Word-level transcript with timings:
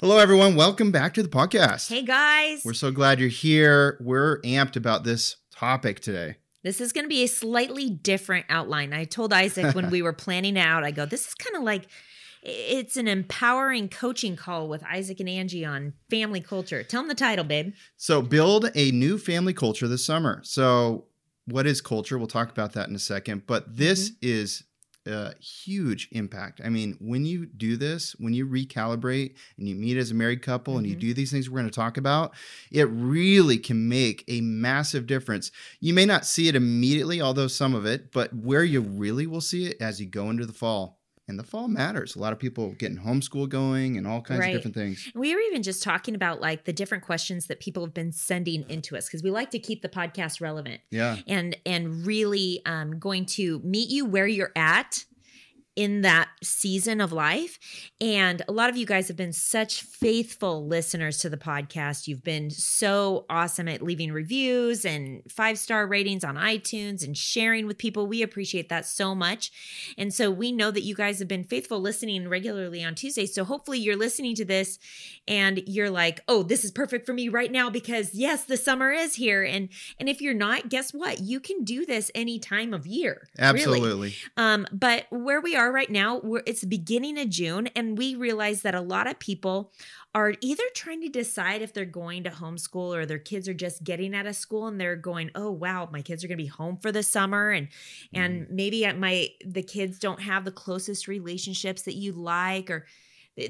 Hello, 0.00 0.18
everyone. 0.18 0.54
Welcome 0.54 0.92
back 0.92 1.12
to 1.14 1.24
the 1.24 1.28
podcast. 1.28 1.88
Hey, 1.88 2.02
guys. 2.02 2.62
We're 2.64 2.72
so 2.72 2.92
glad 2.92 3.18
you're 3.18 3.28
here. 3.28 3.98
We're 4.00 4.40
amped 4.42 4.76
about 4.76 5.02
this 5.02 5.38
topic 5.50 5.98
today. 5.98 6.36
This 6.62 6.80
is 6.80 6.92
going 6.92 7.04
to 7.04 7.08
be 7.08 7.24
a 7.24 7.26
slightly 7.26 7.90
different 7.90 8.46
outline. 8.48 8.92
I 8.92 9.02
told 9.02 9.32
Isaac 9.32 9.74
when 9.74 9.90
we 9.90 10.00
were 10.02 10.12
planning 10.12 10.56
out, 10.56 10.84
I 10.84 10.92
go, 10.92 11.04
this 11.04 11.26
is 11.26 11.34
kind 11.34 11.56
of 11.56 11.64
like 11.64 11.88
it's 12.44 12.96
an 12.96 13.08
empowering 13.08 13.88
coaching 13.88 14.36
call 14.36 14.68
with 14.68 14.84
Isaac 14.84 15.18
and 15.18 15.28
Angie 15.28 15.64
on 15.64 15.94
family 16.08 16.40
culture. 16.40 16.84
Tell 16.84 17.02
them 17.02 17.08
the 17.08 17.16
title, 17.16 17.44
babe. 17.44 17.72
So, 17.96 18.22
build 18.22 18.70
a 18.76 18.92
new 18.92 19.18
family 19.18 19.52
culture 19.52 19.88
this 19.88 20.06
summer. 20.06 20.42
So, 20.44 21.06
what 21.46 21.66
is 21.66 21.80
culture? 21.80 22.18
We'll 22.18 22.28
talk 22.28 22.52
about 22.52 22.74
that 22.74 22.88
in 22.88 22.94
a 22.94 23.00
second. 23.00 23.48
But 23.48 23.76
this 23.76 24.10
mm-hmm. 24.10 24.28
is 24.28 24.62
a 25.08 25.34
huge 25.40 26.08
impact. 26.12 26.60
I 26.64 26.68
mean, 26.68 26.96
when 27.00 27.24
you 27.24 27.46
do 27.46 27.76
this, 27.76 28.14
when 28.18 28.34
you 28.34 28.46
recalibrate 28.46 29.34
and 29.56 29.68
you 29.68 29.74
meet 29.74 29.96
as 29.96 30.10
a 30.10 30.14
married 30.14 30.42
couple 30.42 30.74
mm-hmm. 30.74 30.78
and 30.78 30.86
you 30.86 30.94
mm-hmm. 30.94 31.08
do 31.08 31.14
these 31.14 31.30
things 31.30 31.48
we're 31.48 31.58
going 31.58 31.70
to 31.70 31.74
talk 31.74 31.96
about, 31.96 32.34
it 32.70 32.84
really 32.84 33.58
can 33.58 33.88
make 33.88 34.24
a 34.28 34.40
massive 34.40 35.06
difference. 35.06 35.50
You 35.80 35.94
may 35.94 36.04
not 36.04 36.26
see 36.26 36.48
it 36.48 36.54
immediately, 36.54 37.20
although 37.20 37.48
some 37.48 37.74
of 37.74 37.86
it, 37.86 38.12
but 38.12 38.34
where 38.34 38.64
you 38.64 38.80
really 38.80 39.26
will 39.26 39.40
see 39.40 39.66
it 39.66 39.80
as 39.80 40.00
you 40.00 40.06
go 40.06 40.30
into 40.30 40.46
the 40.46 40.52
fall 40.52 40.98
and 41.28 41.38
the 41.38 41.44
fall 41.44 41.68
matters. 41.68 42.16
A 42.16 42.18
lot 42.18 42.32
of 42.32 42.38
people 42.38 42.72
getting 42.78 42.98
homeschool 42.98 43.48
going 43.48 43.98
and 43.98 44.06
all 44.06 44.22
kinds 44.22 44.40
right. 44.40 44.48
of 44.48 44.54
different 44.54 44.74
things. 44.74 45.12
We 45.14 45.34
were 45.34 45.40
even 45.42 45.62
just 45.62 45.82
talking 45.82 46.14
about 46.14 46.40
like 46.40 46.64
the 46.64 46.72
different 46.72 47.04
questions 47.04 47.46
that 47.46 47.60
people 47.60 47.84
have 47.84 47.94
been 47.94 48.12
sending 48.12 48.64
into 48.68 48.96
us 48.96 49.06
because 49.06 49.22
we 49.22 49.30
like 49.30 49.50
to 49.50 49.58
keep 49.58 49.82
the 49.82 49.88
podcast 49.88 50.40
relevant. 50.40 50.80
Yeah. 50.90 51.18
And 51.26 51.56
and 51.66 52.06
really 52.06 52.62
um, 52.64 52.98
going 52.98 53.26
to 53.26 53.60
meet 53.60 53.90
you 53.90 54.06
where 54.06 54.26
you're 54.26 54.52
at 54.56 55.04
in 55.78 56.00
that 56.00 56.28
season 56.42 57.00
of 57.00 57.12
life. 57.12 57.56
And 58.00 58.42
a 58.48 58.52
lot 58.52 58.68
of 58.68 58.76
you 58.76 58.84
guys 58.84 59.06
have 59.06 59.16
been 59.16 59.32
such 59.32 59.82
faithful 59.82 60.66
listeners 60.66 61.18
to 61.18 61.30
the 61.30 61.36
podcast. 61.36 62.08
You've 62.08 62.24
been 62.24 62.50
so 62.50 63.26
awesome 63.30 63.68
at 63.68 63.80
leaving 63.80 64.10
reviews 64.10 64.84
and 64.84 65.22
five 65.30 65.56
star 65.56 65.86
ratings 65.86 66.24
on 66.24 66.34
iTunes 66.34 67.04
and 67.04 67.16
sharing 67.16 67.68
with 67.68 67.78
people. 67.78 68.08
We 68.08 68.22
appreciate 68.22 68.68
that 68.70 68.86
so 68.86 69.14
much. 69.14 69.52
And 69.96 70.12
so 70.12 70.32
we 70.32 70.50
know 70.50 70.72
that 70.72 70.82
you 70.82 70.96
guys 70.96 71.20
have 71.20 71.28
been 71.28 71.44
faithful 71.44 71.78
listening 71.78 72.28
regularly 72.28 72.82
on 72.82 72.96
Tuesdays. 72.96 73.32
So 73.32 73.44
hopefully 73.44 73.78
you're 73.78 73.94
listening 73.94 74.34
to 74.34 74.44
this 74.44 74.80
and 75.28 75.62
you're 75.68 75.90
like, 75.90 76.22
oh, 76.26 76.42
this 76.42 76.64
is 76.64 76.72
perfect 76.72 77.06
for 77.06 77.12
me 77.12 77.28
right 77.28 77.52
now 77.52 77.70
because 77.70 78.12
yes, 78.14 78.42
the 78.42 78.56
summer 78.56 78.90
is 78.90 79.14
here. 79.14 79.44
And 79.44 79.68
and 80.00 80.08
if 80.08 80.20
you're 80.20 80.34
not, 80.34 80.70
guess 80.70 80.92
what? 80.92 81.20
You 81.20 81.38
can 81.38 81.62
do 81.62 81.86
this 81.86 82.10
any 82.16 82.40
time 82.40 82.74
of 82.74 82.84
year. 82.84 83.28
Absolutely. 83.38 83.88
Really. 83.88 84.14
Um, 84.36 84.66
but 84.72 85.06
where 85.10 85.40
we 85.40 85.54
are 85.54 85.67
are 85.68 85.72
right 85.72 85.90
now, 85.90 86.18
we're, 86.18 86.42
it's 86.46 86.62
the 86.62 86.66
beginning 86.66 87.18
of 87.18 87.28
June, 87.28 87.68
and 87.76 87.96
we 87.96 88.14
realize 88.14 88.62
that 88.62 88.74
a 88.74 88.80
lot 88.80 89.06
of 89.06 89.18
people 89.18 89.72
are 90.14 90.34
either 90.40 90.62
trying 90.74 91.00
to 91.02 91.08
decide 91.08 91.62
if 91.62 91.72
they're 91.72 91.84
going 91.84 92.24
to 92.24 92.30
homeschool 92.30 92.96
or 92.96 93.06
their 93.06 93.18
kids 93.18 93.48
are 93.48 93.54
just 93.54 93.84
getting 93.84 94.14
out 94.14 94.26
of 94.26 94.34
school 94.34 94.66
and 94.66 94.80
they're 94.80 94.96
going, 94.96 95.30
"Oh 95.34 95.50
wow, 95.50 95.88
my 95.92 96.02
kids 96.02 96.24
are 96.24 96.28
going 96.28 96.38
to 96.38 96.44
be 96.44 96.48
home 96.48 96.78
for 96.78 96.90
the 96.90 97.02
summer," 97.02 97.50
and 97.50 97.68
and 98.12 98.46
mm. 98.46 98.50
maybe 98.50 98.90
my 98.94 99.28
the 99.44 99.62
kids 99.62 99.98
don't 99.98 100.20
have 100.20 100.44
the 100.44 100.50
closest 100.50 101.06
relationships 101.06 101.82
that 101.82 101.94
you 101.94 102.12
like, 102.12 102.70
or 102.70 102.86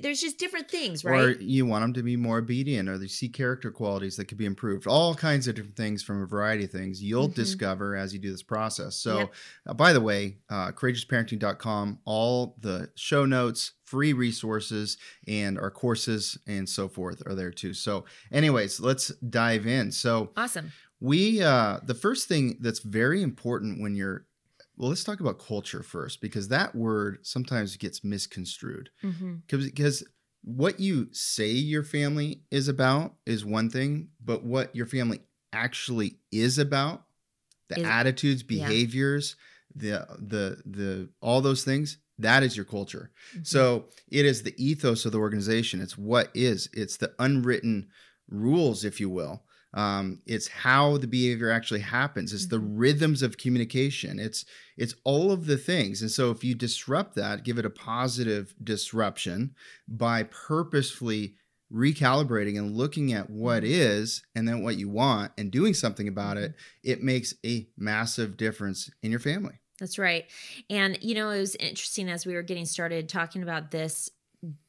there's 0.01 0.21
just 0.21 0.39
different 0.39 0.71
things, 0.71 1.05
right? 1.05 1.21
Or 1.21 1.31
you 1.33 1.65
want 1.65 1.83
them 1.83 1.95
to 1.95 2.03
be 2.03 2.17
more 2.17 2.39
obedient, 2.39 2.89
or 2.89 2.99
they 2.99 3.07
see 3.07 3.29
character 3.29 3.71
qualities 3.71 4.17
that 4.17 4.27
could 4.27 4.37
be 4.37 4.45
improved. 4.45 4.87
All 4.87 5.15
kinds 5.15 5.49
of 5.49 5.55
different 5.55 5.77
things 5.77 6.03
from 6.03 6.23
a 6.23 6.27
variety 6.27 6.65
of 6.65 6.71
things 6.71 7.03
you'll 7.03 7.29
mm-hmm. 7.29 7.35
discover 7.35 7.97
as 7.97 8.13
you 8.13 8.19
do 8.19 8.31
this 8.31 8.43
process. 8.43 8.97
So, 8.97 9.19
yep. 9.19 9.35
uh, 9.67 9.75
by 9.75 9.93
the 9.93 10.01
way, 10.01 10.37
uh, 10.51 10.73
courageousparenting.com, 10.73 12.01
all 12.05 12.57
the 12.61 12.91
show 12.97 13.25
notes, 13.25 13.73
free 13.85 14.13
resources, 14.13 14.99
and 15.27 15.59
our 15.59 15.71
courses 15.71 16.37
and 16.47 16.69
so 16.69 16.89
forth 16.89 17.23
are 17.27 17.35
there 17.35 17.51
too. 17.51 17.73
So, 17.73 18.05
anyways, 18.31 18.81
let's 18.81 19.09
dive 19.17 19.67
in. 19.67 19.91
So, 19.91 20.33
awesome. 20.37 20.73
We 21.01 21.43
uh, 21.43 21.79
the 21.85 21.95
first 21.95 22.29
thing 22.29 22.59
that's 22.61 22.81
very 22.81 23.23
important 23.23 23.81
when 23.81 23.95
you're 23.95 24.27
well, 24.79 24.91
let's 24.91 25.03
talk 25.03 25.19
about 25.19 25.41
culture 25.41 25.83
first 25.83 26.21
because 26.21 26.49
that 26.49 26.75
word 26.75 27.19
sometimes 27.23 27.77
gets 27.77 28.05
misconstrued. 28.05 28.91
Mm-hmm. 29.03 29.35
Because 29.49 30.05
what 30.45 30.79
you 30.79 31.09
say 31.11 31.51
your 31.51 31.83
family 31.83 32.43
is 32.53 32.69
about 32.69 33.15
is 33.27 33.45
one 33.45 33.71
thing, 33.71 34.09
but 34.25 34.45
what 34.45 34.75
your 34.77 34.87
family 34.87 35.21
actually 35.53 36.19
is 36.31 36.59
about, 36.59 37.03
the 37.69 37.81
is, 37.81 37.87
attitudes, 37.87 38.43
behaviors, 38.45 39.35
yeah. 39.75 40.05
the 40.09 40.17
the 40.19 40.63
the 40.65 41.09
all 41.21 41.41
those 41.41 41.65
things, 41.65 41.99
that 42.21 42.45
is 42.45 42.57
your 42.57 42.65
culture. 42.65 43.11
Mm-hmm. 43.33 43.43
So 43.43 43.87
it 44.09 44.25
is 44.25 44.45
the 44.45 44.55
ethos 44.57 45.05
of 45.05 45.11
the 45.11 45.19
organization. 45.19 45.81
It's 45.81 45.99
what 45.99 46.31
is. 46.35 46.69
It's 46.73 46.99
the 46.99 47.13
unwritten 47.19 47.89
rules, 48.31 48.85
if 48.85 49.01
you 49.01 49.11
will. 49.11 49.43
Um, 49.75 50.21
it's 50.27 50.49
how 50.49 50.97
the 50.97 51.07
behavior 51.07 51.51
actually 51.51 51.81
happens. 51.81 52.33
It's 52.33 52.47
the 52.47 52.57
mm-hmm. 52.57 52.77
rhythms 52.77 53.23
of 53.23 53.37
communication. 53.37 54.19
It's 54.19 54.45
it's 54.77 54.95
all 55.05 55.31
of 55.31 55.47
the 55.47 55.59
things. 55.59 56.01
And 56.01 56.11
so 56.11 56.31
if 56.31 56.43
you 56.43 56.55
disrupt 56.55 57.15
that, 57.17 57.45
give 57.45 57.59
it 57.59 57.67
a 57.67 57.71
positive 57.71 58.55
disruption 58.63 59.55
by 59.87 60.23
purposefully 60.25 61.35
recalibrating 61.73 62.57
and 62.57 62.75
looking 62.75 63.13
at 63.13 63.29
what 63.29 63.63
mm-hmm. 63.63 63.73
and 64.35 64.49
then 64.49 64.63
what 64.63 64.77
you 64.77 64.89
want 64.89 65.33
and 65.37 65.51
doing 65.51 65.75
something 65.75 66.09
about 66.09 66.39
it, 66.39 66.53
mm-hmm. 66.53 66.91
it 66.93 67.03
makes 67.03 67.35
a 67.45 67.69
massive 67.77 68.37
difference 68.37 68.91
in 69.03 69.11
your 69.11 69.21
family. 69.21 69.61
That's 69.79 69.99
right. 69.99 70.25
And 70.71 70.99
you 71.03 71.15
know, 71.15 71.31
it 71.31 71.39
was 71.39 71.55
interesting 71.57 72.09
as 72.09 72.27
we 72.27 72.35
were 72.35 72.43
getting 72.43 72.65
started 72.65 73.09
talking 73.09 73.43
about 73.43 73.71
this 73.71 74.11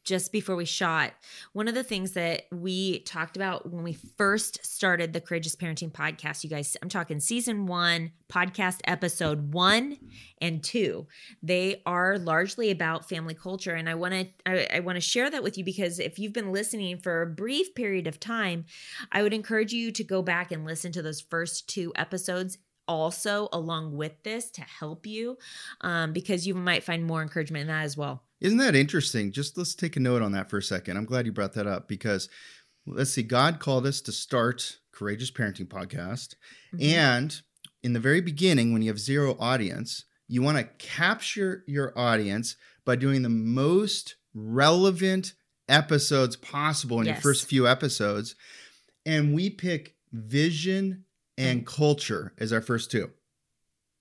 just 0.04 0.32
before 0.32 0.56
we 0.56 0.66
shot, 0.66 1.14
one 1.54 1.68
of 1.68 1.76
the 1.76 1.84
things 1.84 2.14
that 2.14 2.44
we 2.52 3.00
talked 3.02 3.36
about 3.36 3.72
when 3.72 3.84
we 3.84 3.94
first 3.94 4.66
started 4.66 5.14
the 5.14 5.22
Courageous 5.22 5.56
Parenting 5.56 5.92
podcast, 5.92 6.44
you 6.44 6.50
guys, 6.50 6.76
I'm 6.82 6.90
talking 6.90 7.20
season 7.20 7.68
one, 7.68 8.12
podcast 8.28 8.80
episode 8.86 9.54
one 9.54 9.98
and 10.42 10.64
two. 10.64 11.06
They 11.44 11.84
are 11.86 12.18
largely 12.18 12.72
about 12.72 13.08
family 13.08 13.36
culture. 13.36 13.76
And 13.76 13.88
I 13.88 13.94
want 13.94 14.14
to 14.16 14.28
I, 14.48 14.78
I 14.78 14.80
want 14.80 14.96
to 14.96 15.02
share 15.02 15.30
that 15.30 15.44
with 15.44 15.58
you 15.60 15.64
because 15.64 16.00
if 16.00 16.18
you've 16.18 16.34
been 16.34 16.52
listening 16.52 16.98
for 16.98 17.22
a 17.22 17.28
brief 17.28 17.76
period 17.76 18.08
of 18.08 18.20
time, 18.20 18.66
I 19.12 19.22
would 19.22 19.34
encourage 19.34 19.74
you 19.74 19.92
to 19.92 20.04
go 20.04 20.24
back 20.24 20.52
and 20.52 20.66
listen 20.66 20.92
to 20.94 21.04
those 21.04 21.22
first 21.22 21.70
two 21.70 21.94
episodes 21.96 22.58
also 22.88 23.48
along 23.54 23.96
with 23.96 24.24
this 24.24 24.50
to 24.50 24.62
help 24.62 25.06
you 25.06 25.38
um, 25.82 26.12
because 26.12 26.48
you 26.48 26.56
might 26.56 26.84
find 26.84 27.06
more 27.06 27.22
encouragement 27.22 27.62
in 27.62 27.68
that 27.68 27.84
as 27.84 27.96
well. 27.96 28.24
Isn't 28.42 28.60
that 28.60 28.76
interesting? 28.76 29.32
Just 29.32 29.58
let's 29.58 29.76
take 29.76 29.98
a 29.98 30.00
note 30.00 30.22
on 30.22 30.32
that 30.32 30.50
for 30.50 30.58
a 30.58 30.64
second. 30.64 30.98
I'm 30.98 31.06
glad 31.06 31.26
you 31.26 31.32
brought 31.32 31.54
that 31.54 31.68
up 31.68 31.88
because 31.88 32.30
let's 32.86 33.12
see, 33.12 33.24
God 33.24 33.60
called 33.60 33.86
us 33.86 34.02
to 34.02 34.12
start 34.12 34.78
Courageous 34.92 35.32
Parenting 35.32 35.68
Podcast. 35.68 36.36
Mm-hmm. 36.74 36.82
And 36.82 37.42
in 37.84 37.94
the 37.94 38.00
very 38.00 38.22
beginning, 38.22 38.74
when 38.74 38.82
you 38.82 38.90
have 38.90 39.00
zero 39.00 39.36
audience, 39.40 40.06
you 40.28 40.42
want 40.42 40.58
to 40.58 40.64
capture 40.86 41.64
your 41.68 41.98
audience 41.98 42.56
by 42.86 42.96
doing 42.96 43.24
the 43.24 43.30
most 43.30 44.16
relevant 44.34 45.34
episodes 45.68 46.36
possible 46.36 47.00
in 47.00 47.08
yes. 47.08 47.16
your 47.16 47.22
first 47.22 47.46
few 47.46 47.68
episodes. 47.68 48.36
And 49.06 49.34
we 49.34 49.50
pick 49.50 49.96
vision 50.12 51.06
and 51.38 51.66
culture 51.66 52.34
as 52.38 52.52
our 52.52 52.62
first 52.62 52.92
two. 52.92 53.12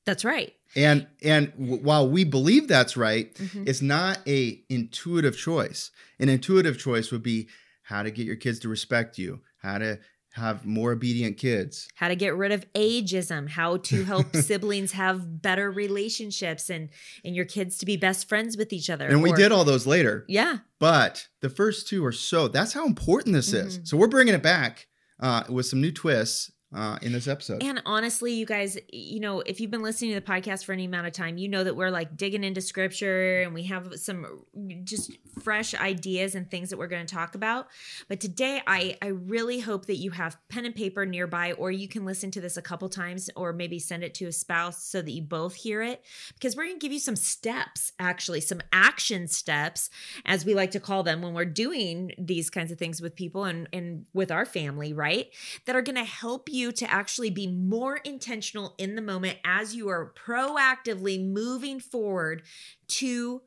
That's 0.08 0.24
right. 0.24 0.54
And 0.74 1.06
and 1.22 1.52
w- 1.52 1.82
while 1.82 2.08
we 2.08 2.24
believe 2.24 2.66
that's 2.66 2.96
right, 2.96 3.34
mm-hmm. 3.34 3.64
it's 3.66 3.82
not 3.82 4.20
a 4.26 4.58
intuitive 4.70 5.36
choice. 5.36 5.90
An 6.18 6.30
intuitive 6.30 6.78
choice 6.78 7.12
would 7.12 7.22
be 7.22 7.48
how 7.82 8.02
to 8.02 8.10
get 8.10 8.24
your 8.24 8.36
kids 8.36 8.58
to 8.60 8.70
respect 8.70 9.18
you, 9.18 9.40
how 9.58 9.76
to 9.76 9.98
have 10.32 10.64
more 10.64 10.92
obedient 10.92 11.36
kids, 11.36 11.88
how 11.96 12.08
to 12.08 12.16
get 12.16 12.34
rid 12.34 12.52
of 12.52 12.64
ageism, 12.72 13.50
how 13.50 13.76
to 13.76 14.02
help 14.04 14.34
siblings 14.36 14.92
have 14.92 15.42
better 15.42 15.70
relationships 15.70 16.70
and 16.70 16.88
and 17.22 17.36
your 17.36 17.44
kids 17.44 17.76
to 17.76 17.84
be 17.84 17.98
best 17.98 18.30
friends 18.30 18.56
with 18.56 18.72
each 18.72 18.88
other. 18.88 19.08
And 19.08 19.16
or, 19.16 19.22
we 19.22 19.32
did 19.32 19.52
all 19.52 19.66
those 19.66 19.86
later. 19.86 20.24
Yeah. 20.26 20.60
But 20.78 21.28
the 21.42 21.50
first 21.50 21.86
two 21.86 22.02
are 22.06 22.12
so 22.12 22.48
that's 22.48 22.72
how 22.72 22.86
important 22.86 23.34
this 23.34 23.52
mm-hmm. 23.52 23.66
is. 23.66 23.80
So 23.84 23.98
we're 23.98 24.06
bringing 24.06 24.32
it 24.32 24.42
back 24.42 24.86
uh, 25.20 25.44
with 25.50 25.66
some 25.66 25.82
new 25.82 25.92
twists 25.92 26.50
uh, 26.74 26.98
in 27.00 27.12
this 27.12 27.26
episode. 27.26 27.62
And 27.62 27.82
honestly, 27.86 28.34
you 28.34 28.44
guys, 28.44 28.76
you 28.92 29.20
know, 29.20 29.40
if 29.40 29.60
you've 29.60 29.70
been 29.70 29.82
listening 29.82 30.12
to 30.12 30.20
the 30.20 30.26
podcast 30.26 30.64
for 30.64 30.72
any 30.72 30.84
amount 30.84 31.06
of 31.06 31.12
time, 31.12 31.38
you 31.38 31.48
know 31.48 31.64
that 31.64 31.76
we're 31.76 31.90
like 31.90 32.16
digging 32.16 32.44
into 32.44 32.60
scripture 32.60 33.40
and 33.40 33.54
we 33.54 33.62
have 33.64 33.94
some 33.96 34.44
just 34.84 35.12
fresh 35.42 35.74
ideas 35.74 36.34
and 36.34 36.50
things 36.50 36.68
that 36.70 36.78
we're 36.78 36.88
going 36.88 37.06
to 37.06 37.14
talk 37.14 37.34
about. 37.34 37.68
But 38.08 38.20
today, 38.20 38.60
I 38.66 38.98
I 39.00 39.06
really 39.06 39.60
hope 39.60 39.86
that 39.86 39.96
you 39.96 40.10
have 40.10 40.36
pen 40.48 40.66
and 40.66 40.74
paper 40.74 41.06
nearby, 41.06 41.52
or 41.52 41.70
you 41.70 41.88
can 41.88 42.04
listen 42.04 42.30
to 42.32 42.40
this 42.40 42.56
a 42.56 42.62
couple 42.62 42.88
times, 42.88 43.30
or 43.34 43.52
maybe 43.52 43.78
send 43.78 44.04
it 44.04 44.12
to 44.14 44.26
a 44.26 44.32
spouse 44.32 44.82
so 44.84 45.00
that 45.00 45.10
you 45.10 45.22
both 45.22 45.54
hear 45.54 45.82
it, 45.82 46.04
because 46.34 46.54
we're 46.54 46.64
going 46.64 46.78
to 46.78 46.84
give 46.84 46.92
you 46.92 46.98
some 46.98 47.16
steps, 47.16 47.92
actually, 47.98 48.40
some 48.40 48.60
action 48.72 49.26
steps, 49.28 49.88
as 50.26 50.44
we 50.44 50.54
like 50.54 50.72
to 50.72 50.80
call 50.80 51.02
them, 51.02 51.22
when 51.22 51.32
we're 51.32 51.44
doing 51.44 52.12
these 52.18 52.50
kinds 52.50 52.70
of 52.70 52.78
things 52.78 53.00
with 53.00 53.14
people 53.14 53.44
and 53.44 53.68
and 53.72 54.04
with 54.12 54.30
our 54.30 54.44
family, 54.44 54.92
right? 54.92 55.28
That 55.64 55.74
are 55.74 55.82
going 55.82 55.96
to 55.96 56.04
help 56.04 56.50
you 56.50 56.57
you 56.58 56.72
to 56.72 56.90
actually 56.90 57.30
be 57.30 57.46
more 57.46 57.96
intentional 57.98 58.74
in 58.78 58.94
the 58.94 59.02
moment 59.02 59.38
as 59.44 59.74
you 59.74 59.88
are 59.88 60.12
proactively 60.26 61.24
moving 61.24 61.80
forward 61.80 62.42
to 62.88 63.42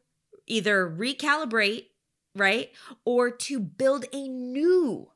either 0.47 0.89
recalibrate, 0.89 1.87
right? 2.35 2.71
Or 3.05 3.29
to 3.29 3.59
build 3.59 4.05
a 4.13 4.27
new 4.27 5.09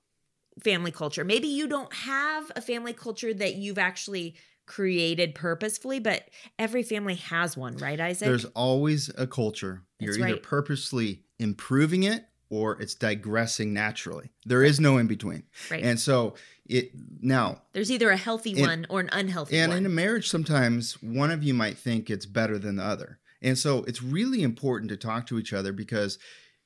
family 0.63 0.92
culture. 0.92 1.24
Maybe 1.24 1.47
you 1.47 1.68
don't 1.68 1.94
have 1.94 2.51
a 2.56 2.62
family 2.62 2.94
culture 2.94 3.33
that 3.33 3.56
you've 3.56 3.77
actually 3.77 4.36
created 4.65 5.36
purposefully, 5.36 6.00
but 6.00 6.30
every 6.57 6.83
family 6.83 7.15
has 7.15 7.56
one, 7.56 7.77
right, 7.77 8.00
Isaac? 8.00 8.27
There's 8.27 8.45
always 8.45 9.12
a 9.18 9.27
culture. 9.27 9.83
You're 10.00 10.19
either 10.19 10.38
purposely 10.38 11.24
improving 11.39 12.03
it 12.03 12.25
or 12.50 12.80
it's 12.81 12.95
digressing 12.95 13.74
naturally. 13.74 14.31
There 14.45 14.63
is 14.63 14.80
no 14.80 14.98
in 14.98 15.07
between. 15.07 15.44
Right. 15.69 15.83
And 15.83 16.00
so 16.00 16.36
it 16.67 16.91
now 17.21 17.62
there's 17.73 17.91
either 17.91 18.09
a 18.09 18.17
healthy 18.17 18.59
one 18.59 18.85
or 18.89 19.00
an 19.00 19.09
unhealthy 19.12 19.56
one. 19.56 19.63
and 19.63 19.71
one. 19.71 19.77
in 19.79 19.85
a 19.85 19.89
marriage 19.89 20.29
sometimes 20.29 20.94
one 21.01 21.31
of 21.31 21.44
you 21.44 21.53
might 21.53 21.77
think 21.77 22.09
it's 22.09 22.25
better 22.25 22.57
than 22.57 22.77
the 22.77 22.83
other. 22.83 23.19
And 23.41 23.57
so 23.57 23.83
it's 23.83 24.01
really 24.01 24.41
important 24.41 24.89
to 24.89 24.97
talk 24.97 25.27
to 25.27 25.38
each 25.38 25.53
other 25.53 25.71
because 25.71 26.17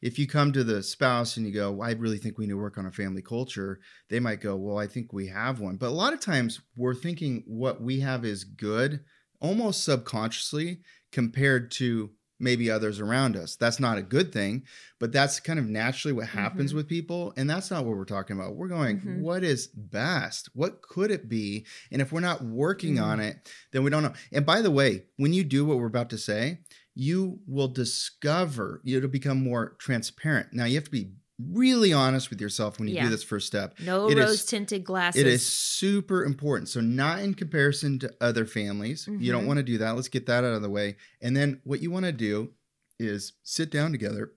if 0.01 0.17
you 0.17 0.27
come 0.27 0.53
to 0.53 0.63
the 0.63 0.81
spouse 0.81 1.35
and 1.35 1.45
you 1.45 1.53
go, 1.53 1.71
well, 1.71 1.89
I 1.89 1.91
really 1.91 2.17
think 2.17 2.37
we 2.37 2.45
need 2.45 2.51
to 2.51 2.57
work 2.57 2.77
on 2.77 2.85
a 2.85 2.91
family 2.91 3.21
culture, 3.21 3.79
they 4.09 4.19
might 4.19 4.39
go, 4.39 4.55
Well, 4.55 4.77
I 4.77 4.87
think 4.87 5.11
we 5.11 5.27
have 5.27 5.59
one. 5.59 5.75
But 5.75 5.87
a 5.87 5.89
lot 5.89 6.13
of 6.13 6.21
times 6.21 6.61
we're 6.77 6.95
thinking 6.95 7.43
what 7.45 7.81
we 7.81 7.99
have 7.99 8.23
is 8.23 8.45
good 8.45 9.01
almost 9.41 9.83
subconsciously 9.83 10.81
compared 11.11 11.71
to 11.71 12.11
maybe 12.39 12.71
others 12.71 12.99
around 12.99 13.35
us. 13.35 13.55
That's 13.55 13.79
not 13.79 13.97
a 13.97 14.01
good 14.01 14.31
thing, 14.31 14.63
but 14.99 15.11
that's 15.11 15.39
kind 15.39 15.59
of 15.59 15.65
naturally 15.65 16.13
what 16.13 16.27
happens 16.27 16.71
mm-hmm. 16.71 16.77
with 16.77 16.87
people. 16.87 17.33
And 17.35 17.49
that's 17.49 17.69
not 17.69 17.85
what 17.85 17.97
we're 17.97 18.05
talking 18.05 18.37
about. 18.37 18.55
We're 18.55 18.67
going, 18.67 18.99
mm-hmm. 18.99 19.21
what 19.21 19.43
is 19.43 19.67
best? 19.67 20.49
What 20.53 20.81
could 20.81 21.11
it 21.11 21.27
be? 21.27 21.65
And 21.91 22.01
if 22.01 22.11
we're 22.11 22.21
not 22.21 22.43
working 22.43 22.95
mm-hmm. 22.95 23.03
on 23.03 23.19
it, 23.19 23.51
then 23.71 23.83
we 23.83 23.89
don't 23.89 24.03
know. 24.03 24.13
And 24.31 24.45
by 24.45 24.61
the 24.61 24.71
way, 24.71 25.03
when 25.17 25.33
you 25.33 25.43
do 25.43 25.65
what 25.65 25.77
we're 25.77 25.87
about 25.87 26.09
to 26.11 26.17
say, 26.17 26.59
you 26.95 27.39
will 27.47 27.67
discover, 27.67 28.81
it'll 28.85 29.09
become 29.09 29.41
more 29.43 29.75
transparent. 29.79 30.53
Now, 30.53 30.65
you 30.65 30.75
have 30.75 30.85
to 30.85 30.91
be 30.91 31.11
really 31.39 31.93
honest 31.93 32.29
with 32.29 32.41
yourself 32.41 32.79
when 32.79 32.87
you 32.87 32.95
yeah. 32.95 33.03
do 33.03 33.09
this 33.09 33.23
first 33.23 33.47
step. 33.47 33.79
No 33.79 34.09
rose 34.09 34.45
tinted 34.45 34.83
glasses. 34.83 35.21
It 35.21 35.27
is 35.27 35.45
super 35.45 36.23
important. 36.23 36.69
So, 36.69 36.81
not 36.81 37.19
in 37.19 37.33
comparison 37.33 37.99
to 37.99 38.13
other 38.19 38.45
families. 38.45 39.05
Mm-hmm. 39.05 39.21
You 39.21 39.31
don't 39.31 39.41
mm-hmm. 39.41 39.47
want 39.47 39.57
to 39.57 39.63
do 39.63 39.77
that. 39.79 39.95
Let's 39.95 40.09
get 40.09 40.25
that 40.25 40.43
out 40.43 40.53
of 40.53 40.61
the 40.61 40.69
way. 40.69 40.97
And 41.21 41.35
then 41.35 41.61
what 41.63 41.81
you 41.81 41.91
want 41.91 42.05
to 42.05 42.11
do 42.11 42.51
is 42.99 43.33
sit 43.43 43.71
down 43.71 43.91
together 43.91 44.31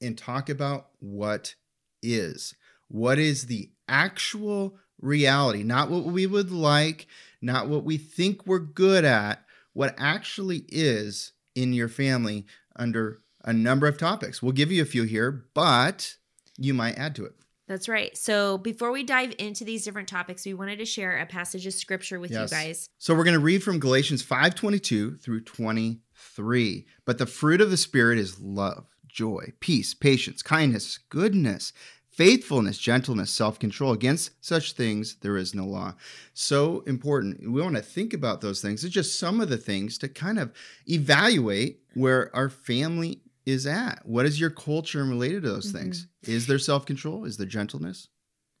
and 0.00 0.16
talk 0.16 0.50
about 0.50 0.88
what 0.98 1.54
is. 2.02 2.54
What 2.88 3.18
is 3.18 3.46
the 3.46 3.70
actual 3.88 4.76
reality? 5.00 5.62
Not 5.62 5.90
what 5.90 6.04
we 6.04 6.26
would 6.26 6.50
like, 6.50 7.06
not 7.40 7.68
what 7.68 7.84
we 7.84 7.96
think 7.96 8.46
we're 8.46 8.58
good 8.58 9.04
at, 9.04 9.44
what 9.72 9.94
actually 9.98 10.64
is 10.68 11.32
in 11.54 11.72
your 11.72 11.88
family 11.88 12.46
under 12.76 13.18
a 13.44 13.52
number 13.52 13.86
of 13.86 13.98
topics. 13.98 14.42
We'll 14.42 14.52
give 14.52 14.72
you 14.72 14.82
a 14.82 14.86
few 14.86 15.04
here, 15.04 15.46
but 15.54 16.16
you 16.58 16.74
might 16.74 16.96
add 16.96 17.14
to 17.16 17.24
it. 17.24 17.34
That's 17.68 17.88
right. 17.88 18.16
So 18.16 18.58
before 18.58 18.92
we 18.92 19.02
dive 19.02 19.34
into 19.38 19.64
these 19.64 19.84
different 19.84 20.08
topics, 20.08 20.46
we 20.46 20.54
wanted 20.54 20.78
to 20.78 20.84
share 20.84 21.18
a 21.18 21.26
passage 21.26 21.66
of 21.66 21.74
scripture 21.74 22.20
with 22.20 22.30
yes. 22.30 22.50
you 22.50 22.56
guys. 22.56 22.88
So 22.98 23.14
we're 23.14 23.24
going 23.24 23.34
to 23.34 23.40
read 23.40 23.62
from 23.62 23.80
Galatians 23.80 24.22
5:22 24.22 25.20
through 25.20 25.40
23. 25.40 26.86
But 27.04 27.18
the 27.18 27.26
fruit 27.26 27.60
of 27.60 27.70
the 27.70 27.76
spirit 27.76 28.18
is 28.18 28.40
love, 28.40 28.86
joy, 29.08 29.52
peace, 29.58 29.94
patience, 29.94 30.42
kindness, 30.42 31.00
goodness, 31.08 31.72
faithfulness, 32.08 32.78
gentleness, 32.78 33.32
self-control. 33.32 33.92
Against 33.92 34.44
such 34.44 34.74
things 34.74 35.16
there 35.22 35.36
is 35.36 35.52
no 35.52 35.66
law. 35.66 35.94
So 36.34 36.80
important. 36.86 37.50
We 37.50 37.60
want 37.60 37.74
to 37.74 37.82
think 37.82 38.14
about 38.14 38.42
those 38.42 38.62
things. 38.62 38.84
It's 38.84 38.94
just 38.94 39.18
some 39.18 39.40
of 39.40 39.48
the 39.48 39.58
things 39.58 39.98
to 39.98 40.08
kind 40.08 40.38
of 40.38 40.52
evaluate 40.86 41.80
where 41.94 42.34
our 42.34 42.48
family 42.48 43.22
is 43.46 43.66
at? 43.66 44.02
What 44.04 44.26
is 44.26 44.40
your 44.40 44.50
culture 44.50 45.04
related 45.04 45.44
to 45.44 45.50
those 45.50 45.68
mm-hmm. 45.68 45.78
things? 45.78 46.08
Is 46.24 46.46
there 46.46 46.58
self 46.58 46.84
control? 46.84 47.24
Is 47.24 47.36
there 47.36 47.46
gentleness? 47.46 48.08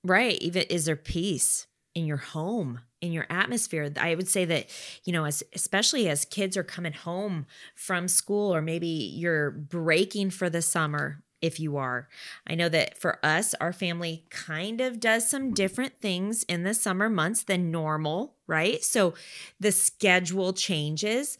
Right. 0.04 0.38
Even 0.40 0.62
is 0.70 0.84
there 0.84 0.96
peace 0.96 1.66
in 1.94 2.06
your 2.06 2.18
home, 2.18 2.80
in 3.00 3.12
your 3.12 3.26
atmosphere? 3.28 3.92
I 4.00 4.14
would 4.14 4.28
say 4.28 4.44
that, 4.44 4.68
you 5.04 5.12
know, 5.12 5.24
as 5.24 5.42
especially 5.52 6.08
as 6.08 6.24
kids 6.24 6.56
are 6.56 6.62
coming 6.62 6.92
home 6.92 7.46
from 7.74 8.06
school, 8.06 8.54
or 8.54 8.62
maybe 8.62 8.86
you're 8.86 9.50
breaking 9.50 10.30
for 10.30 10.48
the 10.48 10.62
summer, 10.62 11.24
if 11.42 11.58
you 11.60 11.76
are. 11.76 12.08
I 12.46 12.54
know 12.54 12.68
that 12.68 12.96
for 12.96 13.24
us, 13.24 13.54
our 13.54 13.72
family 13.72 14.24
kind 14.30 14.80
of 14.80 15.00
does 15.00 15.28
some 15.28 15.52
different 15.52 16.00
things 16.00 16.44
in 16.44 16.62
the 16.62 16.74
summer 16.74 17.08
months 17.08 17.42
than 17.42 17.70
normal, 17.70 18.36
right? 18.46 18.82
So 18.82 19.14
the 19.58 19.72
schedule 19.72 20.52
changes. 20.52 21.36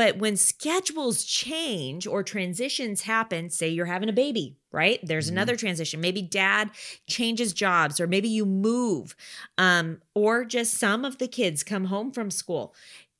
But 0.00 0.16
when 0.16 0.38
schedules 0.38 1.24
change 1.24 2.06
or 2.06 2.22
transitions 2.22 3.02
happen, 3.02 3.50
say 3.50 3.68
you're 3.68 3.84
having 3.84 4.08
a 4.08 4.14
baby, 4.14 4.56
right? 4.72 4.98
There's 5.02 5.26
mm-hmm. 5.26 5.34
another 5.34 5.56
transition. 5.56 6.00
Maybe 6.00 6.22
dad 6.22 6.70
changes 7.06 7.52
jobs, 7.52 8.00
or 8.00 8.06
maybe 8.06 8.30
you 8.30 8.46
move, 8.46 9.14
um, 9.58 10.00
or 10.14 10.46
just 10.46 10.78
some 10.78 11.04
of 11.04 11.18
the 11.18 11.28
kids 11.28 11.62
come 11.62 11.84
home 11.84 12.12
from 12.12 12.30
school. 12.30 12.74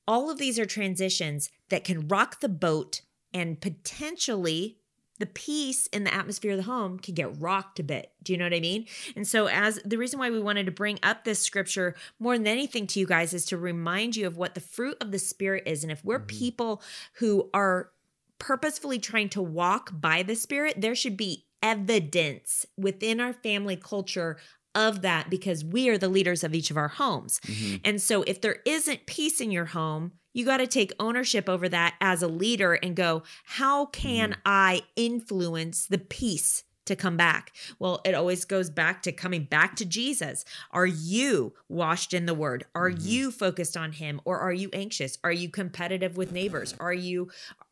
All 0.09 0.31
of 0.31 0.39
these 0.39 0.59
are 0.59 0.65
transitions 0.65 1.51
that 1.69 1.85
can 1.85 2.09
rock 2.09 2.41
the 2.41 2.49
boat 2.49 3.03
and 3.35 3.61
potentially 3.61 4.79
the 5.21 5.27
peace 5.27 5.87
in 5.89 6.05
the 6.05 6.13
atmosphere 6.13 6.53
of 6.53 6.57
the 6.57 6.65
home 6.65 6.99
can 6.99 7.15
get 7.15 7.39
rocked 7.41 7.79
a 7.79 7.83
bit. 7.83 8.11
Do 8.23 8.33
you 8.33 8.39
know 8.39 8.47
what 8.47 8.55
I 8.55 8.61
mean? 8.61 8.87
And 9.15 9.29
so, 9.29 9.47
as 9.47 9.79
the 9.85 9.99
reason 9.99 10.19
why 10.19 10.31
we 10.31 10.41
wanted 10.41 10.67
to 10.67 10.73
bring 10.73 10.99
up 11.03 11.25
this 11.25 11.39
scripture 11.39 11.95
more 12.19 12.37
than 12.37 12.47
anything 12.47 12.87
to 12.89 13.01
you 13.01 13.07
guys 13.07 13.33
is 13.33 13.45
to 13.47 13.59
remind 13.59 14.17
you 14.17 14.27
of 14.27 14.37
what 14.37 14.55
the 14.55 14.61
fruit 14.61 14.97
of 15.01 15.13
the 15.13 15.19
Spirit 15.19 15.65
is. 15.67 15.85
And 15.85 15.93
if 15.93 16.05
we're 16.05 16.19
mm-hmm. 16.19 16.39
people 16.39 16.83
who 17.15 17.51
are 17.55 17.91
purposefully 18.39 18.99
trying 18.99 19.29
to 19.31 19.43
walk 19.43 19.91
by 19.93 20.23
the 20.23 20.35
Spirit, 20.35 20.81
there 20.81 20.95
should 20.95 21.17
be 21.17 21.47
evidence 21.63 22.65
within 22.79 23.21
our 23.21 23.35
family 23.35 23.77
culture 23.77 24.39
of 24.75 25.03
that 25.03 25.29
because 25.29 25.65
we 25.65 25.91
are 25.91 25.99
the 25.99 26.09
leaders 26.09 26.43
of 26.43 26.55
each 26.55 26.71
of 26.71 26.79
our 26.79 26.89
homes. 26.89 27.41
Mm-hmm. 27.41 27.77
And 27.85 28.01
so, 28.01 28.23
if 28.23 28.41
there 28.41 28.57
isn't 28.65 29.07
peace 29.07 29.41
in 29.41 29.51
your 29.51 29.67
home, 29.67 30.13
you 30.33 30.45
got 30.45 30.59
to 30.59 30.67
take 30.67 30.93
ownership 30.99 31.49
over 31.49 31.69
that 31.69 31.95
as 32.01 32.23
a 32.23 32.29
leader 32.29 32.75
and 32.75 32.95
go, 32.97 33.23
how 33.45 33.87
can 33.87 34.31
mm-hmm. 34.31 34.41
I 34.45 34.83
influence 34.97 35.87
the 35.87 35.99
peace 35.99 36.65
to 36.87 36.97
come 36.97 37.17
back? 37.17 37.55
Well, 37.79 38.01
it 38.05 38.15
always 38.15 38.45
goes 38.45 38.69
back 38.69 39.03
to 39.03 39.13
coming 39.13 39.45
back 39.45 39.77
to 39.77 39.85
Jesus. 39.85 40.45
Are 40.73 40.87
you 40.87 41.55
washed 41.69 42.13
in 42.13 42.27
the 42.27 42.35
word? 42.35 42.65
Are 42.75 42.91
mm-hmm. 42.91 43.07
you 43.07 43.31
focused 43.31 43.77
on 43.77 43.93
him 43.93 44.21
or 44.25 44.39
are 44.39 44.53
you 44.53 44.71
anxious? 44.73 45.19
Are 45.23 45.33
you 45.33 45.49
competitive 45.49 46.17
with 46.17 46.33
neighbors? 46.33 46.75
Are 46.81 46.93
you 46.93 47.31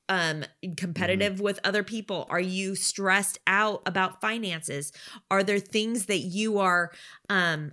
um 0.08 0.44
competitive 0.76 1.34
mm-hmm. 1.34 1.44
with 1.44 1.60
other 1.64 1.82
people 1.82 2.26
are 2.30 2.40
you 2.40 2.74
stressed 2.74 3.38
out 3.46 3.82
about 3.86 4.20
finances 4.20 4.92
are 5.30 5.42
there 5.42 5.58
things 5.58 6.06
that 6.06 6.18
you 6.18 6.58
are 6.58 6.90
um 7.28 7.72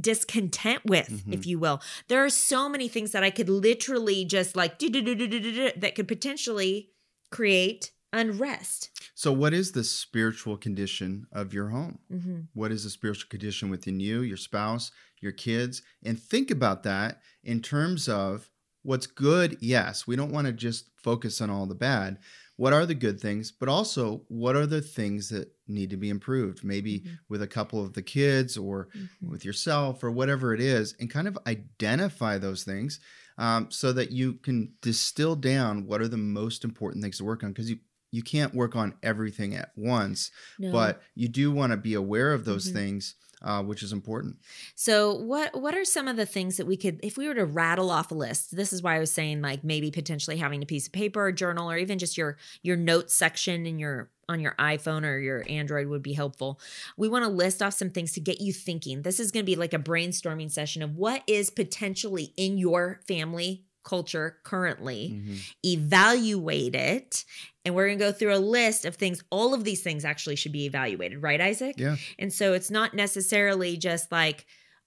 discontent 0.00 0.80
with 0.84 1.08
mm-hmm. 1.08 1.32
if 1.32 1.46
you 1.46 1.58
will 1.58 1.80
there 2.08 2.24
are 2.24 2.30
so 2.30 2.68
many 2.68 2.88
things 2.88 3.12
that 3.12 3.24
i 3.24 3.30
could 3.30 3.48
literally 3.48 4.24
just 4.24 4.56
like 4.56 4.78
that 4.78 5.92
could 5.94 6.08
potentially 6.08 6.90
create 7.30 7.92
unrest 8.12 8.90
so 9.14 9.32
what 9.32 9.54
is 9.54 9.72
the 9.72 9.84
spiritual 9.84 10.56
condition 10.56 11.26
of 11.32 11.54
your 11.54 11.68
home 11.68 11.98
mm-hmm. 12.12 12.40
what 12.52 12.70
is 12.70 12.84
the 12.84 12.90
spiritual 12.90 13.28
condition 13.28 13.70
within 13.70 13.98
you 13.98 14.20
your 14.20 14.36
spouse 14.36 14.92
your 15.20 15.32
kids 15.32 15.82
and 16.04 16.20
think 16.20 16.50
about 16.50 16.82
that 16.82 17.20
in 17.42 17.60
terms 17.60 18.08
of 18.08 18.50
What's 18.82 19.06
good? 19.06 19.58
Yes. 19.60 20.06
We 20.06 20.16
don't 20.16 20.32
want 20.32 20.46
to 20.46 20.52
just 20.52 20.90
focus 20.96 21.40
on 21.40 21.50
all 21.50 21.66
the 21.66 21.74
bad. 21.74 22.18
What 22.56 22.72
are 22.72 22.86
the 22.86 22.94
good 22.94 23.20
things? 23.20 23.50
But 23.50 23.68
also, 23.68 24.24
what 24.28 24.56
are 24.56 24.66
the 24.66 24.82
things 24.82 25.28
that 25.30 25.52
need 25.66 25.90
to 25.90 25.96
be 25.96 26.10
improved? 26.10 26.62
Maybe 26.62 27.00
mm-hmm. 27.00 27.14
with 27.28 27.42
a 27.42 27.46
couple 27.46 27.82
of 27.82 27.94
the 27.94 28.02
kids 28.02 28.56
or 28.56 28.88
mm-hmm. 28.96 29.30
with 29.30 29.44
yourself 29.44 30.04
or 30.04 30.10
whatever 30.10 30.52
it 30.54 30.60
is, 30.60 30.94
and 31.00 31.10
kind 31.10 31.26
of 31.26 31.38
identify 31.46 32.38
those 32.38 32.62
things 32.64 33.00
um, 33.38 33.70
so 33.70 33.92
that 33.92 34.10
you 34.10 34.34
can 34.34 34.74
distill 34.82 35.34
down 35.34 35.86
what 35.86 36.00
are 36.00 36.08
the 36.08 36.16
most 36.16 36.64
important 36.64 37.02
things 37.02 37.18
to 37.18 37.24
work 37.24 37.42
on. 37.42 37.50
Because 37.52 37.70
you 37.70 37.78
you 38.14 38.22
can't 38.22 38.54
work 38.54 38.76
on 38.76 38.94
everything 39.02 39.54
at 39.54 39.72
once, 39.74 40.30
No. 40.58 40.70
but 40.70 41.02
you 41.14 41.28
do 41.28 41.50
want 41.50 41.72
to 41.72 41.78
be 41.78 41.94
aware 41.94 42.34
of 42.34 42.44
those 42.44 42.68
Mhm. 42.68 42.72
things, 42.74 43.14
uh, 43.42 43.62
which 43.62 43.82
is 43.82 43.92
important. 43.92 44.36
So 44.74 45.14
what 45.14 45.60
what 45.60 45.74
are 45.74 45.84
some 45.84 46.08
of 46.08 46.16
the 46.16 46.26
things 46.26 46.56
that 46.56 46.66
we 46.66 46.76
could 46.76 47.00
if 47.02 47.16
we 47.16 47.28
were 47.28 47.34
to 47.34 47.44
rattle 47.44 47.90
off 47.90 48.10
a 48.10 48.14
list? 48.14 48.54
This 48.56 48.72
is 48.72 48.82
why 48.82 48.96
I 48.96 48.98
was 49.00 49.10
saying 49.10 49.42
like 49.42 49.64
maybe 49.64 49.90
potentially 49.90 50.36
having 50.36 50.62
a 50.62 50.66
piece 50.66 50.86
of 50.86 50.92
paper 50.92 51.26
or 51.26 51.32
journal 51.32 51.70
or 51.70 51.76
even 51.76 51.98
just 51.98 52.16
your 52.16 52.36
your 52.62 52.76
notes 52.76 53.14
section 53.14 53.66
in 53.66 53.78
your 53.78 54.10
on 54.28 54.40
your 54.40 54.54
iPhone 54.58 55.04
or 55.04 55.18
your 55.18 55.44
Android 55.48 55.88
would 55.88 56.02
be 56.02 56.12
helpful. 56.12 56.58
We 56.96 57.08
want 57.08 57.24
to 57.24 57.28
list 57.30 57.60
off 57.62 57.74
some 57.74 57.90
things 57.90 58.12
to 58.12 58.20
get 58.20 58.40
you 58.40 58.52
thinking. 58.52 59.02
This 59.02 59.20
is 59.20 59.30
going 59.32 59.44
to 59.44 59.50
be 59.50 59.56
like 59.56 59.74
a 59.74 59.78
brainstorming 59.78 60.50
session 60.50 60.82
of 60.82 60.96
what 60.96 61.22
is 61.26 61.50
potentially 61.50 62.32
in 62.36 62.56
your 62.56 63.00
family 63.06 63.64
culture 63.84 64.38
currently 64.44 65.20
Mhm. 65.26 65.38
evaluate 65.64 66.74
it 66.76 67.24
and 67.64 67.74
we're 67.74 67.86
going 67.86 67.98
to 67.98 68.04
go 68.04 68.12
through 68.12 68.34
a 68.34 68.38
list 68.38 68.84
of 68.84 68.96
things 68.96 69.22
all 69.30 69.54
of 69.54 69.64
these 69.64 69.82
things 69.82 70.04
actually 70.04 70.36
should 70.36 70.52
be 70.52 70.66
evaluated 70.66 71.22
right 71.22 71.40
isaac 71.40 71.74
Yeah. 71.78 71.96
and 72.18 72.32
so 72.32 72.52
it's 72.54 72.70
not 72.70 72.94
necessarily 72.94 73.76
just 73.76 74.10
like 74.10 74.46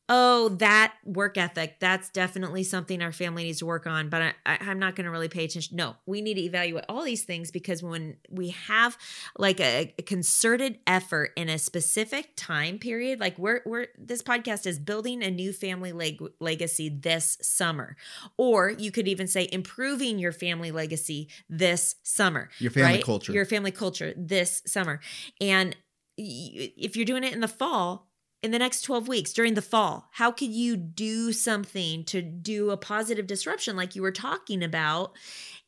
oh 0.09 0.49
that 0.49 0.93
work 1.03 1.37
ethic 1.37 1.79
that's 1.79 2.09
definitely 2.09 2.63
something 2.63 3.01
our 3.01 3.11
family 3.11 3.43
needs 3.43 3.59
to 3.59 3.65
work 3.65 3.87
on 3.87 4.09
but 4.09 4.21
I, 4.21 4.33
I, 4.45 4.57
i'm 4.61 4.79
not 4.79 4.95
going 4.95 5.05
to 5.05 5.11
really 5.11 5.29
pay 5.29 5.45
attention 5.45 5.75
no 5.75 5.95
we 6.05 6.21
need 6.21 6.35
to 6.35 6.41
evaluate 6.41 6.85
all 6.87 7.03
these 7.03 7.23
things 7.23 7.51
because 7.51 7.81
when 7.81 8.17
we 8.29 8.49
have 8.49 8.97
like 9.37 9.59
a, 9.59 9.93
a 9.97 10.01
concerted 10.01 10.79
effort 10.87 11.31
in 11.35 11.49
a 11.49 11.57
specific 11.57 12.31
time 12.35 12.79
period 12.79 13.19
like 13.19 13.37
we're, 13.37 13.61
we're 13.65 13.87
this 13.97 14.21
podcast 14.21 14.65
is 14.65 14.79
building 14.79 15.23
a 15.23 15.31
new 15.31 15.51
family 15.51 15.91
leg- 15.91 16.21
legacy 16.39 16.89
this 16.89 17.37
summer 17.41 17.95
or 18.37 18.69
you 18.69 18.91
could 18.91 19.07
even 19.07 19.27
say 19.27 19.47
improving 19.51 20.19
your 20.19 20.31
family 20.31 20.71
legacy 20.71 21.29
this 21.49 21.95
summer 22.03 22.49
Your 22.59 22.71
family 22.71 22.93
right? 22.93 23.03
culture. 23.03 23.33
Your 23.33 23.45
family 23.45 23.71
culture 23.71 24.13
this 24.15 24.61
summer. 24.65 24.99
And 25.39 25.75
if 26.17 26.95
you're 26.95 27.05
doing 27.05 27.23
it 27.23 27.33
in 27.33 27.41
the 27.41 27.47
fall, 27.47 28.09
in 28.45 28.51
the 28.51 28.59
next 28.59 28.81
12 28.83 29.07
weeks 29.07 29.33
during 29.33 29.55
the 29.55 29.61
fall, 29.61 30.07
how 30.13 30.31
could 30.31 30.51
you 30.51 30.77
do 30.77 31.33
something 31.33 32.03
to 32.05 32.21
do 32.21 32.69
a 32.69 32.77
positive 32.77 33.25
disruption 33.27 33.75
like 33.75 33.95
you 33.95 34.01
were 34.03 34.11
talking 34.11 34.63
about? 34.63 35.13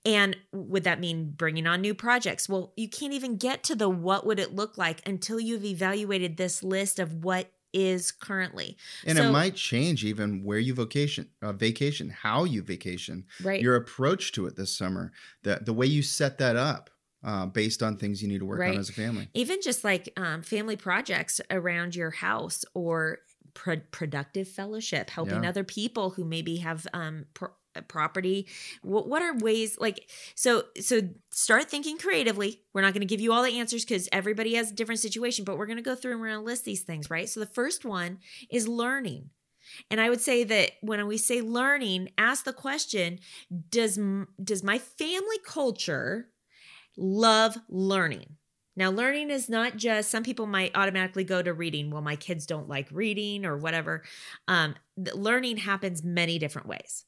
And 0.05 0.37
would 0.53 0.83
that 0.85 0.99
mean 0.99 1.31
bringing 1.31 1.65
on 1.67 1.81
new 1.81 1.93
projects? 1.95 2.47
Well, 2.47 2.71
you 2.77 2.87
can't 2.87 3.13
even 3.13 3.35
get 3.37 3.63
to 3.65 3.75
the 3.75 3.89
what 3.89 4.25
would 4.25 4.39
it 4.39 4.55
look 4.55 4.77
like 4.77 5.01
until 5.07 5.39
you've 5.39 5.65
evaluated 5.65 6.37
this 6.37 6.63
list 6.63 6.99
of 6.99 7.23
what 7.25 7.51
is 7.73 8.11
currently. 8.11 8.77
and 9.05 9.19
it 9.19 9.29
might 9.29 9.53
change 9.55 10.05
even 10.05 10.41
where 10.43 10.57
you 10.57 10.73
vacation, 10.73 11.29
uh, 11.41 11.51
vacation, 11.51 12.09
how 12.09 12.45
you 12.45 12.63
vacation, 12.63 13.25
Right. 13.43 13.61
your 13.61 13.75
approach 13.75 14.31
to 14.33 14.45
it 14.47 14.55
this 14.55 14.75
summer, 14.75 15.11
the 15.43 15.59
the 15.61 15.73
way 15.73 15.85
you 15.85 16.01
set 16.01 16.37
that 16.37 16.55
up, 16.55 16.89
uh, 17.27 17.45
based 17.45 17.83
on 17.83 17.97
things 17.97 18.21
you 18.23 18.27
need 18.27 18.39
to 18.39 18.45
work 18.45 18.59
Right. 18.59 18.73
on 18.73 18.79
as 18.79 18.89
a 18.89 18.93
family. 18.93 19.27
even 19.35 19.59
just 19.61 19.83
like 19.83 20.11
um, 20.17 20.41
family 20.41 20.75
projects 20.77 21.39
around 21.51 21.95
your 21.95 22.09
house 22.09 22.63
or 22.73 23.19
pro- 23.53 23.81
productive 23.91 24.47
fellowship 24.47 25.09
helping 25.11 25.43
Yeah. 25.43 25.49
other 25.49 25.63
people 25.63 26.09
who 26.11 26.23
maybe 26.25 26.57
have 26.57 26.87
um, 26.93 27.25
pro- 27.35 27.51
property 27.87 28.47
what, 28.81 29.07
what 29.07 29.21
are 29.21 29.37
ways 29.37 29.77
like 29.79 30.09
so 30.33 30.63
so 30.79 30.99
start 31.31 31.69
thinking 31.69 31.97
creatively 31.99 32.61
we're 32.73 32.81
not 32.81 32.91
going 32.93 33.01
to 33.07 33.13
give 33.13 33.21
you 33.21 33.31
all 33.31 33.43
the 33.43 33.59
answers 33.59 33.85
because 33.85 34.09
everybody 34.11 34.55
has 34.55 34.71
a 34.71 34.73
different 34.73 34.99
situation 34.99 35.45
but 35.45 35.59
we're 35.59 35.67
going 35.67 35.77
to 35.77 35.83
go 35.83 35.93
through 35.93 36.13
and 36.13 36.19
we're 36.21 36.27
going 36.29 36.39
to 36.39 36.43
list 36.45 36.65
these 36.65 36.81
things 36.81 37.11
right 37.11 37.29
so 37.29 37.39
the 37.39 37.45
first 37.45 37.85
one 37.85 38.17
is 38.49 38.67
learning 38.67 39.29
and 39.91 40.01
i 40.01 40.09
would 40.09 40.21
say 40.21 40.43
that 40.43 40.71
when 40.81 41.05
we 41.05 41.17
say 41.19 41.39
learning 41.41 42.09
ask 42.17 42.45
the 42.45 42.53
question 42.53 43.19
does 43.69 43.99
does 44.43 44.63
my 44.63 44.79
family 44.79 45.37
culture 45.45 46.29
love 46.97 47.57
learning 47.69 48.37
now, 48.77 48.91
learning 48.91 49.31
is 49.31 49.49
not 49.49 49.75
just, 49.75 50.11
some 50.11 50.21
people 50.21 50.45
might 50.45 50.71
automatically 50.75 51.23
go 51.23 51.41
to 51.41 51.51
reading. 51.51 51.89
Well, 51.89 52.03
my 52.03 52.15
kids 52.15 52.45
don't 52.45 52.69
like 52.69 52.87
reading 52.91 53.43
or 53.43 53.57
whatever. 53.57 54.03
Um, 54.47 54.75
learning 55.15 55.57
happens 55.57 56.03
many 56.03 56.37
different 56.37 56.67
ways. 56.67 57.03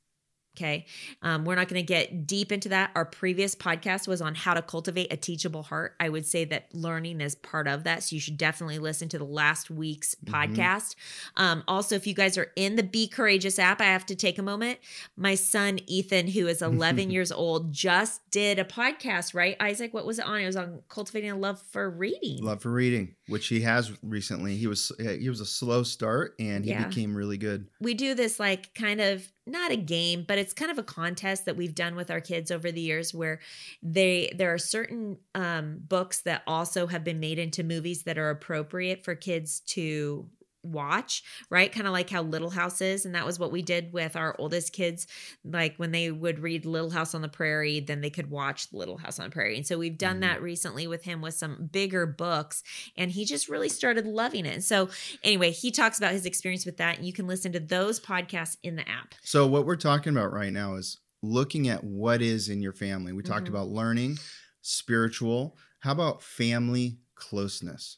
Okay. 0.59 0.85
Um, 1.21 1.45
we're 1.45 1.55
not 1.55 1.69
going 1.69 1.81
to 1.81 1.85
get 1.87 2.27
deep 2.27 2.51
into 2.51 2.67
that. 2.69 2.91
Our 2.93 3.05
previous 3.05 3.55
podcast 3.55 4.09
was 4.09 4.21
on 4.21 4.35
how 4.35 4.53
to 4.53 4.61
cultivate 4.61 5.07
a 5.13 5.15
teachable 5.15 5.63
heart. 5.63 5.95
I 6.01 6.09
would 6.09 6.25
say 6.25 6.43
that 6.45 6.67
learning 6.73 7.21
is 7.21 7.35
part 7.35 7.65
of 7.67 7.85
that. 7.85 8.03
So 8.03 8.15
you 8.15 8.19
should 8.19 8.37
definitely 8.37 8.77
listen 8.77 9.07
to 9.09 9.17
the 9.17 9.23
last 9.23 9.69
week's 9.71 10.15
Mhm. 10.25 10.33
podcast. 10.55 10.95
Um, 11.37 11.63
also, 11.65 11.95
if 11.95 12.05
you 12.05 12.13
guys 12.13 12.37
are 12.37 12.51
in 12.57 12.75
the 12.75 12.83
Be 12.83 13.07
Courageous 13.07 13.57
app, 13.57 13.79
I 13.79 13.85
have 13.85 14.05
to 14.07 14.15
take 14.15 14.37
a 14.37 14.41
moment. 14.43 14.79
My 15.15 15.35
son, 15.35 15.79
Ethan, 15.87 16.27
who 16.27 16.47
is 16.47 16.61
11 16.61 17.09
years 17.11 17.31
old, 17.31 17.71
just 17.71 18.29
did 18.29 18.59
a 18.59 18.65
podcast, 18.65 19.33
right? 19.33 19.55
Isaac, 19.61 19.93
what 19.93 20.05
was 20.05 20.19
it 20.19 20.25
on? 20.25 20.41
It 20.41 20.45
was 20.45 20.57
on 20.57 20.81
cultivating 20.89 21.31
a 21.31 21.37
love 21.37 21.61
for 21.71 21.89
reading. 21.89 22.43
Love 22.43 22.61
for 22.61 22.71
reading, 22.71 23.15
which 23.29 23.48
he 23.48 23.62
has 23.62 23.91
recently. 24.03 24.55
He 24.57 24.67
was 24.67 24.91
he 25.00 25.29
was 25.29 25.39
a 25.41 25.45
slow 25.45 25.83
start 25.83 26.36
and 26.39 26.65
he 26.65 26.71
Yeah. 26.71 26.88
became 26.88 27.15
really 27.15 27.38
good. 27.38 27.67
we 27.79 27.93
do 27.93 28.13
this 28.15 28.39
like 28.39 28.74
kind 28.74 29.00
of 29.01 29.31
not 29.45 29.71
a 29.71 29.75
game 29.77 30.25
but 30.27 30.38
it's 30.38 30.53
kind 30.53 30.69
of 30.71 30.77
a 30.77 30.83
contest 30.83 31.45
that 31.45 31.55
we've 31.57 31.74
done 31.74 31.95
with 31.95 32.12
our 32.12 32.21
kids 32.21 32.51
over 32.51 32.71
the 32.71 32.81
years 32.81 33.13
where 33.13 33.39
they 33.81 34.31
there 34.38 34.53
are 34.53 34.57
certain 34.59 35.17
um, 35.36 35.79
books 35.88 36.21
that 36.21 36.43
also 36.45 36.86
have 36.88 37.03
been 37.03 37.19
made 37.19 37.39
into 37.39 37.63
movies 37.63 38.03
that 38.03 38.17
are 38.17 38.29
appropriate 38.29 39.03
for 39.03 39.15
kids 39.15 39.59
to 39.62 40.27
watch 40.63 41.23
right 41.49 41.71
kind 41.71 41.87
of 41.87 41.93
like 41.93 42.09
how 42.09 42.21
little 42.21 42.49
house 42.49 42.81
is 42.81 43.05
and 43.05 43.15
that 43.15 43.25
was 43.25 43.39
what 43.39 43.51
we 43.51 43.61
did 43.61 43.93
with 43.93 44.15
our 44.15 44.35
oldest 44.39 44.73
kids 44.73 45.07
like 45.43 45.75
when 45.77 45.91
they 45.91 46.11
would 46.11 46.39
read 46.39 46.65
little 46.65 46.89
house 46.89 47.15
on 47.15 47.21
the 47.21 47.29
prairie 47.29 47.79
then 47.79 48.01
they 48.01 48.09
could 48.09 48.29
watch 48.29 48.67
little 48.73 48.97
house 48.97 49.19
on 49.19 49.25
the 49.25 49.31
prairie 49.31 49.55
and 49.55 49.65
so 49.65 49.77
we've 49.77 49.97
done 49.97 50.17
Mhm. 50.17 50.21
that 50.21 50.41
recently 50.41 50.85
with 50.87 51.03
him 51.03 51.21
with 51.21 51.33
some 51.33 51.69
bigger 51.71 52.05
books 52.05 52.61
and 52.97 53.11
he 53.11 53.23
just 53.25 53.47
really 53.47 53.69
started 53.69 54.05
loving 54.05 54.45
it 54.45 54.53
and 54.53 54.63
so 54.63 54.89
anyway, 55.23 55.51
he 55.51 55.71
talks 55.71 55.97
about 55.97 56.11
his 56.11 56.25
experience 56.25 56.65
with 56.65 56.77
that. 56.77 56.97
And 56.97 57.05
you 57.07 57.13
can 57.13 57.27
listen 57.27 57.51
to 57.53 57.59
those 57.59 57.99
podcasts 57.99 58.57
in 58.63 58.75
the 58.75 58.87
app. 58.89 59.15
So 59.23 59.47
what 59.47 59.65
we're 59.65 59.75
talking 59.75 60.11
about 60.11 60.31
right 60.33 60.51
now 60.51 60.75
is 60.75 60.97
looking 61.21 61.67
at 61.69 61.83
what 61.83 62.21
is 62.21 62.49
in 62.49 62.61
your 62.61 62.73
family. 62.73 63.13
We 63.13 63.23
talked 63.23 63.45
Mhm. 63.45 63.49
about 63.49 63.69
learning, 63.69 64.17
spiritual. 64.61 65.57
How 65.81 65.91
about 65.91 66.21
family 66.23 66.99
closeness? 67.15 67.97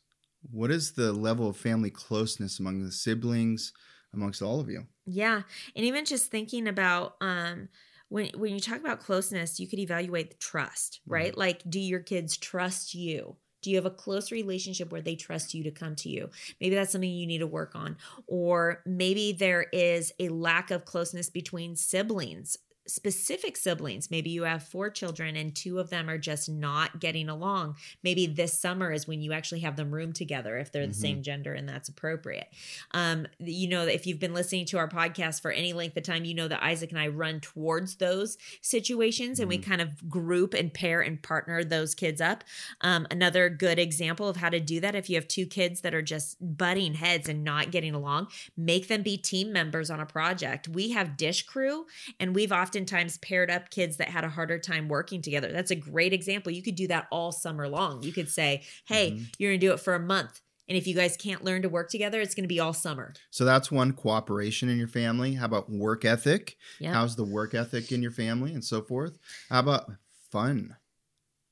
What 0.49 0.71
is 0.71 0.93
the 0.93 1.13
level 1.13 1.49
of 1.49 1.57
family 1.57 1.89
closeness 1.89 2.59
among 2.59 2.83
the 2.83 2.91
siblings, 2.91 3.73
amongst 4.13 4.41
all 4.41 4.59
of 4.59 4.69
you? 4.69 4.87
Yeah. 5.05 5.43
And 5.75 5.85
even 5.85 6.05
just 6.05 6.31
thinking 6.31 6.67
about 6.67 7.15
um 7.21 7.69
when 8.09 8.29
when 8.35 8.53
you 8.53 8.59
talk 8.59 8.79
about 8.79 8.99
closeness, 8.99 9.59
you 9.59 9.67
could 9.67 9.79
evaluate 9.79 10.31
the 10.31 10.37
trust, 10.37 11.01
right? 11.05 11.35
Like 11.37 11.61
do 11.69 11.79
your 11.79 12.01
kids 12.01 12.37
trust 12.37 12.93
you? 12.93 13.37
Do 13.61 13.69
you 13.69 13.75
have 13.75 13.85
a 13.85 13.91
close 13.91 14.31
relationship 14.31 14.91
where 14.91 15.01
they 15.01 15.15
trust 15.15 15.53
you 15.53 15.63
to 15.63 15.71
come 15.71 15.95
to 15.97 16.09
you? 16.09 16.29
Maybe 16.59 16.75
that's 16.75 16.91
something 16.91 17.09
you 17.09 17.27
need 17.27 17.39
to 17.39 17.47
work 17.47 17.75
on. 17.75 17.97
Or 18.25 18.81
maybe 18.87 19.33
there 19.33 19.67
is 19.71 20.11
a 20.19 20.29
lack 20.29 20.71
of 20.71 20.85
closeness 20.85 21.29
between 21.29 21.75
siblings, 21.75 22.57
specific 22.87 23.55
siblings. 23.57 24.09
Maybe 24.11 24.29
you 24.31 24.43
have 24.43 24.63
four 24.63 24.89
children 24.89 25.35
and 25.35 25.55
two 25.55 25.79
of 25.79 25.89
them 25.89 26.09
are 26.09 26.17
just 26.17 26.49
not 26.49 26.99
getting 26.99 27.29
along. 27.29 27.75
Maybe 28.03 28.25
this 28.27 28.57
summer 28.59 28.91
is 28.91 29.07
when 29.07 29.21
you 29.21 29.33
actually 29.33 29.59
have 29.61 29.75
them 29.75 29.91
room 29.91 30.13
together 30.13 30.57
if 30.57 30.71
they're 30.71 30.87
the 30.87 30.93
Mhm. 30.93 30.95
same 31.01 31.23
gender 31.23 31.53
and 31.53 31.67
that's 31.69 31.89
appropriate. 31.89 32.47
Um, 32.91 33.27
you 33.39 33.67
know 33.69 33.85
if 33.85 34.05
you've 34.07 34.19
been 34.19 34.33
listening 34.33 34.65
to 34.67 34.77
our 34.77 34.87
podcast 34.89 35.41
for 35.41 35.51
any 35.51 35.73
length 35.73 35.95
of 35.97 36.03
time, 36.03 36.25
you 36.25 36.33
know 36.33 36.47
that 36.47 36.63
Isaac 36.63 36.89
and 36.91 36.99
I 36.99 37.07
run 37.07 37.39
towards 37.39 37.95
those 37.97 38.37
situations 38.61 39.39
and 39.39 39.47
we 39.47 39.57
Mhm. 39.57 39.63
kind 39.63 39.81
of 39.81 40.09
group 40.09 40.53
and 40.53 40.73
pair 40.73 41.01
and 41.01 41.21
partner 41.21 41.63
those 41.63 41.93
kids 41.95 42.19
up. 42.21 42.43
Um, 42.81 43.05
another 43.11 43.49
good 43.49 43.79
example 43.79 44.27
of 44.27 44.37
how 44.37 44.49
to 44.49 44.59
do 44.59 44.79
that 44.79 44.95
if 44.95 45.09
you 45.09 45.15
have 45.15 45.27
two 45.27 45.45
kids 45.45 45.81
that 45.81 45.93
are 45.93 46.01
just 46.01 46.37
butting 46.57 46.95
heads 46.95 47.29
and 47.29 47.43
not 47.43 47.71
getting 47.71 47.93
along, 47.93 48.27
make 48.57 48.87
them 48.87 49.01
be 49.03 49.17
team 49.17 49.51
members 49.53 49.89
on 49.89 49.99
a 49.99 50.05
project. 50.05 50.67
We 50.67 50.89
have 50.89 51.17
dish 51.17 51.43
crew 51.43 51.85
and 52.19 52.33
we've 52.35 52.51
oftentimes 52.75 53.17
paired 53.17 53.51
up 53.51 53.69
kids 53.69 53.97
that 53.97 54.07
had 54.07 54.23
a 54.23 54.29
harder 54.29 54.57
time 54.57 54.87
working 54.87 55.21
together. 55.21 55.51
That's 55.51 55.71
a 55.71 55.75
great 55.75 56.13
example. 56.13 56.51
You 56.53 56.63
could 56.63 56.75
do 56.75 56.87
that 56.87 57.07
all 57.11 57.33
summer 57.33 57.67
long. 57.67 58.01
You 58.03 58.13
could 58.13 58.29
say, 58.29 58.63
hey, 58.85 59.11
Mhm. 59.11 59.25
you're 59.37 59.51
going 59.51 59.59
to 59.59 59.67
do 59.67 59.73
it 59.73 59.79
for 59.81 59.93
a 59.93 59.99
month. 59.99 60.39
And 60.69 60.77
if 60.77 60.87
you 60.87 60.95
guys 60.95 61.17
can't 61.17 61.43
learn 61.43 61.63
to 61.63 61.69
work 61.69 61.89
together, 61.89 62.21
it's 62.21 62.33
going 62.33 62.45
to 62.45 62.47
be 62.47 62.61
all 62.61 62.71
summer. 62.73 63.13
So 63.29 63.43
that's 63.43 63.69
one 63.69 63.91
cooperation 63.91 64.69
in 64.69 64.77
your 64.77 64.87
family. 64.87 65.33
How 65.33 65.45
about 65.45 65.69
work 65.69 66.05
ethic? 66.05 66.55
Yeah. 66.79 66.93
How's 66.93 67.17
the 67.17 67.25
work 67.25 67.53
ethic 67.53 67.91
in 67.91 68.01
your 68.01 68.11
family 68.11 68.53
and 68.53 68.63
so 68.63 68.81
forth? 68.81 69.19
How 69.49 69.59
about 69.59 69.91
fun? 70.31 70.77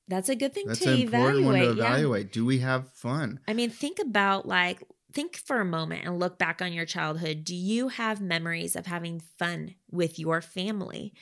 That's 0.07 0.29
a 0.29 0.35
good 0.35 0.53
thing 0.53 0.67
That's 0.67 0.79
to 0.79 0.93
an 0.93 1.01
important 1.01 1.43
one 1.43 1.55
to 1.55 1.59
evaluate. 1.63 1.77
yeah. 1.77 1.83
evaluate. 1.87 2.31
Do 2.31 2.45
we 2.45 2.59
have 2.59 2.93
fun? 2.93 3.41
I 3.45 3.53
mean, 3.53 3.69
think 3.69 3.99
about 3.99 4.47
like, 4.47 4.81
think 5.11 5.37
for 5.37 5.59
a 5.59 5.65
moment 5.65 6.05
and 6.05 6.19
look 6.19 6.37
back 6.37 6.61
on 6.61 6.73
your 6.73 6.85
childhood. 6.85 7.43
Do 7.43 7.55
you 7.55 7.87
have 7.89 8.21
memories 8.21 8.75
of 8.75 8.85
having 8.85 9.19
fun 9.19 9.75
with 9.89 10.19
your 10.19 10.41
family? 10.41 11.13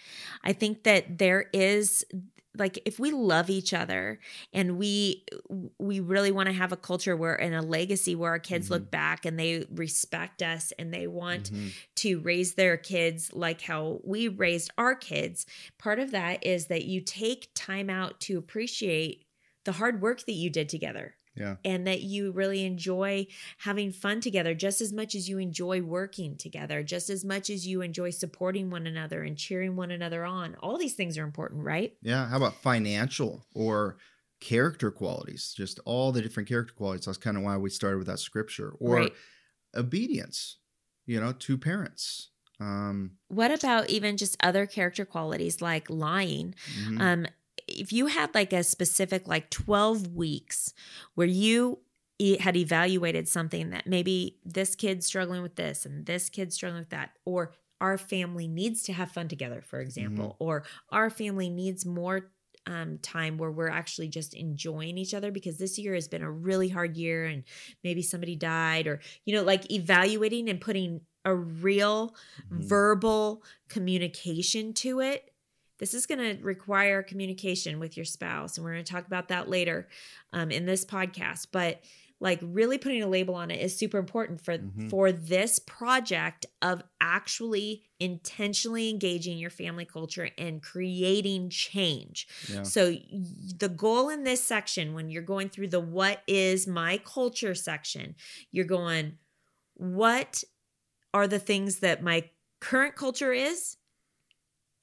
I 0.44 0.54
think 0.54 0.84
that 0.84 1.18
there 1.18 1.46
is 1.54 2.06
like 2.58 2.80
if 2.86 2.98
we 2.98 3.12
love 3.12 3.52
each 3.52 3.72
other 3.72 4.20
and 4.52 4.78
we 4.80 5.24
we 5.78 6.00
really 6.00 6.32
want 6.32 6.48
to 6.48 6.54
have 6.54 6.72
a 6.72 6.78
culture 6.78 7.16
where 7.16 7.36
and 7.40 7.54
a 7.54 7.62
legacy 7.62 8.16
where 8.16 8.32
our 8.32 8.40
kids 8.40 8.72
look 8.72 8.90
back 8.90 9.26
and 9.26 9.40
they 9.40 9.66
respect 9.70 10.42
us 10.42 10.74
and 10.80 10.92
they 10.92 11.06
want 11.06 11.52
Mhm. 11.52 11.74
to 11.98 12.20
raise 12.22 12.56
their 12.56 12.76
kids 12.76 13.32
like 13.32 13.62
how 13.62 14.02
we 14.04 14.28
raised 14.28 14.72
our 14.78 14.96
kids. 14.96 15.46
Part 15.78 16.00
of 16.00 16.12
that 16.12 16.44
is 16.44 16.66
that 16.68 16.86
you 16.86 17.00
take 17.02 17.50
time 17.54 17.90
out 17.92 18.20
to 18.22 18.38
appreciate 18.40 19.26
the 19.64 19.74
hard 19.74 20.02
work 20.02 20.26
that 20.26 20.32
you 20.34 20.50
did 20.50 20.68
together. 20.70 21.16
Yeah. 21.38 21.58
And 21.64 21.86
that 21.88 22.02
you 22.02 22.32
really 22.32 22.66
enjoy 22.66 23.28
having 23.60 23.92
fun 23.92 24.22
together 24.22 24.54
just 24.56 24.82
as 24.82 24.92
much 24.92 25.14
as 25.16 25.30
you 25.30 25.38
enjoy 25.38 25.82
working 25.82 26.36
together, 26.36 26.84
just 26.84 27.10
as 27.10 27.24
much 27.24 27.50
as 27.50 27.68
you 27.68 27.82
enjoy 27.82 28.10
supporting 28.10 28.70
one 28.70 28.88
another 28.88 29.24
and 29.24 29.38
cheering 29.38 29.76
one 29.76 29.92
another 29.92 30.26
on. 30.26 30.56
All 30.56 30.78
these 30.78 30.96
things 30.96 31.18
are 31.18 31.24
important, 31.24 31.64
right? 31.64 31.96
Yeah. 32.02 32.28
How 32.28 32.38
about 32.38 32.56
financial 32.62 33.46
or 33.54 33.98
character 34.40 34.92
qualities? 34.92 35.54
Just 35.56 35.80
all 35.86 36.12
the 36.12 36.22
different 36.22 36.50
character 36.50 36.74
qualities. 36.74 37.06
That's 37.06 37.18
kind 37.18 37.38
of 37.38 37.44
why 37.44 37.58
we 37.58 37.70
started 37.70 37.98
with 38.00 38.08
that 38.08 38.20
scripture. 38.20 38.72
Or 38.80 38.96
Right. 38.96 39.14
obedience, 39.76 40.58
you 41.06 41.20
know, 41.20 41.34
to 41.34 41.58
parents. 41.58 42.32
Um, 42.60 43.18
What 43.28 43.52
about 43.52 43.90
even 43.90 44.18
just 44.18 44.36
other 44.42 44.66
character 44.66 45.06
qualities 45.06 45.62
like 45.62 45.90
lying? 45.90 46.56
mhm. 46.80 47.00
Um, 47.02 47.26
if 47.68 47.92
you 47.92 48.08
had 48.08 48.34
like 48.34 48.54
a 48.54 48.64
specific 48.64 49.28
like 49.28 49.50
12 49.50 50.16
weeks 50.16 50.74
where 51.16 51.28
you 51.28 51.80
e- 52.20 52.38
had 52.38 52.56
evaluated 52.56 53.28
something 53.28 53.70
that 53.72 53.88
maybe 53.88 54.40
this 54.46 54.76
kid's 54.76 55.06
struggling 55.06 55.42
with 55.42 55.56
this 55.56 55.86
and 55.86 56.06
this 56.06 56.30
kid's 56.30 56.56
struggling 56.56 56.82
with 56.82 56.90
that, 56.90 57.12
or 57.26 57.54
our 57.80 57.98
family 57.98 58.48
needs 58.48 58.84
to 58.84 58.94
have 58.94 59.12
fun 59.12 59.28
together, 59.28 59.62
for 59.62 59.80
example, 59.80 60.36
or 60.40 60.64
our 60.90 61.10
family 61.12 61.50
needs 61.50 61.86
more 61.86 62.32
um, 62.66 62.98
time 62.98 63.38
where 63.38 63.52
we're 63.52 63.70
actually 63.70 64.08
just 64.10 64.34
enjoying 64.34 64.98
each 64.98 65.14
other 65.14 65.32
because 65.32 65.58
this 65.58 65.78
year 65.78 65.94
has 65.94 66.08
been 66.08 66.24
a 66.24 66.32
really 66.32 66.68
hard 66.70 66.98
year 66.98 67.26
and 67.26 67.44
maybe 67.84 68.02
somebody 68.02 68.36
died, 68.36 68.88
or, 68.88 69.00
you 69.26 69.36
know, 69.36 69.44
like 69.44 69.72
evaluating 69.72 70.50
and 70.50 70.60
putting 70.60 71.02
a 71.24 71.34
real 71.36 72.16
Mhm. 72.52 72.64
verbal 72.68 73.44
communication 73.70 74.74
to 74.74 75.00
it. 75.02 75.32
This 75.80 75.94
is 75.94 76.06
going 76.06 76.20
to 76.38 76.44
require 76.44 77.04
communication 77.04 77.80
with 77.80 77.96
your 77.98 78.06
spouse, 78.06 78.58
and 78.58 78.66
we're 78.66 78.74
going 78.74 78.86
to 78.86 78.92
talk 78.92 79.06
about 79.08 79.28
that 79.30 79.50
later 79.50 79.88
um, 80.34 80.52
in 80.52 80.66
this 80.66 80.86
podcast. 80.86 81.48
But 81.52 81.82
like 82.20 82.40
really 82.42 82.80
putting 82.80 83.04
a 83.04 83.08
label 83.08 83.36
on 83.36 83.52
it 83.52 83.62
is 83.62 83.78
super 83.78 84.00
important 84.00 84.42
for 84.42 84.58
Mhm. 84.58 84.90
for 84.90 85.12
this 85.12 85.60
project 85.60 86.48
of 86.64 86.82
actually 87.00 87.84
intentionally 88.00 88.90
engaging 88.90 89.38
your 89.38 89.52
family 89.52 89.86
culture 89.86 90.32
and 90.36 90.64
creating 90.64 91.52
change. 91.52 92.28
yeah. 92.52 92.64
So 92.64 92.96
the 93.60 93.70
goal 93.70 94.10
in 94.10 94.24
this 94.24 94.44
section 94.44 94.96
when 94.96 95.12
you're 95.12 95.22
going 95.22 95.50
through 95.50 95.68
the 95.68 95.80
what 95.80 96.24
is 96.28 96.66
my 96.66 96.98
culture 96.98 97.54
section, 97.54 98.16
you're 98.52 98.66
going 98.66 99.20
what 99.76 100.44
are 101.14 101.28
the 101.28 101.38
things 101.40 101.80
that 101.82 102.02
my 102.02 102.28
current 102.60 102.96
culture 102.96 103.32
is? 103.32 103.78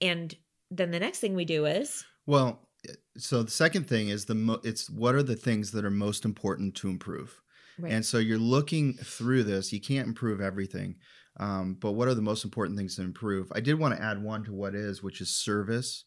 And 0.00 0.36
then 0.70 0.90
the 0.90 1.00
next 1.00 1.20
thing 1.20 1.34
we 1.34 1.44
do 1.44 1.66
is 1.66 2.04
Well, 2.26 2.68
so 3.16 3.42
the 3.42 3.50
second 3.50 3.86
thing 3.88 4.08
is 4.08 4.24
the 4.26 4.34
mo- 4.34 4.60
it's 4.64 4.90
what 4.90 5.14
are 5.14 5.22
the 5.22 5.36
things 5.36 5.70
that 5.72 5.84
are 5.84 5.90
most 5.90 6.24
important 6.24 6.74
to 6.76 6.88
improve. 6.88 7.40
right. 7.78 7.92
And 7.92 8.04
so 8.04 8.18
you're 8.18 8.38
looking 8.38 8.94
through 8.94 9.44
this. 9.44 9.72
You 9.72 9.80
can't 9.80 10.08
improve 10.08 10.40
everything, 10.40 10.96
um, 11.40 11.74
but 11.80 11.92
what 11.92 12.08
are 12.08 12.14
the 12.14 12.22
most 12.22 12.44
important 12.44 12.78
things 12.78 12.96
to 12.96 13.02
improve? 13.02 13.50
I 13.54 13.60
did 13.60 13.78
want 13.78 13.96
to 13.96 14.02
add 14.02 14.22
one 14.22 14.44
to 14.44 14.52
what 14.52 14.74
is, 14.74 15.02
which 15.02 15.20
is 15.20 15.34
service 15.34 16.04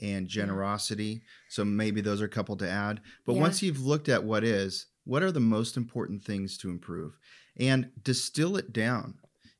and 0.00 0.28
generosity. 0.28 1.22
So 1.48 1.64
maybe 1.64 2.00
those 2.00 2.20
are 2.22 2.26
a 2.26 2.28
couple 2.28 2.56
to 2.58 2.68
add. 2.70 3.00
But 3.26 3.34
Yeah. 3.34 3.40
once 3.40 3.62
you've 3.62 3.80
looked 3.84 4.08
at 4.08 4.22
what 4.24 4.44
is, 4.44 4.86
what 5.04 5.22
are 5.22 5.32
the 5.32 5.40
most 5.40 5.76
important 5.76 6.22
things 6.22 6.56
to 6.58 6.70
improve? 6.70 7.16
And 7.56 7.90
distill 8.04 8.56
it 8.56 8.72
down. 8.72 9.14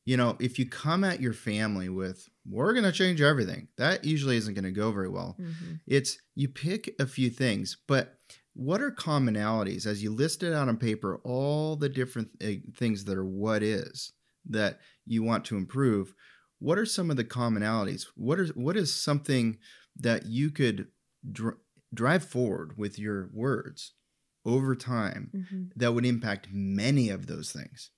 You 0.08 0.16
know, 0.16 0.36
if 0.40 0.58
you 0.58 0.66
come 0.66 1.04
at 1.04 1.20
your 1.20 1.34
family 1.34 1.90
with, 1.90 2.28
we're 2.46 2.72
going 2.72 2.84
to 2.90 2.92
change 2.92 3.20
everything, 3.20 3.68
that 3.76 4.06
usually 4.06 4.38
isn't 4.38 4.54
going 4.54 4.64
to 4.64 4.80
go 4.82 4.90
very 4.90 5.10
well. 5.10 5.36
Mhm. 5.38 5.80
It's 5.86 6.16
you 6.34 6.48
pick 6.48 6.94
a 6.98 7.06
few 7.06 7.28
things, 7.28 7.76
but 7.86 8.18
what 8.54 8.80
are 8.80 8.90
commonalities 8.90 9.84
as 9.84 10.02
you 10.02 10.10
list 10.10 10.42
it 10.42 10.54
out 10.54 10.66
on 10.68 10.78
paper? 10.78 11.16
All 11.24 11.76
the 11.76 11.90
different 11.90 12.30
things 12.74 13.04
that 13.04 13.18
are 13.18 13.24
what 13.44 13.62
is 13.62 14.12
that 14.48 14.80
you 15.04 15.22
want 15.22 15.44
to 15.46 15.58
improve. 15.58 16.14
What 16.58 16.78
are 16.78 16.86
some 16.86 17.10
of 17.10 17.18
the 17.18 17.24
commonalities? 17.24 18.06
What 18.14 18.40
is 18.40 18.56
what 18.56 18.78
is 18.78 18.94
something 18.94 19.58
that 19.96 20.24
you 20.24 20.50
could 20.50 20.88
dr- 21.30 21.58
drive 21.92 22.24
forward 22.24 22.78
with 22.78 22.98
your 22.98 23.28
words 23.34 23.92
over 24.46 24.74
time 24.74 25.30
Mhm. 25.34 25.70
that 25.76 25.92
would 25.92 26.06
impact 26.06 26.48
many 26.50 27.10
of 27.10 27.26
those 27.26 27.52
things. 27.52 27.90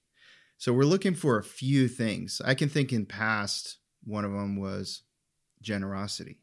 So 0.60 0.74
we're 0.74 0.84
looking 0.84 1.14
for 1.14 1.38
a 1.38 1.42
few 1.42 1.88
things. 1.88 2.42
I 2.44 2.52
can 2.54 2.68
think 2.68 2.92
in 2.92 3.06
past, 3.06 3.78
one 4.04 4.26
of 4.26 4.32
them 4.32 4.56
was 4.56 5.04
generosity. 5.62 6.38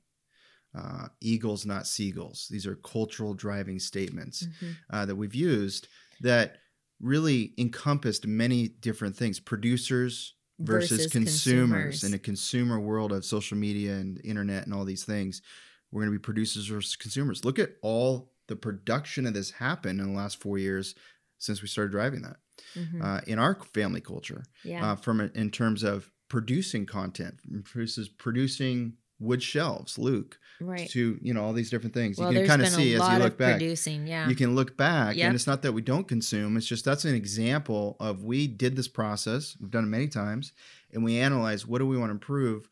Uh, 0.76 1.10
eagles, 1.22 1.68
not 1.68 1.86
seagulls. 1.86 2.48
These 2.50 2.66
are 2.66 2.76
cultural 2.78 3.36
driving 3.36 3.78
statements 3.80 4.44
Mhm. 4.44 4.76
uh, 4.90 5.06
that 5.06 5.16
we've 5.16 5.36
used 5.36 5.88
that 6.22 6.58
really 7.00 7.54
encompassed 7.60 8.26
many 8.26 8.68
different 8.68 9.16
things 9.16 9.40
producers 9.40 10.34
versus, 10.58 10.90
Versus 10.98 11.12
consumers. 11.12 12.02
consumers. 12.02 12.04
in 12.04 12.14
a 12.16 12.20
consumer 12.20 12.80
world 12.80 13.12
of 13.12 13.24
social 13.24 13.56
media 13.56 13.98
and 13.98 14.20
internet 14.24 14.66
and 14.66 14.74
all 14.74 14.84
these 14.84 15.04
things 15.04 15.44
we're 15.92 16.02
going 16.02 16.12
to 16.12 16.18
be 16.20 16.22
producers 16.22 16.66
versus 16.66 16.96
consumers 16.96 17.46
look 17.46 17.60
at 17.60 17.76
all 17.84 18.34
the 18.48 18.56
production 18.56 19.28
of 19.28 19.36
this 19.36 19.52
happen 19.52 20.00
in 20.00 20.08
the 20.08 20.18
last 20.18 20.42
four 20.42 20.58
years 20.58 20.96
since 21.38 21.62
we 21.62 21.68
started 21.68 21.92
driving 21.92 22.24
that 22.24 22.38
Mhm. 22.76 23.04
uh, 23.04 23.22
in 23.28 23.40
our 23.40 23.56
family 23.74 24.02
culture 24.02 24.44
yeah. 24.64 24.92
uh, 24.92 24.96
from 24.96 25.22
in 25.22 25.50
terms 25.52 25.84
of 25.84 26.12
producing 26.30 26.86
content 26.86 27.36
versus 27.46 28.10
producing 28.10 28.94
wood 29.20 29.42
shelves 29.42 29.98
luke 29.98 30.38
right. 30.62 30.90
to 30.90 31.18
you 31.22 31.34
know 31.34 31.44
all 31.44 31.54
these 31.54 31.70
different 31.72 31.94
things 31.94 32.18
Well, 32.20 32.32
you 32.32 32.40
can 32.40 32.48
kind 32.48 32.62
of 32.62 32.68
see 32.70 32.94
as 32.94 33.02
you 33.10 33.18
look 33.18 33.38
back 33.38 33.58
producing. 33.58 34.06
Yeah. 34.06 34.28
you 34.30 34.36
can 34.36 34.54
look 34.56 34.78
back 34.78 35.16
Yep. 35.16 35.26
and 35.26 35.36
it's 35.36 35.48
not 35.48 35.62
that 35.64 35.72
we 35.74 35.82
don't 35.82 36.08
consume 36.08 36.56
it's 36.58 36.68
just 36.68 36.86
that's 36.86 37.06
an 37.06 37.16
example 37.16 37.96
of 38.00 38.24
we 38.24 38.46
did 38.48 38.76
this 38.76 38.88
process 38.88 39.56
we've 39.60 39.72
done 39.72 39.86
it 39.86 39.88
many 39.88 40.08
times 40.08 40.54
and 40.94 41.04
we 41.04 41.18
analyze 41.18 41.66
what 41.66 41.80
do 41.80 41.88
we 41.88 41.98
want 41.98 42.10
to 42.10 42.14
improve 42.14 42.70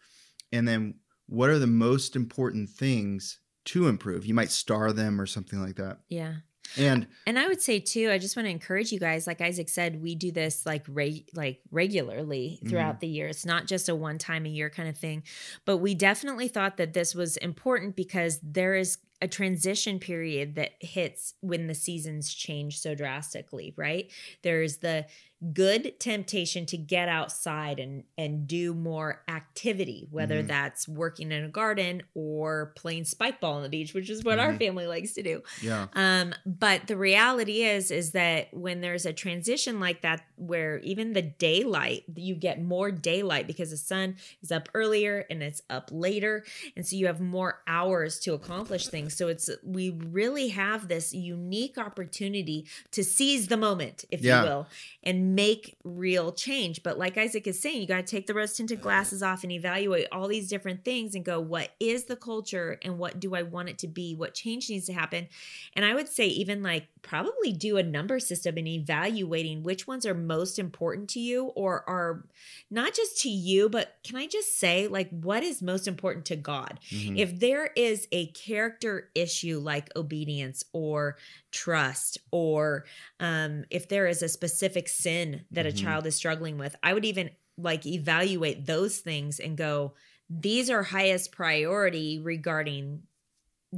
and 0.51 0.67
then 0.67 0.95
what 1.27 1.49
are 1.49 1.57
the 1.59 1.65
most 1.67 2.15
important 2.15 2.69
things 2.69 3.39
to 3.65 3.87
improve 3.87 4.25
you 4.25 4.33
might 4.35 4.51
star 4.51 4.93
them 4.93 5.19
or 5.19 5.25
something 5.25 5.59
like 5.59 5.75
that 5.77 5.97
yeah. 6.09 6.35
And 6.77 7.07
And 7.27 7.37
I 7.39 7.47
would 7.47 7.61
say 7.61 7.79
too, 7.79 8.09
I 8.11 8.17
just 8.17 8.35
want 8.35 8.47
to 8.47 8.51
encourage 8.51 8.91
you 8.91 8.99
guys. 8.99 9.27
Like 9.27 9.41
Isaac 9.41 9.69
said, 9.69 10.01
we 10.01 10.15
do 10.15 10.31
this 10.31 10.65
like 10.65 10.83
re- 10.87 11.25
like 11.33 11.61
regularly 11.71 12.57
Mm-hmm. 12.59 12.69
throughout 12.69 12.99
the 12.99 13.07
year. 13.07 13.27
It's 13.27 13.45
not 13.45 13.65
just 13.67 13.89
a 13.89 13.95
one 13.95 14.17
time 14.17 14.45
a 14.45 14.49
year 14.49 14.69
kind 14.69 14.89
of 14.89 14.97
thing. 14.97 15.23
But 15.65 15.77
we 15.77 15.93
definitely 15.95 16.47
thought 16.47 16.77
that 16.77 16.93
this 16.93 17.15
was 17.15 17.37
important 17.37 17.95
because 17.95 18.39
there 18.43 18.75
is 18.75 18.97
a 19.21 19.27
transition 19.27 19.99
period 19.99 20.55
that 20.55 20.71
hits 20.79 21.33
when 21.41 21.67
the 21.67 21.75
seasons 21.75 22.33
change 22.33 22.79
so 22.79 22.95
drastically, 22.95 23.73
right? 23.77 24.11
There's 24.43 24.77
the 24.77 25.05
good 25.53 25.99
temptation 25.99 26.65
to 26.65 26.77
get 26.77 27.07
outside 27.09 27.77
and 27.79 28.03
and 28.17 28.47
do 28.47 28.73
more 28.73 29.21
activity, 29.27 30.07
whether 30.09 30.41
Mhm. 30.41 30.47
that's 30.47 30.87
working 30.87 31.31
in 31.31 31.43
a 31.43 31.49
garden 31.49 32.01
or 32.15 32.73
playing 32.77 33.03
spike 33.03 33.39
ball 33.41 33.55
on 33.57 33.63
the 33.63 33.69
beach, 33.69 33.93
which 33.93 34.09
is 34.09 34.23
what 34.23 34.39
our 34.39 34.53
Mhm. 34.53 34.57
family 34.57 34.87
likes 34.87 35.13
to 35.13 35.21
do. 35.23 35.43
yeah 35.61 35.87
Um, 35.93 36.33
but 36.45 36.87
the 36.87 36.97
reality 36.97 37.63
is, 37.63 37.91
is 37.91 38.11
that 38.13 38.47
when 38.53 38.81
there's 38.81 39.05
a 39.05 39.13
transition 39.13 39.79
like 39.79 40.01
that, 40.01 40.25
where 40.37 40.79
even 40.79 41.13
the 41.13 41.21
daylight, 41.21 42.05
you 42.15 42.33
get 42.35 42.61
more 42.61 42.89
daylight 42.91 43.45
because 43.45 43.69
the 43.71 43.77
sun 43.77 44.15
is 44.41 44.51
up 44.51 44.69
earlier 44.73 45.25
and 45.29 45.43
it's 45.43 45.61
up 45.69 45.89
later, 45.91 46.43
and 46.75 46.87
so 46.87 46.95
you 46.95 47.05
have 47.07 47.19
more 47.21 47.61
hours 47.67 48.19
to 48.21 48.33
accomplish 48.33 48.87
things. 48.87 49.04
So 49.09 49.27
it's 49.27 49.49
we 49.63 49.89
really 49.89 50.49
have 50.49 50.87
this 50.87 51.13
unique 51.13 51.77
opportunity 51.77 52.65
to 52.91 53.03
seize 53.03 53.47
the 53.47 53.57
moment, 53.57 54.05
if 54.09 54.21
Yeah. 54.21 54.41
you 54.41 54.47
will, 54.49 54.67
and 55.03 55.35
make 55.35 55.75
real 55.83 56.31
change. 56.31 56.83
But 56.83 56.97
like 56.97 57.17
Isaac 57.17 57.47
is 57.47 57.59
saying, 57.59 57.81
you 57.81 57.87
got 57.87 57.97
to 57.97 58.03
take 58.15 58.27
the 58.27 58.33
rose 58.33 58.53
tinted 58.53 58.81
glasses 58.81 59.21
off 59.23 59.43
and 59.43 59.51
evaluate 59.51 60.07
all 60.11 60.27
these 60.27 60.47
different 60.47 60.83
things 60.83 61.15
and 61.15 61.23
go, 61.23 61.39
what 61.39 61.71
is 61.79 62.05
the 62.05 62.15
culture 62.15 62.79
and 62.81 62.97
what 62.97 63.19
do 63.19 63.35
I 63.35 63.43
want 63.43 63.69
it 63.69 63.77
to 63.79 63.87
be? 63.87 64.15
What 64.15 64.33
change 64.33 64.69
needs 64.69 64.85
to 64.87 64.93
happen? 64.93 65.27
And 65.73 65.85
I 65.85 65.93
would 65.93 66.07
say, 66.07 66.27
even 66.27 66.63
like 66.63 66.87
probably 67.01 67.51
do 67.51 67.77
a 67.77 67.83
number 67.83 68.19
system 68.19 68.57
and 68.57 68.67
evaluating 68.67 69.61
which 69.63 69.87
ones 69.87 70.05
are 70.05 70.15
most 70.15 70.57
important 70.57 71.09
to 71.09 71.19
you 71.19 71.45
or 71.55 71.87
are 71.87 72.25
not 72.71 72.93
just 72.95 73.21
to 73.21 73.29
you, 73.29 73.69
but 73.69 73.95
can 74.03 74.15
I 74.15 74.25
just 74.27 74.57
say, 74.57 74.87
like, 74.87 75.09
what 75.09 75.43
is 75.43 75.61
most 75.61 75.87
important 75.87 76.25
to 76.25 76.35
God? 76.35 76.79
Mhm. 76.89 77.17
If 77.19 77.39
there 77.39 77.67
is 77.75 78.07
a 78.11 78.27
character 78.27 78.94
issue 79.15 79.59
like 79.59 79.89
obedience 79.95 80.63
or 80.73 81.17
trust, 81.51 82.17
or 82.31 82.85
um, 83.19 83.65
if 83.69 83.87
there 83.89 84.07
is 84.07 84.21
a 84.21 84.29
specific 84.29 84.87
sin 84.87 85.45
that 85.51 85.65
Mhm. 85.65 85.69
a 85.69 85.71
child 85.73 86.05
is 86.05 86.15
struggling 86.15 86.57
with, 86.57 86.75
I 86.83 86.93
would 86.93 87.05
even 87.05 87.29
like 87.57 87.85
evaluate 87.85 88.65
those 88.65 88.99
things 88.99 89.39
and 89.39 89.55
go, 89.57 89.93
these 90.29 90.69
are 90.69 90.83
highest 90.83 91.31
priority 91.31 92.19
regarding 92.19 93.03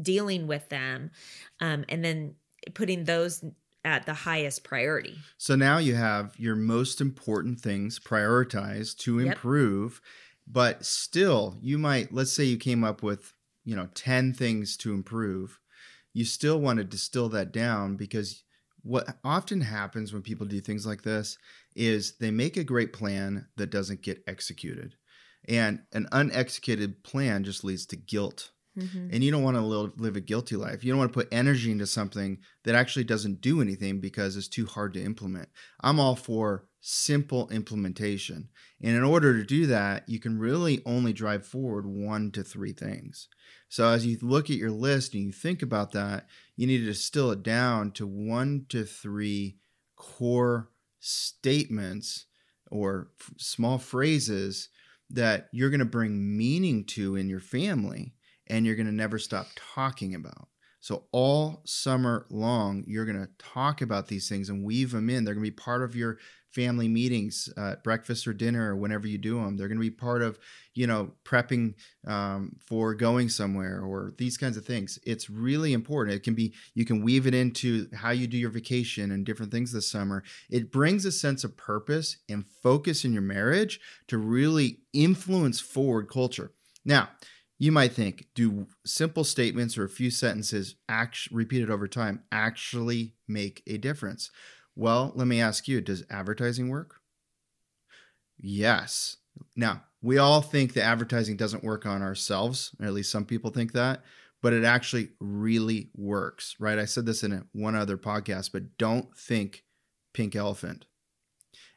dealing 0.02 0.48
with 0.48 0.70
them. 0.70 1.12
Um, 1.60 1.86
and 1.90 2.04
then 2.04 2.36
putting 2.74 3.06
those 3.06 3.44
at 3.86 4.06
the 4.06 4.14
highest 4.14 4.64
priority. 4.64 5.18
So 5.38 5.56
now 5.56 5.78
you 5.78 5.96
have 5.96 6.38
your 6.38 6.56
most 6.56 7.00
important 7.00 7.60
things 7.62 8.00
prioritized 8.00 8.98
to 9.00 9.20
Yep. 9.20 9.28
improve, 9.34 10.02
but 10.46 10.84
still 10.86 11.58
you 11.62 11.78
might 11.78 12.14
let's 12.14 12.32
say 12.34 12.44
you 12.44 12.58
came 12.58 12.84
up 12.84 13.02
with, 13.04 13.34
you 13.68 13.76
know, 13.76 13.90
10 13.94 14.34
things 14.34 14.78
to 14.78 14.94
improve. 14.94 15.60
you 16.14 16.24
still 16.24 16.60
want 16.60 16.78
to 16.78 16.84
distill 16.84 17.30
that 17.30 17.52
down 17.52 17.96
because 17.96 18.44
what 18.82 19.18
often 19.24 19.62
happens 19.62 20.14
when 20.14 20.22
people 20.22 20.48
do 20.48 20.62
things 20.62 20.88
like 20.88 21.04
this 21.04 21.38
is 21.76 22.16
they 22.18 22.32
make 22.32 22.56
a 22.56 22.64
great 22.64 22.94
plan 22.94 23.46
that 23.58 23.70
doesn't 23.70 24.02
get 24.02 24.24
executed. 24.26 24.96
And 25.50 25.82
an 25.92 26.08
unexecuted 26.14 27.04
plan 27.04 27.44
just 27.44 27.64
leads 27.64 27.86
to 27.88 27.98
guilt. 27.98 28.52
Mm-hmm. 28.80 29.10
And 29.12 29.24
you 29.24 29.32
don't 29.32 29.44
want 29.44 29.58
to 29.58 29.62
live, 29.62 30.00
live 30.00 30.16
a 30.16 30.22
guilty 30.22 30.56
life. 30.56 30.84
You 30.84 30.92
don't 30.92 31.00
want 31.00 31.12
to 31.12 31.20
put 31.20 31.28
energy 31.32 31.70
into 31.72 31.88
something 31.88 32.40
that 32.64 32.76
actually 32.76 33.04
doesn't 33.04 33.42
do 33.42 33.62
anything 33.62 34.00
because 34.00 34.38
it's 34.38 34.48
too 34.48 34.66
hard 34.66 34.94
to 34.94 35.04
implement. 35.04 35.50
I'm 35.82 36.00
all 36.00 36.16
for 36.16 36.68
simple 36.80 37.50
implementation. 37.50 38.50
And 38.82 38.96
in 38.96 39.04
order 39.04 39.38
to 39.38 39.44
do 39.44 39.66
that, 39.68 40.08
you 40.08 40.20
can 40.20 40.40
really 40.40 40.82
only 40.86 41.12
drive 41.12 41.46
forward 41.46 41.86
one 41.86 42.32
to 42.32 42.44
three 42.44 42.72
things. 42.72 43.28
So 43.70 43.88
as 43.90 44.06
you 44.06 44.18
look 44.22 44.50
at 44.50 44.58
your 44.58 44.72
list 44.72 45.14
and 45.14 45.24
you 45.24 45.32
think 45.32 45.62
about 45.62 45.92
that, 45.92 46.28
you 46.56 46.68
need 46.68 46.80
to 46.80 46.86
distill 46.86 47.32
it 47.32 47.44
down 47.44 47.92
to 47.94 48.08
one 48.08 48.66
to 48.70 48.86
three 48.86 49.58
core 49.96 50.70
statements 51.00 52.26
or 52.72 53.10
f- 53.20 53.32
small 53.38 53.78
phrases 53.78 54.70
that 55.10 55.48
you're 55.52 55.70
going 55.70 55.80
to 55.80 55.86
bring 55.86 56.38
meaning 56.38 56.84
to 56.84 57.16
in 57.16 57.30
your 57.30 57.40
family 57.40 58.14
and 58.48 58.66
you're 58.66 58.76
going 58.76 58.88
to 58.88 58.94
never 58.94 59.20
stop 59.20 59.48
talking 59.56 60.16
about. 60.16 60.48
So, 60.80 61.06
all 61.12 61.62
summer 61.66 62.26
long, 62.30 62.84
you're 62.88 63.06
going 63.06 63.20
to 63.20 63.30
talk 63.38 63.82
about 63.82 64.08
these 64.08 64.30
things 64.30 64.50
and 64.50 64.64
weave 64.64 64.92
them 64.92 65.10
in. 65.10 65.26
They're 65.26 65.34
going 65.34 65.44
to 65.44 65.52
be 65.52 65.56
part 65.56 65.84
of 65.84 65.96
your 65.96 66.18
family 66.58 66.88
meetings, 66.88 67.54
uh, 67.56 67.76
breakfast 67.84 68.28
or 68.28 68.34
dinner, 68.34 68.72
or 68.72 68.76
whenever 68.76 69.08
you 69.08 69.20
do 69.20 69.36
them. 69.36 69.56
They're 69.56 69.68
going 69.68 69.78
to 69.78 69.92
be 69.92 69.92
part 69.92 70.24
of, 70.24 70.40
you 70.74 70.88
know, 70.88 71.12
prepping 71.24 71.76
um, 72.08 72.56
for 72.68 72.96
going 72.96 73.30
somewhere 73.30 73.82
or 73.82 74.12
these 74.18 74.38
kinds 74.38 74.58
of 74.58 74.66
things. 74.66 74.98
It's 75.06 75.30
really 75.30 75.74
important. 75.74 76.16
It 76.16 76.24
can 76.24 76.34
be, 76.34 76.56
you 76.74 76.84
can 76.84 77.04
weave 77.04 77.28
it 77.28 77.36
into 77.36 77.88
how 77.94 78.10
you 78.10 78.26
do 78.26 78.38
your 78.38 78.50
vacation 78.50 79.12
and 79.12 79.24
different 79.24 79.52
things 79.52 79.72
this 79.72 79.88
summer. 79.88 80.24
It 80.50 80.72
brings 80.72 81.06
a 81.06 81.12
sense 81.12 81.44
of 81.44 81.56
purpose 81.56 82.18
and 82.28 82.44
focus 82.64 83.06
in 83.06 83.14
your 83.14 83.22
marriage 83.22 83.80
to 84.08 84.18
really 84.18 84.80
influence 84.94 85.60
forward 85.60 86.10
culture. 86.10 86.54
Now, 86.84 87.10
you 87.60 87.72
might 87.72 87.94
think, 87.94 88.28
do 88.36 88.68
simple 88.86 89.24
statements 89.24 89.78
or 89.78 89.84
a 89.84 89.90
few 89.90 90.12
sentences 90.12 90.76
act- 90.90 91.30
repeated 91.32 91.70
over 91.70 91.88
time 91.88 92.24
actually 92.32 93.14
make 93.28 93.62
a 93.68 93.78
difference? 93.78 94.32
Well, 94.78 95.12
let 95.16 95.26
me 95.26 95.42
ask 95.42 95.68
you 95.68 95.82
does 95.82 96.04
advertising 96.08 96.70
work? 96.70 96.98
Yes. 98.38 99.18
Now, 99.56 99.84
we 100.04 100.20
all 100.20 100.42
think 100.42 100.74
that 100.74 100.84
advertising 100.84 101.36
doesn't 101.36 101.64
work 101.64 101.88
on 101.88 102.04
ourselves, 102.04 102.76
or 102.80 102.86
at 102.86 102.94
least 102.94 103.12
some 103.12 103.26
people 103.26 103.50
think 103.50 103.72
that, 103.74 104.04
but 104.44 104.54
it 104.54 104.64
actually 104.64 105.10
really 105.20 105.90
works, 105.96 106.56
right? 106.60 106.78
I 106.78 106.86
said 106.86 107.08
this 107.08 107.24
in 107.24 107.34
a, 107.34 107.44
one 107.54 107.76
other 107.76 107.98
podcast, 107.98 108.52
but 108.52 108.78
don't 108.78 109.18
think 109.18 109.64
pink 110.14 110.36
elephant. 110.36 110.86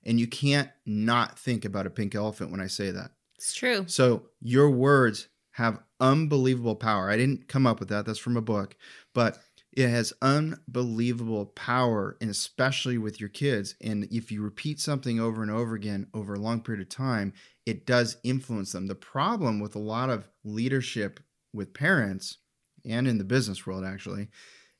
And 0.04 0.20
you 0.20 0.26
can't 0.26 0.68
not 0.84 1.38
think 1.38 1.64
about 1.64 1.86
a 1.86 1.90
pink 1.90 2.14
elephant 2.14 2.50
when 2.50 2.60
I 2.60 2.66
say 2.66 2.90
that. 2.90 3.12
It's 3.36 3.54
true. 3.54 3.84
So 3.86 4.26
your 4.42 4.70
words 4.70 5.28
have 5.52 5.80
unbelievable 6.00 6.76
power. 6.76 7.08
I 7.08 7.16
didn't 7.16 7.48
come 7.48 7.66
up 7.66 7.80
with 7.80 7.88
that, 7.88 8.04
that's 8.04 8.18
from 8.18 8.36
a 8.36 8.42
book, 8.42 8.76
but 9.14 9.38
it 9.72 9.88
has 9.88 10.12
unbelievable 10.20 11.46
power 11.46 12.16
and 12.20 12.30
especially 12.30 12.98
with 12.98 13.20
your 13.20 13.28
kids. 13.28 13.76
And 13.80 14.08
if 14.10 14.32
you 14.32 14.42
repeat 14.42 14.80
something 14.80 15.20
over 15.20 15.42
and 15.42 15.50
over 15.50 15.74
again 15.74 16.08
over 16.12 16.34
a 16.34 16.40
long 16.40 16.60
period 16.60 16.82
of 16.82 16.88
time 16.88 17.32
it 17.66 17.86
does 17.86 18.16
influence 18.24 18.72
them. 18.72 18.88
The 18.88 18.96
problem 18.96 19.60
with 19.60 19.76
a 19.76 19.80
lot 19.80 20.10
of 20.10 20.26
leadership 20.42 21.20
with 21.52 21.72
parents 21.72 22.38
and 22.84 23.06
in 23.06 23.18
the 23.18 23.24
business 23.24 23.64
world 23.64 23.84
actually 23.84 24.28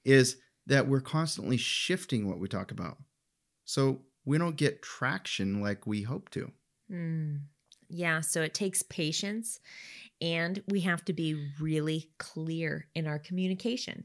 is 0.05 0.39
that 0.67 0.89
we're 0.89 1.01
constantly 1.01 1.57
shifting 1.57 2.29
what 2.29 2.41
we 2.41 2.49
talk 2.49 2.73
about. 2.73 2.97
So 3.65 4.01
we 4.25 4.39
don't 4.39 4.57
get 4.57 4.83
traction 4.83 5.61
like 5.61 5.87
we 5.87 6.03
hope 6.03 6.31
to. 6.31 6.51
Mm. 6.91 7.43
yeah 7.89 8.21
so 8.21 8.43
it 8.43 8.53
takes 8.53 8.83
patience 8.83 9.61
and 10.21 10.61
we 10.67 10.81
have 10.81 11.05
to 11.05 11.13
be 11.13 11.51
really 11.61 12.11
clear 12.19 12.89
in 12.97 13.07
our 13.07 13.21
communication 13.21 14.05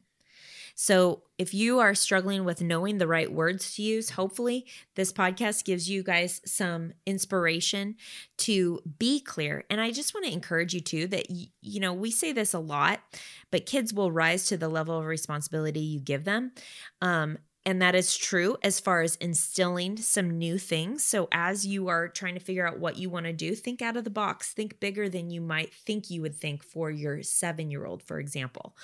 so, 0.75 1.23
if 1.37 1.53
you 1.53 1.79
are 1.79 1.95
struggling 1.95 2.45
with 2.45 2.61
knowing 2.61 2.97
the 2.97 3.07
right 3.07 3.31
words 3.31 3.75
to 3.75 3.81
use, 3.81 4.11
hopefully 4.11 4.65
this 4.95 5.11
podcast 5.11 5.65
gives 5.65 5.89
you 5.89 6.03
guys 6.03 6.41
some 6.45 6.93
inspiration 7.05 7.95
to 8.39 8.79
be 8.99 9.19
clear. 9.19 9.63
And 9.69 9.81
I 9.81 9.91
just 9.91 10.13
want 10.13 10.25
to 10.25 10.33
encourage 10.33 10.73
you 10.73 10.79
too 10.81 11.07
that, 11.07 11.25
you 11.29 11.79
know, 11.79 11.93
we 11.93 12.11
say 12.11 12.31
this 12.31 12.53
a 12.53 12.59
lot, 12.59 13.01
but 13.51 13.65
kids 13.65 13.93
will 13.93 14.11
rise 14.11 14.47
to 14.47 14.57
the 14.57 14.69
level 14.69 14.97
of 14.97 15.05
responsibility 15.05 15.81
you 15.81 15.99
give 15.99 16.23
them. 16.23 16.51
Um, 17.01 17.37
and 17.65 17.81
that 17.81 17.95
is 17.95 18.15
true 18.15 18.57
as 18.63 18.79
far 18.79 19.01
as 19.01 19.15
instilling 19.15 19.97
some 19.97 20.37
new 20.37 20.57
things. 20.57 21.03
So, 21.03 21.27
as 21.31 21.65
you 21.65 21.87
are 21.87 22.07
trying 22.07 22.35
to 22.35 22.39
figure 22.39 22.67
out 22.67 22.79
what 22.79 22.97
you 22.97 23.09
want 23.09 23.25
to 23.25 23.33
do, 23.33 23.55
think 23.55 23.81
out 23.81 23.97
of 23.97 24.03
the 24.03 24.09
box, 24.09 24.53
think 24.53 24.79
bigger 24.79 25.09
than 25.09 25.29
you 25.31 25.41
might 25.41 25.73
think 25.73 26.09
you 26.09 26.21
would 26.21 26.35
think 26.35 26.63
for 26.63 26.91
your 26.91 27.23
seven 27.23 27.71
year 27.71 27.85
old, 27.85 28.03
for 28.03 28.19
example. 28.19 28.75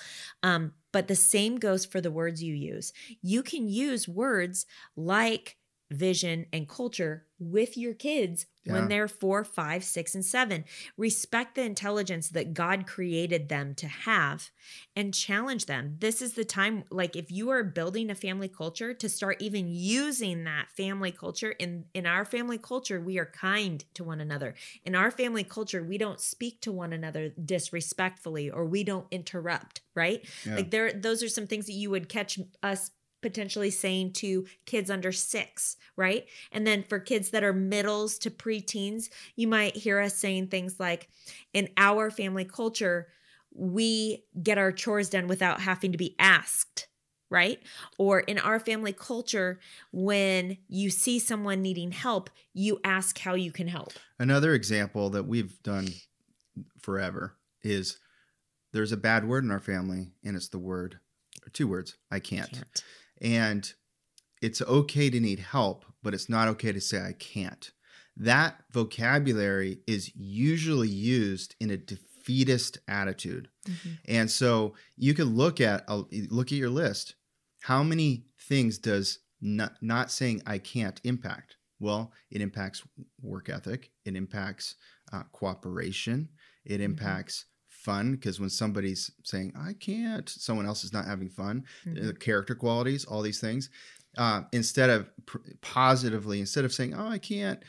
Um, 0.42 0.72
but 0.92 1.08
the 1.08 1.16
same 1.16 1.56
goes 1.58 1.84
for 1.86 2.00
the 2.00 2.10
words 2.10 2.42
you 2.42 2.54
use. 2.54 2.92
You 3.22 3.42
can 3.42 3.68
use 3.68 4.08
words 4.08 4.66
like 4.96 5.56
vision, 5.90 6.46
and 6.52 6.68
culture 6.68 7.26
with 7.38 7.76
your 7.76 7.94
kids 7.94 8.46
yeah. 8.64 8.74
when 8.74 8.88
they're 8.88 9.08
four, 9.08 9.44
five, 9.44 9.84
six, 9.84 10.14
and 10.14 10.24
seven. 10.24 10.64
Respect 10.96 11.54
the 11.54 11.62
intelligence 11.62 12.28
that 12.30 12.54
God 12.54 12.86
created 12.86 13.48
them 13.48 13.74
to 13.76 13.86
have 13.86 14.50
and 14.94 15.12
challenge 15.12 15.66
them. 15.66 15.96
This 15.98 16.22
is 16.22 16.34
the 16.34 16.44
time, 16.44 16.84
like 16.90 17.16
if 17.16 17.30
you 17.30 17.50
are 17.50 17.64
building 17.64 18.10
a 18.10 18.14
family 18.14 18.48
culture, 18.48 18.94
to 18.94 19.08
start 19.08 19.40
even 19.40 19.68
using 19.68 20.44
that 20.44 20.70
family 20.76 21.12
culture. 21.12 21.50
In, 21.50 21.84
in 21.94 22.06
our 22.06 22.24
family 22.24 22.58
culture, 22.58 23.00
we 23.00 23.18
are 23.18 23.26
kind 23.26 23.84
to 23.94 24.04
one 24.04 24.20
another. 24.20 24.54
In 24.84 24.94
our 24.94 25.10
family 25.10 25.44
culture, 25.44 25.82
we 25.82 25.98
don't 25.98 26.20
speak 26.20 26.60
to 26.62 26.72
one 26.72 26.92
another 26.92 27.30
disrespectfully 27.30 28.50
or 28.50 28.64
we 28.64 28.84
don't 28.84 29.06
interrupt, 29.10 29.80
right? 29.94 30.24
Yeah. 30.46 30.56
Like 30.56 30.70
there, 30.70 30.92
those 30.92 31.22
are 31.22 31.28
some 31.28 31.46
things 31.46 31.66
that 31.66 31.72
you 31.72 31.90
would 31.90 32.08
catch 32.08 32.38
us 32.62 32.90
potentially 33.22 33.70
saying 33.70 34.12
to 34.12 34.46
kids 34.66 34.90
under 34.90 35.12
six, 35.12 35.76
right? 35.96 36.26
And 36.50 36.66
then 36.66 36.82
for 36.82 36.98
kids 36.98 37.30
that 37.30 37.44
are 37.44 37.52
middles 37.52 38.18
to 38.18 38.30
preteens, 38.30 39.08
you 39.36 39.48
might 39.48 39.76
hear 39.76 40.00
us 40.00 40.14
saying 40.14 40.48
things 40.48 40.78
like, 40.78 41.08
in 41.54 41.68
our 41.76 42.10
family 42.10 42.44
culture, 42.44 43.08
we 43.54 44.24
get 44.42 44.58
our 44.58 44.72
chores 44.72 45.08
done 45.08 45.28
without 45.28 45.60
having 45.60 45.92
to 45.92 45.98
be 45.98 46.16
asked 46.18 46.88
right? 47.32 47.62
Or 47.96 48.20
in 48.20 48.38
our 48.38 48.60
family 48.60 48.92
culture, 48.92 49.58
when 49.90 50.58
you 50.68 50.90
see 50.90 51.18
someone 51.18 51.62
needing 51.62 51.90
help, 51.90 52.28
you 52.52 52.78
ask 52.84 53.18
how 53.18 53.34
you 53.34 53.50
can 53.50 53.68
help. 53.68 53.94
Another 54.18 54.52
example 54.52 55.08
that 55.10 55.24
we've 55.24 55.60
done 55.62 55.88
forever 56.78 57.34
is 57.62 57.96
there's 58.72 58.92
a 58.92 58.98
bad 58.98 59.26
word 59.26 59.44
in 59.44 59.50
our 59.50 59.60
family, 59.60 60.08
and 60.22 60.36
it's 60.36 60.48
the 60.48 60.58
word, 60.58 61.00
or 61.44 61.48
two 61.50 61.66
words, 61.66 61.96
I 62.10 62.20
can't. 62.20 62.52
can't. 62.52 62.84
And 63.22 63.72
it's 64.42 64.60
okay 64.60 65.08
to 65.08 65.20
need 65.20 65.38
help, 65.38 65.86
but 66.02 66.12
it's 66.12 66.28
not 66.28 66.48
okay 66.48 66.72
to 66.72 66.80
say 66.80 67.00
I 67.00 67.12
can't. 67.12 67.70
That 68.16 68.56
vocabulary 68.72 69.78
is 69.86 70.14
usually 70.14 70.88
used 70.88 71.54
in 71.60 71.70
a 71.70 71.76
defeatist 71.76 72.78
attitude. 72.88 73.48
Mm-hmm. 73.66 73.90
And 74.08 74.30
so 74.30 74.74
you 74.96 75.14
can 75.14 75.36
look 75.36 75.60
at 75.60 75.84
uh, 75.88 76.02
look 76.28 76.48
at 76.48 76.58
your 76.58 76.68
list. 76.68 77.14
How 77.62 77.82
many 77.82 78.26
things 78.48 78.78
does 78.78 79.20
not, 79.40 79.74
not 79.80 80.10
saying 80.10 80.42
I 80.46 80.58
can't 80.58 81.00
impact? 81.04 81.56
Well, 81.78 82.12
it 82.30 82.40
impacts 82.40 82.82
work 83.20 83.48
ethic, 83.48 83.90
it 84.04 84.14
impacts 84.16 84.74
uh, 85.12 85.22
cooperation, 85.32 86.28
it 86.64 86.74
mm-hmm. 86.74 86.84
impacts 86.84 87.46
fun 87.82 88.12
because 88.12 88.40
when 88.40 88.50
somebody's 88.50 89.10
saying 89.24 89.52
I 89.58 89.74
can't, 89.74 90.28
someone 90.28 90.66
else 90.66 90.84
is 90.84 90.92
not 90.92 91.06
having 91.06 91.28
fun. 91.28 91.64
Mm-hmm. 91.86 92.06
The 92.06 92.14
character 92.14 92.54
qualities, 92.54 93.04
all 93.04 93.22
these 93.22 93.40
things. 93.40 93.70
Uh, 94.16 94.42
instead 94.52 94.90
of 94.90 95.10
pr- 95.26 95.38
positively, 95.60 96.40
instead 96.40 96.64
of 96.64 96.72
saying 96.72 96.94
oh 96.94 97.08
I 97.08 97.18
can't, 97.18 97.62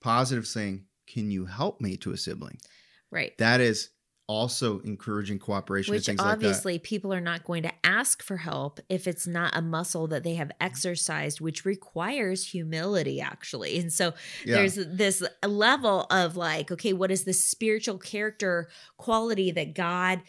positive 0.00 0.46
saying 0.46 0.84
Can 1.06 1.30
you 1.30 1.46
help 1.46 1.80
me 1.80 1.96
to 1.98 2.12
a 2.12 2.16
sibling? 2.16 2.58
Right. 3.10 3.36
That 3.38 3.60
is 3.60 3.90
also 4.26 4.78
encouraging 4.80 5.38
cooperation 5.38 5.92
which 5.92 6.08
obviously 6.18 6.74
like 6.74 6.82
people 6.82 7.12
are 7.12 7.20
not 7.20 7.44
going 7.44 7.62
to 7.62 7.72
ask 7.84 8.22
for 8.22 8.38
help 8.38 8.80
if 8.88 9.06
it's 9.06 9.26
not 9.26 9.54
a 9.54 9.60
muscle 9.60 10.06
that 10.06 10.22
they 10.22 10.34
have 10.34 10.50
exercised 10.60 11.42
which 11.42 11.66
requires 11.66 12.48
humility 12.48 13.20
actually 13.20 13.78
and 13.78 13.92
so 13.92 14.14
yeah. 14.46 14.56
there's 14.56 14.76
this 14.76 15.22
level 15.46 16.06
of 16.10 16.36
like 16.36 16.70
okay 16.70 16.94
what 16.94 17.10
is 17.10 17.24
the 17.24 17.34
spiritual 17.34 17.98
character 17.98 18.66
quality 18.96 19.50
that 19.50 19.74
god 19.74 20.22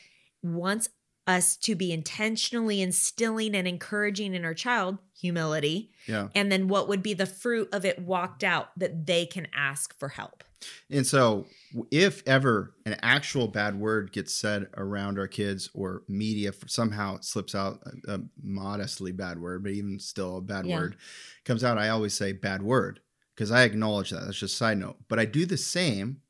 wants 0.44 0.90
us 1.28 1.56
to 1.58 1.76
be 1.76 1.92
intentionally 1.92 2.82
instilling 2.82 3.56
and 3.56 3.68
encouraging 3.68 4.36
in 4.36 4.46
our 4.46 4.54
child 4.54 4.98
humility. 5.20 5.92
Yeah. 6.08 6.28
And 6.36 6.52
then 6.52 6.68
what 6.68 6.88
would 6.88 7.02
be 7.02 7.14
the 7.14 7.26
fruit 7.26 7.70
of 7.74 7.84
it 7.86 8.00
walked 8.00 8.44
out 8.44 8.78
that 8.78 9.06
they 9.08 9.26
can 9.26 9.48
ask 9.54 9.98
for 9.98 10.10
help? 10.10 10.44
And 10.90 11.06
so, 11.06 11.46
if 11.92 12.24
ever 12.26 12.74
an 12.86 12.96
actual 13.04 13.48
bad 13.48 13.80
word 13.80 14.12
gets 14.12 14.34
said 14.34 14.68
around 14.78 15.20
our 15.20 15.28
kids 15.28 15.70
or 15.74 16.04
media 16.08 16.52
somehow 16.66 17.20
slips 17.22 17.54
out 17.54 17.82
a, 18.08 18.16
a 18.16 18.20
modestly 18.42 19.12
bad 19.12 19.40
word, 19.40 19.64
but 19.64 19.74
even 19.74 20.00
still 20.00 20.38
a 20.38 20.42
bad 20.42 20.66
Yeah. 20.66 20.80
word 20.80 20.98
comes 21.44 21.64
out, 21.64 21.78
I 21.78 21.90
always 21.90 22.14
say 22.14 22.32
bad 22.32 22.62
word 22.64 23.00
because 23.36 23.52
I 23.52 23.64
acknowledge 23.64 24.10
that. 24.12 24.22
That's 24.26 24.40
just 24.40 24.56
a 24.56 24.58
side 24.58 24.78
note. 24.80 24.98
But 25.08 25.20
I 25.20 25.26
do 25.26 25.46
the 25.46 25.58
same 25.58 26.22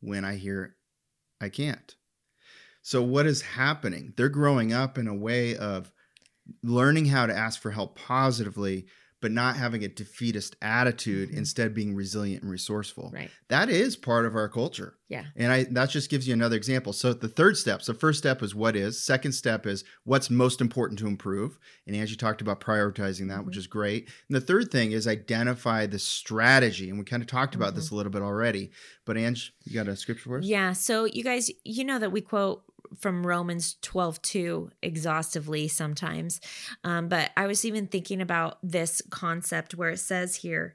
when 0.00 0.24
I 0.24 0.36
hear 0.36 0.76
I 1.40 1.48
can't. 1.48 1.94
So, 2.82 3.02
what 3.02 3.26
is 3.26 3.42
happening? 3.42 4.12
They're 4.16 4.28
growing 4.28 4.72
up 4.72 4.96
in 4.98 5.06
a 5.06 5.14
way 5.14 5.56
of 5.56 5.92
learning 6.62 7.06
how 7.06 7.26
to 7.26 7.36
ask 7.36 7.60
for 7.60 7.70
help 7.70 7.96
positively, 7.98 8.86
but 9.20 9.30
not 9.30 9.56
having 9.56 9.84
a 9.84 9.88
defeatist 9.88 10.56
attitude, 10.62 11.28
Mhm. 11.30 11.36
instead 11.36 11.74
being 11.74 11.94
resilient 11.94 12.42
and 12.42 12.50
resourceful 12.50 13.10
Right. 13.12 13.30
that 13.48 13.68
is 13.68 13.94
part 13.94 14.24
of 14.24 14.34
our 14.34 14.48
culture 14.48 14.94
Yeah. 15.10 15.26
and 15.36 15.52
i 15.52 15.64
that 15.64 15.90
just 15.90 16.08
gives 16.08 16.26
you 16.26 16.32
another 16.32 16.56
example 16.56 16.94
so 16.94 17.12
the 17.12 17.28
third 17.28 17.58
step 17.58 17.82
so 17.82 17.92
first 17.92 18.18
step 18.18 18.42
is 18.42 18.54
what 18.54 18.76
is 18.76 18.98
second 19.04 19.32
step 19.32 19.66
is 19.66 19.84
what's 20.04 20.30
most 20.30 20.60
important 20.62 20.98
to 21.00 21.06
improve 21.06 21.58
and 21.86 21.94
angie 21.94 22.16
talked 22.16 22.40
about 22.40 22.60
prioritizing 22.62 23.28
that 23.28 23.44
which 23.44 23.56
Mhm. 23.56 23.58
is 23.58 23.66
great 23.66 24.08
and 24.28 24.36
the 24.36 24.40
third 24.40 24.70
thing 24.70 24.92
is 24.92 25.06
identify 25.06 25.84
the 25.84 25.98
strategy 25.98 26.88
and 26.88 26.98
we 26.98 27.04
kind 27.04 27.22
of 27.22 27.26
talked 27.28 27.54
about 27.54 27.70
Mm-hmm. 27.70 27.76
this 27.76 27.90
a 27.90 27.94
little 27.94 28.12
bit 28.12 28.22
already 28.22 28.70
but 29.04 29.16
Angie, 29.18 29.50
you 29.64 29.74
got 29.74 29.88
a 29.88 29.96
scripture 29.96 30.24
for 30.30 30.38
us 30.38 30.44
Yeah. 30.46 30.72
So 30.72 31.04
you 31.04 31.24
guys, 31.24 31.50
you 31.64 31.82
know 31.84 31.98
that 31.98 32.12
we 32.12 32.20
quote 32.20 32.62
from 32.98 33.26
Romans 33.26 33.76
12 33.82 34.20
2 34.22 34.70
exhaustively 34.82 35.68
sometimes. 35.68 36.40
Um, 36.84 37.08
but 37.08 37.30
I 37.36 37.46
was 37.46 37.64
even 37.64 37.86
thinking 37.86 38.20
about 38.20 38.58
this 38.62 39.02
concept 39.10 39.74
where 39.74 39.90
it 39.90 39.98
says 39.98 40.36
here, 40.36 40.74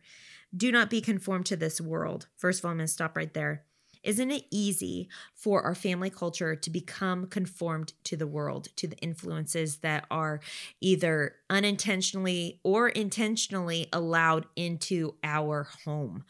do 0.55 0.71
not 0.71 0.89
be 0.89 1.01
conformed 1.01 1.45
to 1.47 1.55
this 1.55 1.81
world. 1.81 2.27
First 2.37 2.59
of 2.59 2.65
all, 2.65 2.71
I'm 2.71 2.77
going 2.77 2.87
to 2.87 2.93
stop 2.93 3.17
right 3.17 3.33
there. 3.33 3.65
Isn't 4.05 4.31
it 4.31 4.45
easy 4.51 5.09
for 5.33 5.63
our 5.63 5.75
family 5.75 6.09
culture 6.09 6.55
to 6.55 6.69
become 6.69 7.27
conformed 7.27 7.93
to 8.05 8.15
the 8.15 8.27
world, 8.27 8.67
to 8.77 8.87
the 8.87 8.97
influences 8.97 9.79
that 9.79 10.05
are 10.11 10.39
either 10.81 11.35
unintentionally 11.49 12.61
or 12.63 12.89
intentionally 12.89 13.87
allowed 13.93 14.47
into 14.55 15.17
our 15.23 15.63
home? 15.85 16.23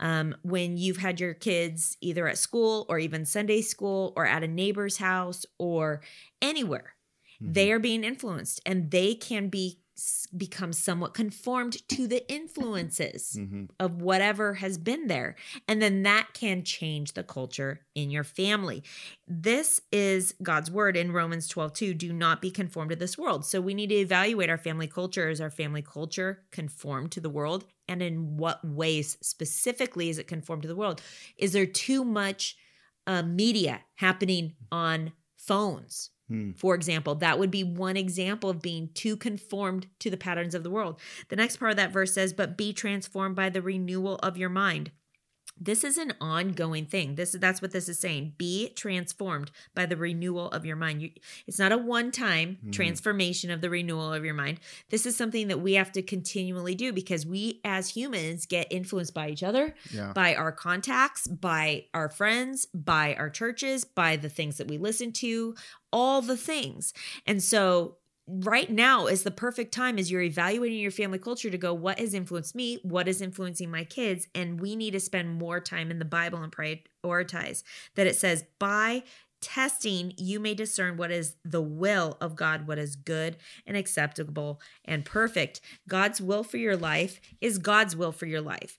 um, 0.00 0.34
when 0.42 0.76
you've 0.76 0.96
had 0.98 1.20
your 1.20 1.34
kids 1.34 1.96
either 2.00 2.26
at 2.28 2.38
school 2.38 2.86
or 2.88 2.98
even 2.98 3.24
Sunday 3.24 3.60
school 3.62 4.12
or 4.16 4.26
at 4.26 4.42
a 4.44 4.48
neighbor's 4.48 4.96
house 4.98 5.44
or 5.58 6.02
anywhere, 6.42 6.94
Mhm. 7.40 7.54
they 7.54 7.72
are 7.72 7.78
being 7.78 8.04
influenced 8.04 8.60
and 8.66 8.90
they 8.90 9.14
can 9.14 9.48
be 9.48 9.80
become 10.36 10.72
somewhat 10.72 11.14
conformed 11.14 11.86
to 11.88 12.06
the 12.06 12.28
influences 12.32 13.36
Mhm. 13.36 13.68
of 13.80 14.00
whatever 14.00 14.54
has 14.54 14.78
been 14.78 15.08
there. 15.08 15.34
And 15.66 15.82
then 15.82 16.02
that 16.04 16.34
can 16.34 16.62
change 16.62 17.14
the 17.14 17.24
culture 17.24 17.86
in 17.94 18.10
your 18.10 18.24
family. 18.24 18.82
This 19.26 19.80
is 19.90 20.34
god's 20.42 20.70
word 20.70 20.96
in 20.96 21.12
romans 21.12 21.48
12 21.48 21.72
2 21.72 21.94
do 21.94 22.12
not 22.12 22.40
be 22.40 22.50
conformed 22.50 22.90
to 22.90 22.96
this 22.96 23.18
world. 23.18 23.44
So 23.44 23.60
we 23.60 23.74
need 23.74 23.88
to 23.88 23.96
evaluate 23.96 24.50
our 24.50 24.58
family 24.58 24.86
culture. 24.86 25.28
Is 25.28 25.40
our 25.40 25.50
family 25.50 25.82
culture 25.82 26.44
conformed 26.52 27.12
to 27.12 27.20
the 27.20 27.30
world? 27.30 27.64
And 27.88 28.02
in 28.02 28.36
what 28.36 28.64
ways 28.64 29.16
specifically 29.20 30.10
is 30.10 30.18
it 30.18 30.28
conformed 30.28 30.62
to 30.62 30.68
the 30.68 30.76
world? 30.76 31.02
Is 31.36 31.52
there 31.52 31.66
too 31.66 32.04
much 32.04 32.56
uh, 33.06 33.22
media 33.22 33.80
happening 33.96 34.54
on 34.70 35.12
phones 35.36 36.10
Hmm. 36.28 36.52
for 36.52 36.74
example, 36.74 37.14
that 37.16 37.38
would 37.38 37.50
be 37.50 37.64
one 37.64 37.96
example 37.96 38.50
of 38.50 38.60
being 38.60 38.90
too 38.92 39.16
conformed 39.16 39.86
to 40.00 40.10
the 40.10 40.16
patterns 40.18 40.54
of 40.54 40.62
the 40.62 40.70
world. 40.70 41.00
The 41.28 41.36
next 41.36 41.56
part 41.56 41.70
of 41.70 41.76
that 41.78 41.92
verse 41.92 42.12
says, 42.12 42.34
But 42.34 42.58
be 42.58 42.72
transformed 42.74 43.34
by 43.34 43.48
the 43.48 43.62
renewal 43.62 44.16
of 44.16 44.36
your 44.36 44.50
mind. 44.50 44.90
This 45.60 45.84
is 45.84 45.98
an 45.98 46.12
ongoing 46.20 46.86
thing. 46.86 47.14
This 47.16 47.32
that's 47.32 47.60
what 47.62 47.72
this 47.72 47.88
is 47.88 47.98
saying. 47.98 48.34
Be 48.38 48.70
transformed 48.70 49.50
by 49.74 49.86
the 49.86 49.96
renewal 49.96 50.48
of 50.50 50.64
your 50.64 50.76
mind. 50.76 51.02
You, 51.02 51.10
it's 51.46 51.58
not 51.58 51.72
a 51.72 51.78
one-time 51.78 52.58
Mhm. 52.64 52.72
transformation 52.72 53.50
of 53.50 53.60
the 53.60 53.70
renewal 53.70 54.12
of 54.12 54.24
your 54.24 54.34
mind. 54.34 54.60
This 54.90 55.06
is 55.06 55.16
something 55.16 55.48
that 55.48 55.60
we 55.60 55.74
have 55.74 55.92
to 55.92 56.02
continually 56.02 56.74
do 56.74 56.92
because 56.92 57.26
we 57.26 57.60
as 57.64 57.90
humans 57.90 58.46
get 58.46 58.66
influenced 58.70 59.14
by 59.14 59.30
each 59.30 59.42
other, 59.42 59.74
yeah 59.92 60.12
by 60.12 60.34
our 60.34 60.52
contacts, 60.52 61.26
by 61.26 61.86
our 61.94 62.08
friends, 62.08 62.66
by 62.74 63.14
our 63.16 63.30
churches, 63.30 63.84
by 63.84 64.16
the 64.16 64.28
things 64.28 64.56
that 64.58 64.68
we 64.68 64.78
listen 64.78 65.12
to, 65.12 65.54
all 65.92 66.22
the 66.22 66.36
things. 66.36 66.92
And 67.26 67.42
so 67.42 67.96
right 68.28 68.70
now 68.70 69.06
is 69.06 69.22
the 69.22 69.30
perfect 69.30 69.72
time 69.72 69.98
as 69.98 70.10
you're 70.10 70.22
evaluating 70.22 70.78
your 70.78 70.90
family 70.90 71.18
culture 71.18 71.50
to 71.50 71.58
go 71.58 71.72
what 71.72 71.98
has 71.98 72.12
influenced 72.12 72.54
me, 72.54 72.78
what 72.82 73.08
is 73.08 73.22
influencing 73.22 73.70
my 73.70 73.84
kids, 73.84 74.28
and 74.34 74.60
we 74.60 74.76
need 74.76 74.90
to 74.92 75.00
spend 75.00 75.38
more 75.38 75.60
time 75.60 75.90
in 75.90 75.98
the 75.98 76.04
Bible 76.04 76.42
and 76.42 76.52
prioritize 76.52 77.62
that 77.94 78.06
it 78.06 78.16
says 78.16 78.44
by 78.58 79.02
testing 79.40 80.12
you 80.16 80.40
may 80.40 80.52
discern 80.52 80.96
what 80.96 81.10
is 81.10 81.36
the 81.44 81.62
will 81.62 82.18
of 82.20 82.36
God, 82.36 82.66
what 82.66 82.78
is 82.78 82.96
good 82.96 83.36
and 83.66 83.76
acceptable 83.76 84.60
and 84.84 85.04
perfect. 85.04 85.60
God's 85.88 86.20
will 86.20 86.42
for 86.42 86.56
your 86.58 86.76
life 86.76 87.20
is 87.40 87.58
God's 87.58 87.96
will 87.96 88.12
for 88.12 88.26
your 88.26 88.40
life. 88.40 88.78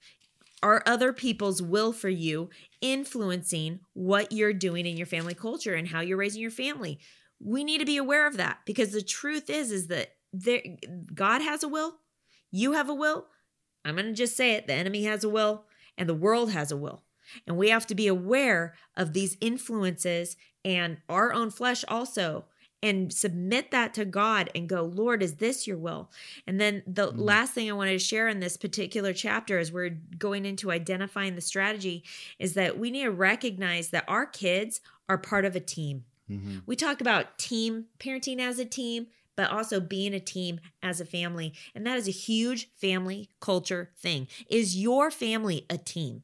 Are 0.61 0.83
other 0.85 1.13
people's 1.13 1.61
will 1.61 1.93
for 1.93 2.09
you 2.09 2.49
influencing 2.81 3.79
what 3.93 4.33
you're 4.33 4.53
doing 4.53 4.85
in 4.85 4.97
your 4.97 5.07
family 5.07 5.33
culture 5.33 5.73
and 5.73 5.87
how 5.87 6.01
you're 6.01 6.17
raising 6.17 6.41
your 6.41 6.51
family 6.51 6.99
we 7.43 7.63
need 7.63 7.79
to 7.79 7.85
be 7.85 7.97
aware 7.97 8.27
of 8.27 8.37
that 8.37 8.59
because 8.65 8.91
the 8.91 9.01
truth 9.01 9.49
is 9.49 9.71
is 9.71 9.87
that 9.87 10.15
there 10.33 10.61
god 11.13 11.41
has 11.41 11.63
a 11.63 11.67
will 11.67 11.95
you 12.51 12.73
have 12.73 12.89
a 12.89 12.93
will 12.93 13.27
i'm 13.85 13.95
going 13.95 14.05
to 14.05 14.13
just 14.13 14.35
say 14.37 14.53
it 14.53 14.67
the 14.67 14.73
enemy 14.73 15.03
has 15.03 15.23
a 15.23 15.29
will 15.29 15.63
and 15.97 16.07
the 16.07 16.13
world 16.13 16.51
has 16.51 16.71
a 16.71 16.77
will 16.77 17.03
and 17.47 17.57
we 17.57 17.69
have 17.69 17.87
to 17.87 17.95
be 17.95 18.07
aware 18.07 18.75
of 18.95 19.13
these 19.13 19.37
influences 19.41 20.35
and 20.65 20.97
our 21.07 21.33
own 21.33 21.49
flesh 21.49 21.85
also 21.87 22.45
and 22.81 23.11
submit 23.11 23.71
that 23.71 23.93
to 23.93 24.05
God 24.05 24.49
and 24.55 24.69
go, 24.69 24.83
Lord, 24.83 25.21
is 25.21 25.35
this 25.35 25.67
your 25.67 25.77
will? 25.77 26.09
And 26.47 26.61
then 26.61 26.81
the 26.87 27.11
Mhm. 27.11 27.19
last 27.19 27.53
thing 27.53 27.69
I 27.69 27.73
wanted 27.73 27.91
to 27.91 27.99
share 27.99 28.29
in 28.29 28.39
this 28.39 28.55
particular 28.55 29.11
chapter 29.11 29.59
as 29.59 29.71
we're 29.71 29.97
going 30.17 30.45
into 30.45 30.71
identifying 30.71 31.35
the 31.35 31.41
strategy 31.41 32.05
is 32.39 32.53
that 32.53 32.79
we 32.79 32.89
need 32.89 33.03
to 33.03 33.11
recognize 33.11 33.89
that 33.89 34.05
our 34.07 34.25
kids 34.25 34.79
are 35.09 35.17
part 35.17 35.43
of 35.43 35.55
a 35.55 35.59
team. 35.59 36.05
Mhm. 36.29 36.59
We 36.65 36.75
talk 36.75 37.01
about 37.01 37.37
team 37.39 37.87
parenting 37.99 38.39
as 38.39 38.59
a 38.59 38.65
team, 38.65 39.07
but 39.35 39.49
also 39.51 39.79
being 39.79 40.13
a 40.13 40.19
team 40.19 40.59
as 40.81 40.99
a 41.01 41.05
family. 41.05 41.53
And 41.73 41.85
that 41.87 41.97
is 41.97 42.07
a 42.07 42.11
huge 42.11 42.71
family 42.75 43.29
culture 43.39 43.93
thing. 43.97 44.27
Is 44.49 44.77
your 44.77 45.11
family 45.11 45.65
a 45.69 45.77
team? 45.77 46.23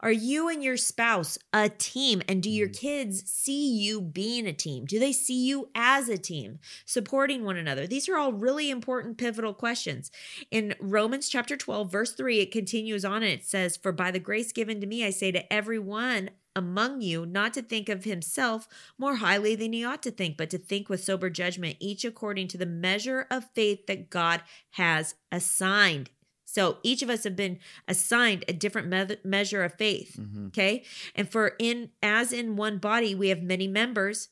Are 0.00 0.12
you 0.12 0.48
and 0.48 0.64
your 0.64 0.78
spouse 0.78 1.36
a 1.52 1.68
team? 1.68 2.22
And 2.26 2.42
do 2.42 2.50
your 2.50 2.68
Mhm. 2.68 2.70
kids 2.70 3.30
see 3.30 3.68
you 3.76 4.00
being 4.00 4.46
a 4.46 4.52
team? 4.54 4.86
Do 4.86 4.98
they 4.98 5.12
see 5.12 5.44
you 5.46 5.70
as 5.74 6.08
a 6.08 6.16
team, 6.16 6.58
supporting 6.86 7.44
one 7.44 7.58
another? 7.58 7.86
These 7.86 8.08
are 8.08 8.16
all 8.16 8.32
really 8.32 8.70
important, 8.70 9.18
pivotal 9.18 9.52
questions. 9.52 10.10
In 10.50 10.74
Romans 10.80 11.28
chapter 11.28 11.56
12, 11.56 11.92
verse 11.92 12.14
3, 12.14 12.40
it 12.40 12.50
continues 12.50 13.04
on 13.04 13.22
and 13.22 13.32
it 13.32 13.44
says, 13.44 13.76
For 13.76 13.92
by 13.92 14.10
the 14.10 14.18
grace 14.18 14.52
given 14.52 14.80
to 14.80 14.86
me, 14.86 15.04
I 15.04 15.10
say 15.10 15.30
to 15.32 15.52
everyone 15.52 16.30
among 16.56 17.00
you 17.00 17.26
not 17.26 17.52
to 17.54 17.62
think 17.62 17.88
of 17.88 18.04
himself 18.04 18.68
more 18.98 19.16
highly 19.16 19.54
than 19.54 19.72
he 19.72 19.84
ought 19.84 20.02
to 20.02 20.10
think, 20.10 20.36
but 20.36 20.50
to 20.50 20.58
think 20.58 20.88
with 20.88 21.02
sober 21.02 21.30
judgment, 21.30 21.76
each 21.80 22.04
according 22.04 22.48
to 22.48 22.58
the 22.58 22.66
measure 22.66 23.26
of 23.30 23.50
faith 23.54 23.86
that 23.86 24.10
God 24.10 24.42
has 24.72 25.14
assigned. 25.32 26.10
So 26.44 26.78
each 26.84 27.02
of 27.02 27.10
us 27.10 27.24
have 27.24 27.34
been 27.34 27.58
assigned 27.88 28.44
a 28.46 28.52
different 28.52 28.88
me- 28.88 29.16
measure 29.24 29.64
of 29.64 29.74
faith. 29.74 30.16
Mhm. 30.20 30.48
Okay. 30.48 30.84
And 31.14 31.28
for 31.28 31.56
in 31.58 31.90
as 32.02 32.32
in 32.32 32.54
one 32.56 32.78
body, 32.78 33.14
we 33.14 33.28
have 33.28 33.42
many 33.42 33.66
members, 33.66 34.28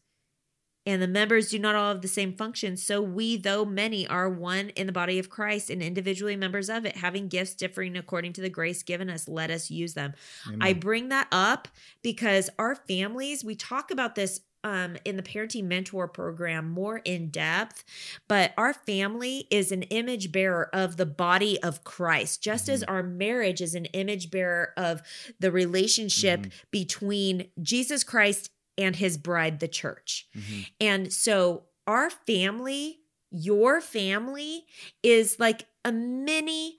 and 0.85 1.01
the 1.01 1.09
members 1.09 1.51
do 1.51 1.59
not 1.59 1.75
all 1.77 1.89
have 1.93 2.03
the 2.03 2.09
same 2.09 2.33
function. 2.35 2.77
So 2.77 3.01
we, 3.01 3.37
though 3.37 3.65
many, 3.65 4.07
are 4.09 4.29
one 4.29 4.71
in 4.71 4.87
the 4.87 4.93
body 4.93 5.19
of 5.19 5.31
Christ 5.31 5.71
and 5.71 5.83
individually 5.83 6.37
members 6.37 6.69
of 6.69 6.85
it, 6.85 6.97
having 6.97 7.29
gifts 7.29 7.55
differing 7.55 7.97
according 7.97 8.33
to 8.35 8.41
the 8.41 8.51
grace 8.51 8.83
given 8.83 9.09
us. 9.09 9.29
Let 9.29 9.51
us 9.51 9.71
use 9.71 9.95
them. 9.95 10.15
I 10.61 10.73
bring 10.73 11.09
that 11.11 11.29
up 11.31 11.69
because 12.03 12.51
our 12.59 12.75
families, 12.75 13.45
we 13.45 13.55
talk 13.55 13.91
about 13.91 14.15
this 14.15 14.41
um, 14.65 14.97
in 15.05 15.17
the 15.17 15.25
parenting 15.25 15.65
mentor 15.65 16.07
program 16.07 16.71
more 16.71 16.99
in 16.99 17.31
depth, 17.31 17.83
but 18.29 18.53
our 18.57 18.73
family 18.73 19.49
is 19.51 19.73
an 19.73 19.83
image 19.83 20.31
bearer 20.31 20.71
of 20.73 20.97
the 20.97 21.07
body 21.07 21.61
of 21.65 21.83
Christ, 21.83 22.45
just 22.45 22.69
as 22.69 22.85
our 22.85 23.03
marriage 23.03 23.61
is 23.61 23.75
an 23.75 23.87
image 23.87 24.31
bearer 24.31 24.73
of 24.77 25.03
the 25.41 25.51
relationship 25.51 26.43
Mhm. 26.43 26.53
between 26.71 27.49
Jesus 27.61 28.05
Christ 28.05 28.51
and 28.83 28.97
his 28.97 29.19
bride, 29.19 29.61
the 29.61 29.69
church. 29.69 30.29
Mhm. 30.37 30.67
And 30.81 31.13
so 31.13 31.65
our 31.87 32.11
family, 32.11 33.01
your 33.31 33.81
family, 33.81 34.67
is 35.03 35.39
like 35.39 35.67
a 35.85 35.93
mini 35.93 36.77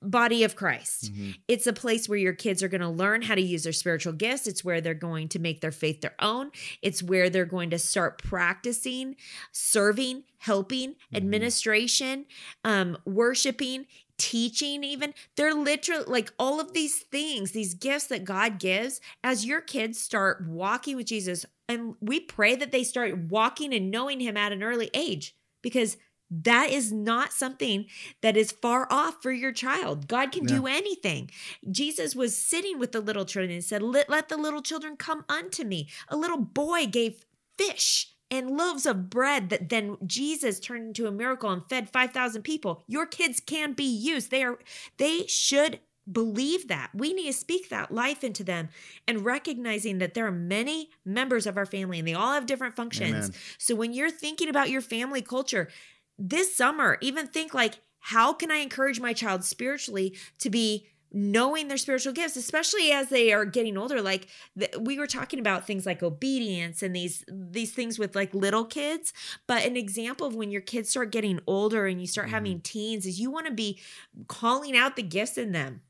body 0.00 0.44
of 0.44 0.54
Christ. 0.54 1.12
Mm-hmm. 1.12 1.30
It's 1.48 1.66
a 1.66 1.72
place 1.72 2.08
where 2.08 2.18
your 2.18 2.32
kids 2.32 2.62
are 2.62 2.68
going 2.68 2.80
to 2.82 2.88
learn 2.88 3.22
how 3.22 3.34
to 3.34 3.40
use 3.40 3.64
their 3.64 3.72
spiritual 3.72 4.12
gifts. 4.12 4.46
It's 4.46 4.64
where 4.64 4.80
they're 4.80 4.94
going 4.94 5.28
to 5.30 5.38
make 5.38 5.60
their 5.60 5.72
faith 5.72 6.00
their 6.00 6.14
own. 6.20 6.50
It's 6.82 7.02
where 7.02 7.28
they're 7.28 7.44
going 7.44 7.70
to 7.70 7.78
start 7.78 8.22
practicing 8.22 9.16
serving, 9.52 10.24
helping, 10.38 10.90
mm-hmm. 10.90 11.16
administration, 11.16 12.26
um, 12.64 12.96
worshiping, 13.04 13.86
teaching, 14.18 14.84
even. 14.84 15.14
They're 15.36 15.54
literally 15.54 16.04
like 16.06 16.32
all 16.38 16.60
of 16.60 16.72
these 16.72 16.96
things, 16.96 17.52
these 17.52 17.74
gifts 17.74 18.06
that 18.08 18.24
God 18.24 18.58
gives 18.58 19.00
as 19.24 19.46
your 19.46 19.60
kids 19.60 20.00
start 20.00 20.46
walking 20.46 20.96
with 20.96 21.06
Jesus. 21.06 21.46
And 21.68 21.94
we 22.00 22.20
pray 22.20 22.56
that 22.56 22.72
they 22.72 22.84
start 22.84 23.16
walking 23.16 23.72
and 23.72 23.90
knowing 23.90 24.20
Him 24.20 24.36
at 24.36 24.52
an 24.52 24.62
early 24.62 24.90
age 24.94 25.34
because 25.62 25.96
that 26.30 26.70
is 26.70 26.92
not 26.92 27.32
something 27.32 27.86
that 28.20 28.36
is 28.36 28.52
far 28.52 28.86
off 28.90 29.22
for 29.22 29.32
your 29.32 29.52
child. 29.52 30.08
God 30.08 30.30
can 30.30 30.46
yeah. 30.46 30.56
do 30.56 30.66
anything. 30.66 31.30
Jesus 31.70 32.14
was 32.14 32.36
sitting 32.36 32.78
with 32.78 32.92
the 32.92 33.00
little 33.00 33.24
children 33.24 33.50
and 33.50 33.64
said, 33.64 33.82
let, 33.82 34.10
let 34.10 34.28
the 34.28 34.36
little 34.36 34.60
children 34.60 34.96
come 34.96 35.24
unto 35.28 35.64
me. 35.64 35.88
A 36.08 36.16
little 36.16 36.38
boy 36.38 36.86
gave 36.86 37.24
fish 37.56 38.14
and 38.30 38.50
loaves 38.50 38.86
of 38.86 39.08
bread 39.10 39.48
that 39.50 39.68
then 39.68 39.96
Jesus 40.06 40.60
turned 40.60 40.88
into 40.88 41.06
a 41.06 41.12
miracle 41.12 41.50
and 41.50 41.66
fed 41.68 41.88
5,000 41.90 42.42
people. 42.42 42.82
Your 42.86 43.06
kids 43.06 43.40
can 43.40 43.72
be 43.72 43.84
used. 43.84 44.30
They 44.30 44.42
are 44.42 44.58
they 44.98 45.26
should 45.26 45.80
believe 46.10 46.68
that. 46.68 46.90
We 46.94 47.12
need 47.12 47.26
to 47.26 47.32
speak 47.32 47.68
that 47.68 47.92
life 47.92 48.24
into 48.24 48.44
them 48.44 48.68
and 49.06 49.24
recognizing 49.24 49.98
that 49.98 50.14
there 50.14 50.26
are 50.26 50.32
many 50.32 50.90
members 51.04 51.46
of 51.46 51.56
our 51.56 51.66
family 51.66 51.98
and 51.98 52.08
they 52.08 52.14
all 52.14 52.32
have 52.32 52.46
different 52.46 52.76
functions. 52.76 53.14
Amen. 53.14 53.34
So 53.58 53.74
when 53.74 53.92
you're 53.92 54.10
thinking 54.10 54.48
about 54.48 54.70
your 54.70 54.80
family 54.80 55.22
culture, 55.22 55.68
this 56.18 56.54
summer, 56.54 56.98
even 57.00 57.26
think 57.26 57.54
like, 57.54 57.80
how 58.00 58.32
can 58.32 58.50
I 58.50 58.56
encourage 58.56 59.00
my 59.00 59.12
child 59.12 59.44
spiritually 59.44 60.16
to 60.38 60.50
be 60.50 60.86
knowing 61.12 61.68
their 61.68 61.76
spiritual 61.76 62.12
gifts 62.12 62.36
especially 62.36 62.92
as 62.92 63.08
they 63.08 63.32
are 63.32 63.44
getting 63.44 63.78
older 63.78 64.02
like 64.02 64.28
the, 64.56 64.68
we 64.80 64.98
were 64.98 65.06
talking 65.06 65.38
about 65.38 65.66
things 65.66 65.86
like 65.86 66.02
obedience 66.02 66.82
and 66.82 66.94
these 66.94 67.24
these 67.28 67.72
things 67.72 67.98
with 67.98 68.14
like 68.14 68.34
little 68.34 68.64
kids 68.64 69.12
but 69.46 69.64
an 69.64 69.76
example 69.76 70.26
of 70.26 70.34
when 70.34 70.50
your 70.50 70.60
kids 70.60 70.90
start 70.90 71.10
getting 71.10 71.40
older 71.46 71.86
and 71.86 72.00
you 72.00 72.06
start 72.06 72.26
mm-hmm. 72.26 72.34
having 72.34 72.60
teens 72.60 73.06
is 73.06 73.20
you 73.20 73.30
want 73.30 73.46
to 73.46 73.52
be 73.52 73.80
calling 74.26 74.76
out 74.76 74.96
the 74.96 75.02
gifts 75.02 75.38
in 75.38 75.52
them 75.52 75.80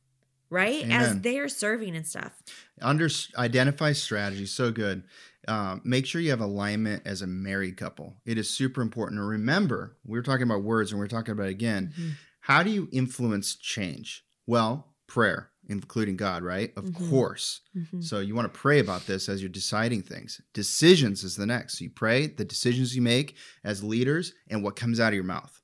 right 0.51 0.85
Amen. 0.85 1.01
as 1.01 1.21
they're 1.21 1.49
serving 1.49 1.97
and 1.97 2.07
stuff 2.07 2.43
under 2.81 3.09
identify 3.37 3.93
strategy 3.93 4.47
so 4.47 4.71
good 4.71 5.03
uh, 5.49 5.79
make 5.83 6.05
sure 6.05 6.21
you 6.21 6.29
have 6.29 6.43
alignment 6.43 7.03
as 7.07 7.23
a 7.23 7.27
married 7.27 7.79
couple. 7.79 8.15
It 8.27 8.37
is 8.37 8.51
super 8.51 8.83
important 8.83 9.19
to 9.19 9.25
remember. 9.25 9.97
We 10.05 10.19
are 10.19 10.23
talking 10.23 10.43
about 10.43 10.63
words 10.63 10.93
and 10.93 11.01
we're 11.01 11.09
talking 11.09 11.33
about 11.33 11.49
again. 11.49 11.95
Mm-hmm. 11.99 12.11
How 12.41 12.63
do 12.63 12.71
you 12.71 12.87
influence 12.93 13.57
change? 13.57 14.25
Well, 14.47 14.88
prayer, 15.09 15.51
including 15.69 16.17
God, 16.17 16.45
right? 16.45 16.73
Of 16.77 16.85
mm-hmm. 16.85 17.11
course. 17.11 17.63
Mm-hmm. 17.77 18.03
So 18.03 18.21
you 18.21 18.35
want 18.35 18.53
to 18.53 18.59
pray 18.59 18.79
about 18.79 19.07
this 19.07 19.29
as 19.29 19.43
you're 19.43 19.49
deciding 19.49 20.03
things. 20.03 20.41
Decisions 20.55 21.25
is 21.25 21.35
the 21.35 21.47
next. 21.47 21.79
So 21.79 21.85
you 21.85 21.91
pray 21.91 22.29
the 22.29 22.45
decisions 22.45 22.95
you 22.95 23.03
make 23.03 23.37
as 23.65 23.83
leaders 23.83 24.35
and 24.49 24.63
what 24.63 24.77
comes 24.77 25.01
out 25.01 25.09
of 25.09 25.15
your 25.15 25.25
mouth. 25.25 25.61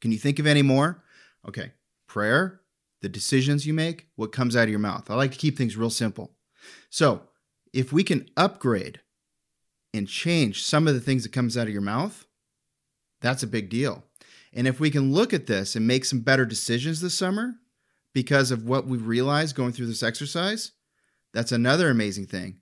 Can 0.00 0.12
you 0.12 0.18
think 0.18 0.38
of 0.38 0.46
any 0.46 0.62
more? 0.62 1.02
Okay. 1.48 1.72
Prayer, 2.06 2.60
the 3.02 3.08
decisions 3.08 3.66
you 3.66 3.74
make, 3.74 4.08
what 4.16 4.32
comes 4.32 4.54
out 4.56 4.64
of 4.64 4.70
your 4.70 4.78
mouth. 4.78 5.10
I 5.10 5.14
like 5.14 5.32
to 5.32 5.38
keep 5.38 5.56
things 5.56 5.76
real 5.76 5.90
simple. 5.90 6.32
So 6.90 7.22
if 7.72 7.92
we 7.92 8.04
can 8.04 8.28
upgrade 8.36 9.00
and 9.92 10.06
change 10.06 10.62
some 10.62 10.86
of 10.86 10.94
the 10.94 11.00
things 11.00 11.22
that 11.22 11.32
comes 11.32 11.56
out 11.56 11.66
of 11.66 11.72
your 11.72 11.82
mouth, 11.82 12.26
that's 13.20 13.42
a 13.42 13.48
big 13.48 13.68
deal. 13.68 14.04
And 14.52 14.66
if 14.66 14.80
we 14.80 14.90
can 14.90 15.12
look 15.12 15.32
at 15.32 15.46
this 15.46 15.76
and 15.76 15.86
make 15.86 16.04
some 16.04 16.20
better 16.20 16.44
decisions 16.44 17.00
this 17.00 17.14
summer 17.14 17.54
because 18.12 18.50
of 18.50 18.64
what 18.64 18.86
we've 18.86 19.06
realized 19.06 19.56
going 19.56 19.72
through 19.72 19.86
this 19.86 20.02
exercise, 20.02 20.72
that's 21.32 21.52
another 21.52 21.90
amazing 21.90 22.26
thing. 22.26 22.60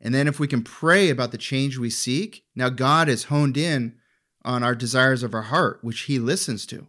And 0.00 0.14
then 0.14 0.28
if 0.28 0.40
we 0.40 0.48
can 0.48 0.62
pray 0.62 1.10
about 1.10 1.30
the 1.30 1.38
change 1.38 1.78
we 1.78 1.90
seek, 1.90 2.44
now 2.54 2.70
God 2.70 3.08
is 3.08 3.24
honed 3.24 3.56
in 3.56 3.96
on 4.44 4.62
our 4.62 4.74
desires 4.74 5.22
of 5.22 5.34
our 5.34 5.42
heart, 5.42 5.80
which 5.82 6.02
he 6.02 6.18
listens 6.18 6.64
to. 6.66 6.86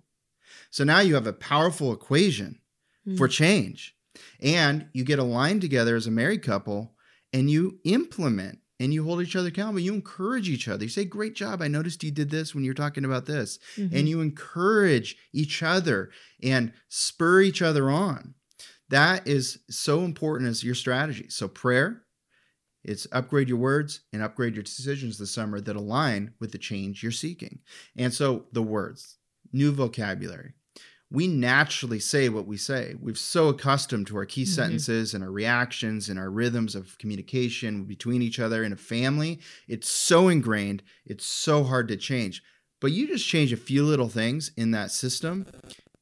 So 0.69 0.83
now 0.83 0.99
you 1.01 1.15
have 1.15 1.27
a 1.27 1.33
powerful 1.33 1.91
equation 1.91 2.59
mm. 3.05 3.17
for 3.17 3.27
change. 3.27 3.95
And 4.41 4.87
you 4.93 5.03
get 5.03 5.19
aligned 5.19 5.61
together 5.61 5.95
as 5.95 6.07
a 6.07 6.11
married 6.11 6.43
couple 6.43 6.95
and 7.33 7.49
you 7.49 7.79
implement 7.83 8.59
and 8.81 8.91
you 8.91 9.03
hold 9.03 9.21
each 9.21 9.35
other 9.35 9.49
accountable. 9.49 9.79
You 9.79 9.93
encourage 9.93 10.49
each 10.49 10.67
other. 10.67 10.83
You 10.83 10.89
say, 10.89 11.05
Great 11.05 11.35
job. 11.35 11.61
I 11.61 11.67
noticed 11.67 12.03
you 12.03 12.09
did 12.09 12.31
this 12.31 12.55
when 12.55 12.63
you're 12.63 12.73
talking 12.73 13.05
about 13.05 13.27
this. 13.27 13.59
Mm-hmm. 13.77 13.95
And 13.95 14.09
you 14.09 14.21
encourage 14.21 15.17
each 15.31 15.61
other 15.61 16.09
and 16.41 16.73
spur 16.89 17.41
each 17.41 17.61
other 17.61 17.91
on. 17.91 18.33
That 18.89 19.27
is 19.27 19.59
so 19.69 20.01
important 20.01 20.49
as 20.49 20.63
your 20.63 20.73
strategy. 20.73 21.27
So, 21.29 21.47
prayer, 21.47 22.01
it's 22.83 23.05
upgrade 23.11 23.49
your 23.49 23.59
words 23.59 24.01
and 24.11 24.23
upgrade 24.23 24.55
your 24.55 24.63
decisions 24.63 25.19
this 25.19 25.31
summer 25.31 25.61
that 25.61 25.75
align 25.75 26.33
with 26.39 26.51
the 26.51 26.57
change 26.57 27.03
you're 27.03 27.11
seeking. 27.11 27.59
And 27.95 28.11
so, 28.11 28.45
the 28.51 28.63
words, 28.63 29.19
new 29.53 29.71
vocabulary, 29.71 30.55
we 31.11 31.27
naturally 31.27 31.99
say 31.99 32.29
what 32.29 32.47
we 32.47 32.55
say. 32.55 32.95
We've 32.99 33.17
so 33.17 33.49
accustomed 33.49 34.07
to 34.07 34.17
our 34.17 34.25
key 34.25 34.43
mm-hmm. 34.43 34.53
sentences 34.53 35.13
and 35.13 35.23
our 35.23 35.29
reactions 35.29 36.07
and 36.07 36.17
our 36.17 36.29
rhythms 36.29 36.73
of 36.73 36.97
communication 36.97 37.83
between 37.83 38.21
each 38.21 38.39
other 38.39 38.63
in 38.63 38.71
a 38.71 38.77
family. 38.77 39.41
It's 39.67 39.89
so 39.89 40.29
ingrained, 40.29 40.83
it's 41.05 41.25
so 41.25 41.65
hard 41.65 41.89
to 41.89 41.97
change. 41.97 42.41
But 42.79 42.93
you 42.93 43.07
just 43.07 43.27
change 43.27 43.51
a 43.51 43.57
few 43.57 43.83
little 43.83 44.09
things 44.09 44.51
in 44.55 44.71
that 44.71 44.91
system, 44.91 45.45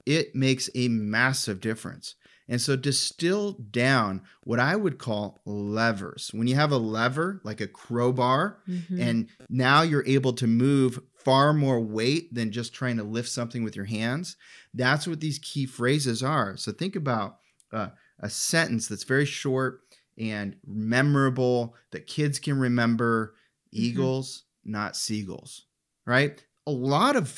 it 0.06 0.36
makes 0.36 0.70
a 0.76 0.88
massive 0.88 1.60
difference. 1.60 2.16
And 2.48 2.60
so 2.60 2.76
distill 2.76 3.54
down 3.54 4.22
what 4.44 4.60
I 4.60 4.76
would 4.76 4.98
call 4.98 5.40
levers. 5.46 6.32
When 6.34 6.48
you 6.48 6.56
have 6.56 6.72
a 6.72 6.78
lever, 6.78 7.42
like 7.44 7.62
a 7.62 7.68
crowbar, 7.68 8.58
mm-hmm. 8.68 9.00
and 9.00 9.30
now 9.50 9.84
you're 9.84 10.08
able 10.08 10.34
to 10.34 10.48
move 10.48 11.00
far 11.30 11.54
more 11.54 11.80
weight 11.80 12.34
than 12.34 12.52
just 12.52 12.74
trying 12.74 12.98
to 12.98 13.04
lift 13.04 13.30
something 13.30 13.64
with 13.64 13.76
your 13.76 13.86
hands. 13.86 14.36
That's 14.74 15.08
what 15.08 15.20
these 15.20 15.38
key 15.38 15.68
phrases 15.68 16.24
are. 16.24 16.58
So 16.58 16.72
think 16.72 16.96
about 16.96 17.38
uh, 17.72 17.90
a 18.20 18.32
sentence 18.32 18.88
that's 18.88 19.04
very 19.04 19.26
short 19.26 19.82
and 20.18 20.56
memorable 20.66 21.76
that 21.92 22.08
kids 22.08 22.40
can 22.40 22.58
remember 22.58 23.36
mm-hmm. 23.68 23.84
eagles, 23.84 24.46
not 24.66 24.96
seagulls, 24.96 25.68
right? 26.08 26.44
A 26.66 26.72
lot 26.72 27.16
of 27.16 27.30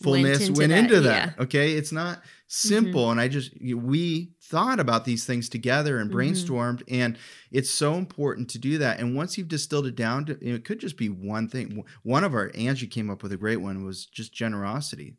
thoughtfulness 0.00 0.50
went 0.50 0.50
into 0.50 0.58
went 0.58 0.70
that. 0.70 0.78
Into 0.78 1.00
that 1.00 1.34
yeah. 1.36 1.42
Okay. 1.42 1.72
It's 1.72 1.92
not 1.92 2.22
simple. 2.48 3.02
Mm-hmm. 3.02 3.10
And 3.12 3.20
I 3.20 3.28
just, 3.28 3.52
we 3.60 4.32
thought 4.42 4.78
about 4.78 5.04
these 5.04 5.24
things 5.24 5.48
together 5.48 5.98
and 5.98 6.10
mm-hmm. 6.10 6.18
brainstormed. 6.18 6.84
Mm-hmm. 6.84 6.94
And 6.94 7.18
it's 7.50 7.70
so 7.70 7.94
important 7.94 8.50
to 8.50 8.58
do 8.58 8.78
that. 8.78 9.00
And 9.00 9.16
once 9.16 9.36
you've 9.36 9.48
distilled 9.48 9.86
it 9.86 9.96
down 9.96 10.26
to, 10.26 10.38
it 10.40 10.64
could 10.64 10.80
just 10.80 10.96
be 10.96 11.08
one 11.08 11.48
thing. 11.48 11.84
One 12.02 12.24
of 12.24 12.34
our, 12.34 12.50
Angie 12.54 12.86
came 12.86 13.10
up 13.10 13.22
with 13.22 13.32
a 13.32 13.36
great 13.36 13.60
one 13.60 13.84
was 13.84 14.06
just 14.06 14.32
generosity. 14.32 15.14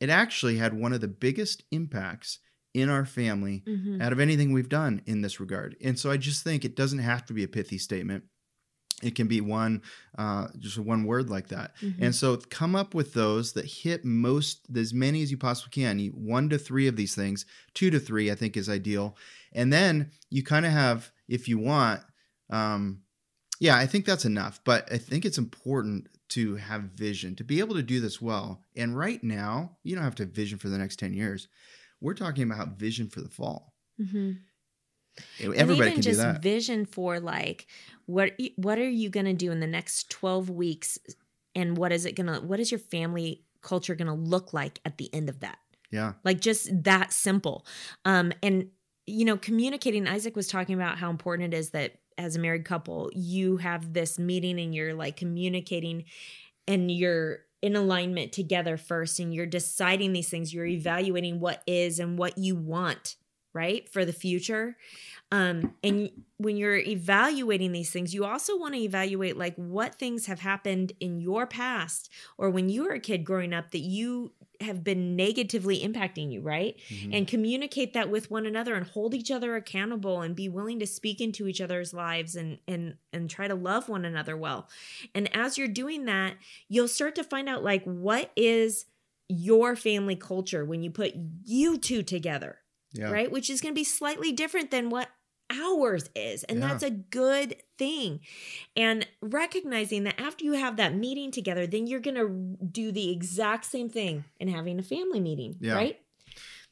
It 0.00 0.10
actually 0.10 0.58
had 0.58 0.74
one 0.74 0.92
of 0.92 1.00
the 1.00 1.08
biggest 1.08 1.64
impacts 1.70 2.38
in 2.74 2.90
our 2.90 3.06
family 3.06 3.64
mm-hmm. 3.66 4.02
out 4.02 4.12
of 4.12 4.20
anything 4.20 4.52
we've 4.52 4.68
done 4.68 5.00
in 5.06 5.22
this 5.22 5.40
regard. 5.40 5.76
And 5.82 5.98
so 5.98 6.10
I 6.10 6.18
just 6.18 6.44
think 6.44 6.64
it 6.64 6.76
doesn't 6.76 6.98
have 6.98 7.24
to 7.26 7.32
be 7.32 7.42
a 7.42 7.48
pithy 7.48 7.78
statement 7.78 8.24
it 9.02 9.14
can 9.14 9.26
be 9.26 9.40
one 9.40 9.82
uh, 10.16 10.48
just 10.58 10.78
one 10.78 11.04
word 11.04 11.28
like 11.28 11.48
that. 11.48 11.72
Mm-hmm. 11.82 12.02
and 12.02 12.14
so 12.14 12.36
come 12.36 12.74
up 12.74 12.94
with 12.94 13.12
those 13.12 13.52
that 13.52 13.66
hit 13.66 14.04
most 14.04 14.66
as 14.74 14.94
many 14.94 15.22
as 15.22 15.30
you 15.30 15.36
possibly 15.36 15.70
can. 15.70 15.98
You, 15.98 16.10
one 16.12 16.48
to 16.50 16.58
three 16.58 16.86
of 16.86 16.96
these 16.96 17.14
things 17.14 17.44
two 17.74 17.90
to 17.90 18.00
three 18.00 18.30
i 18.30 18.34
think 18.34 18.56
is 18.56 18.68
ideal. 18.68 19.16
And 19.52 19.72
then 19.72 20.10
you 20.30 20.42
kind 20.42 20.66
of 20.66 20.72
have 20.72 21.12
if 21.28 21.48
you 21.48 21.58
want 21.58 22.00
um, 22.50 23.02
yeah 23.60 23.76
i 23.76 23.86
think 23.86 24.04
that's 24.04 24.24
enough. 24.24 24.60
But 24.64 24.90
i 24.92 24.98
think 24.98 25.24
it's 25.24 25.38
important 25.38 26.08
to 26.28 26.56
have 26.56 26.82
vision 26.82 27.36
to 27.36 27.44
be 27.44 27.60
able 27.60 27.74
to 27.74 27.82
do 27.82 28.00
this 28.00 28.20
well. 28.20 28.62
And 28.74 28.96
right 28.96 29.22
now 29.22 29.76
you 29.82 29.94
don't 29.94 30.04
have 30.04 30.16
to 30.16 30.24
have 30.24 30.32
vision 30.32 30.58
for 30.58 30.68
the 30.68 30.78
next 30.78 30.98
10 30.98 31.14
years. 31.14 31.48
We're 32.00 32.14
talking 32.14 32.50
about 32.50 32.78
vision 32.78 33.08
for 33.08 33.20
the 33.20 33.28
fall. 33.28 33.74
Mm-hmm. 34.00 34.32
Everybody 35.40 35.92
can 35.92 36.02
just 36.02 36.20
do 36.20 36.26
that. 36.26 36.42
Vision 36.42 36.84
for 36.84 37.20
like 37.20 37.66
what 38.06 38.32
what 38.56 38.78
are 38.78 38.88
you 38.88 39.10
going 39.10 39.26
to 39.26 39.34
do 39.34 39.50
in 39.50 39.60
the 39.60 39.66
next 39.66 40.10
12 40.10 40.48
weeks 40.48 40.98
and 41.54 41.76
what 41.76 41.92
is 41.92 42.06
it 42.06 42.14
going 42.14 42.26
to 42.26 42.40
what 42.40 42.60
is 42.60 42.70
your 42.70 42.78
family 42.78 43.44
culture 43.62 43.94
going 43.94 44.06
to 44.06 44.14
look 44.14 44.52
like 44.52 44.80
at 44.84 44.96
the 44.96 45.12
end 45.12 45.28
of 45.28 45.40
that? 45.40 45.58
Yeah. 45.90 46.14
Like 46.24 46.40
just 46.40 46.68
that 46.84 47.12
simple. 47.12 47.66
Um 48.04 48.32
and 48.42 48.68
you 49.08 49.24
know, 49.24 49.36
communicating 49.36 50.08
Isaac 50.08 50.34
was 50.34 50.48
talking 50.48 50.74
about 50.74 50.98
how 50.98 51.10
important 51.10 51.54
it 51.54 51.56
is 51.56 51.70
that 51.70 51.98
as 52.18 52.34
a 52.34 52.40
married 52.40 52.64
couple, 52.64 53.10
you 53.14 53.58
have 53.58 53.92
this 53.92 54.18
meeting 54.18 54.58
and 54.58 54.74
you're 54.74 54.94
like 54.94 55.16
communicating 55.16 56.04
and 56.66 56.90
you're 56.90 57.40
in 57.62 57.76
alignment 57.76 58.32
together 58.32 58.76
first 58.76 59.20
and 59.20 59.32
you're 59.32 59.46
deciding 59.46 60.12
these 60.12 60.28
things, 60.28 60.52
you're 60.52 60.66
evaluating 60.66 61.40
what 61.40 61.62
is 61.66 61.98
and 61.98 62.18
what 62.18 62.36
you 62.36 62.56
want 62.56 63.16
right? 63.56 63.88
For 63.88 64.04
the 64.04 64.12
future. 64.12 64.76
Um, 65.32 65.74
and 65.82 66.10
when 66.36 66.56
you're 66.56 66.76
evaluating 66.76 67.72
these 67.72 67.90
things, 67.90 68.14
you 68.14 68.24
also 68.24 68.56
want 68.56 68.74
to 68.74 68.80
evaluate 68.80 69.36
like 69.36 69.56
what 69.56 69.96
things 69.96 70.26
have 70.26 70.38
happened 70.38 70.92
in 71.00 71.20
your 71.20 71.46
past 71.46 72.12
or 72.38 72.50
when 72.50 72.68
you 72.68 72.84
were 72.84 72.92
a 72.92 73.00
kid 73.00 73.24
growing 73.24 73.52
up 73.52 73.72
that 73.72 73.80
you 73.80 74.32
have 74.60 74.84
been 74.84 75.16
negatively 75.16 75.80
impacting 75.80 76.32
you, 76.32 76.40
right? 76.40 76.76
Mm-hmm. 76.88 77.12
And 77.12 77.28
communicate 77.28 77.92
that 77.94 78.08
with 78.08 78.30
one 78.30 78.46
another 78.46 78.74
and 78.74 78.86
hold 78.86 79.14
each 79.14 79.30
other 79.30 79.56
accountable 79.56 80.20
and 80.20 80.36
be 80.36 80.48
willing 80.48 80.78
to 80.78 80.86
speak 80.86 81.20
into 81.20 81.48
each 81.48 81.60
other's 81.60 81.92
lives 81.92 82.36
and 82.36 82.58
and 82.68 82.94
and 83.12 83.28
try 83.28 83.48
to 83.48 83.54
love 83.54 83.88
one 83.88 84.04
another 84.04 84.36
well. 84.36 84.68
And 85.14 85.34
as 85.36 85.58
you're 85.58 85.68
doing 85.68 86.04
that, 86.04 86.34
you'll 86.68 86.88
start 86.88 87.16
to 87.16 87.24
find 87.24 87.48
out 87.48 87.64
like 87.64 87.84
what 87.84 88.30
is 88.36 88.86
your 89.28 89.74
family 89.74 90.16
culture 90.16 90.64
when 90.64 90.82
you 90.82 90.90
put 90.90 91.12
you 91.44 91.78
two 91.78 92.02
together 92.02 92.58
yeah. 92.98 93.10
right? 93.10 93.30
Which 93.30 93.50
is 93.50 93.60
going 93.60 93.74
to 93.74 93.78
be 93.78 93.84
slightly 93.84 94.32
different 94.32 94.70
than 94.70 94.90
what 94.90 95.08
ours 95.50 96.10
is. 96.14 96.44
And 96.44 96.58
yeah. 96.58 96.68
that's 96.68 96.82
a 96.82 96.90
good 96.90 97.56
thing. 97.78 98.20
And 98.76 99.06
recognizing 99.20 100.04
that 100.04 100.20
after 100.20 100.44
you 100.44 100.52
have 100.52 100.76
that 100.76 100.94
meeting 100.94 101.30
together, 101.30 101.66
then 101.66 101.86
you're 101.86 102.00
going 102.00 102.16
to 102.16 102.64
do 102.64 102.92
the 102.92 103.10
exact 103.10 103.64
same 103.64 103.88
thing 103.88 104.24
in 104.40 104.48
having 104.48 104.78
a 104.78 104.82
family 104.82 105.20
meeting, 105.20 105.56
yeah. 105.60 105.74
right? 105.74 106.00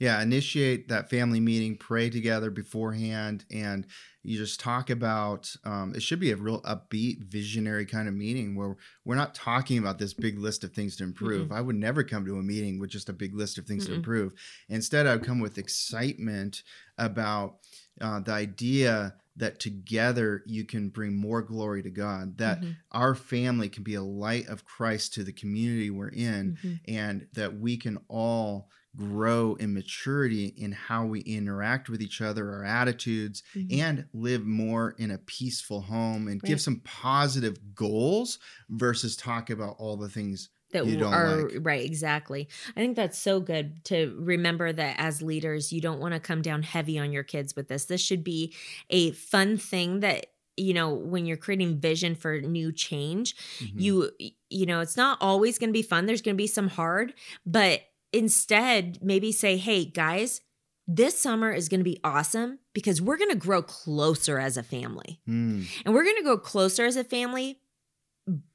Yeah, 0.05 0.21
initiate 0.21 0.89
that 0.89 1.09
family 1.09 1.41
meeting, 1.41 1.77
pray 1.77 2.11
together 2.11 2.51
beforehand, 2.51 3.47
and 3.51 3.87
you 4.23 4.37
just 4.37 4.61
talk 4.61 4.91
about 4.91 5.55
um, 5.65 5.95
it 5.95 6.03
should 6.03 6.21
be 6.21 6.31
a 6.31 6.37
real 6.37 6.61
upbeat 6.61 7.25
visionary 7.25 7.87
kind 7.87 8.07
of 8.07 8.13
meeting 8.13 8.55
where 8.55 8.77
we're 9.07 9.15
not 9.15 9.35
talking 9.35 9.79
about 9.79 9.99
this 9.99 10.13
big 10.13 10.39
list 10.39 10.63
of 10.63 10.73
things 10.73 10.97
to 10.97 11.05
improve 11.05 11.49
mm 11.49 11.55
i 11.55 11.61
would 11.61 11.77
never 11.77 12.03
come 12.03 12.25
to 12.25 12.37
a 12.37 12.43
meeting 12.43 12.81
with 12.81 12.91
just 12.91 13.09
a 13.09 13.13
big 13.13 13.35
list 13.35 13.59
of 13.59 13.67
things 13.67 13.85
mm 13.85 13.89
to 13.89 13.95
improve 13.95 14.33
instead 14.69 15.07
i'd 15.07 15.23
come 15.23 15.39
with 15.39 15.59
excitement 15.59 16.63
about 16.99 17.57
uh, 18.01 18.19
the 18.21 18.33
idea 18.33 19.15
that 19.37 19.59
together 19.59 20.43
you 20.47 20.65
can 20.65 20.89
bring 20.89 21.15
more 21.15 21.43
glory 21.43 21.83
to 21.83 21.91
God, 21.91 22.39
that 22.39 22.61
mm-hmm. 22.61 22.73
our 22.93 23.15
family 23.15 23.69
can 23.69 23.83
be 23.83 23.95
a 23.95 24.03
light 24.03 24.47
of 24.47 24.65
Christ 24.65 25.15
to 25.15 25.25
the 25.25 25.33
community 25.33 25.91
we're 25.91 26.09
in, 26.09 26.57
mm-hmm. 26.57 26.75
and 26.87 27.27
that 27.33 27.59
we 27.59 27.77
can 27.77 27.99
all 28.09 28.69
grow 28.97 29.55
in 29.55 29.75
maturity 29.75 30.55
in 30.57 30.73
how 30.73 31.05
we 31.05 31.21
interact 31.21 31.89
with 31.89 32.01
each 32.01 32.21
other, 32.21 32.53
our 32.53 32.65
attitudes, 32.65 33.43
mm-hmm. 33.55 33.81
and 33.81 34.05
live 34.13 34.45
more 34.45 34.95
in 34.99 35.11
a 35.11 35.19
peaceful 35.19 35.81
home 35.81 36.29
and 36.29 36.43
right. 36.43 36.49
give 36.49 36.61
some 36.61 36.81
positive 36.85 37.75
goals 37.75 38.39
versus 38.69 39.17
talk 39.17 39.51
about 39.51 39.77
all 39.79 39.97
the 39.97 40.09
things 40.09 40.51
that 40.73 40.87
you 40.87 41.07
are 41.07 41.43
like. 41.43 41.59
right 41.61 41.85
exactly 41.85 42.49
i 42.77 42.81
think 42.81 42.97
that's 42.97 43.17
so 43.17 43.39
good 43.39 43.85
to 43.85 44.17
remember 44.19 44.73
that 44.73 44.97
as 44.99 45.23
leaders 45.23 45.73
you 45.73 45.81
don't 45.81 46.01
want 46.01 46.13
to 46.13 46.19
come 46.19 46.43
down 46.43 46.63
heavy 46.65 46.99
on 46.99 47.13
your 47.13 47.23
kids 47.23 47.55
with 47.55 47.69
this 47.69 47.85
this 47.85 48.01
should 48.01 48.25
be 48.25 48.53
a 48.91 49.13
fun 49.13 49.57
thing 49.57 50.01
that 50.01 50.27
you 50.57 50.75
know 50.75 50.93
when 50.93 51.27
you're 51.27 51.37
creating 51.37 51.79
vision 51.79 52.15
for 52.15 52.41
new 52.41 52.73
change 52.73 53.37
mm-hmm. 53.59 53.79
you 53.79 54.11
you 54.51 54.67
know 54.67 54.81
it's 54.81 54.97
not 54.97 55.17
always 55.21 55.59
going 55.59 55.71
to 55.71 55.73
be 55.73 55.83
fun 55.83 56.07
there's 56.07 56.23
going 56.23 56.35
to 56.35 56.43
be 56.43 56.47
some 56.49 56.69
hard 56.69 57.15
but 57.47 57.81
instead 58.15 58.99
maybe 59.03 59.33
say, 59.33 59.57
hey, 59.57 59.85
guys, 59.85 60.41
this 60.87 61.19
summer 61.19 61.53
is 61.53 61.69
going 61.69 61.81
to 61.81 61.85
be 61.85 62.01
awesome 62.05 62.59
because 62.73 63.01
we're 63.03 63.17
going 63.17 63.31
to 63.31 63.37
grow 63.37 63.62
closer 63.62 64.39
as 64.39 64.57
a 64.57 64.62
family. 64.62 65.21
Mm. 65.29 65.67
And 65.85 65.95
we're 65.95 66.05
going 66.05 66.17
to 66.17 66.23
grow 66.23 66.39
closer 66.39 66.85
as 66.85 66.97
a 66.97 67.05
family 67.05 67.61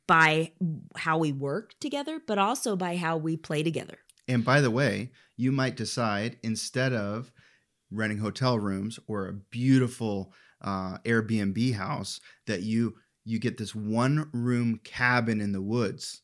by 0.07 0.51
how 0.95 1.17
we 1.17 1.31
work 1.31 1.73
together, 1.79 2.21
but 2.25 2.37
also 2.37 2.75
by 2.75 2.97
how 2.97 3.17
we 3.17 3.37
play 3.37 3.61
together. 3.63 3.99
And 4.27 4.45
by 4.45 4.61
the 4.61 4.71
way, 4.71 5.11
you 5.37 5.51
might 5.51 5.75
decide 5.75 6.37
instead 6.43 6.93
of 6.93 7.31
renting 7.91 8.19
hotel 8.19 8.59
rooms 8.59 8.99
or 9.07 9.27
a 9.27 9.33
beautiful 9.33 10.33
uh, 10.61 10.97
Airbnb 10.99 11.75
house 11.75 12.19
that 12.45 12.61
you 12.61 12.95
you 13.25 13.37
get 13.37 13.57
this 13.57 13.75
one 13.75 14.29
room 14.33 14.79
cabin 14.83 15.39
in 15.39 15.51
the 15.51 15.61
woods, 15.61 16.21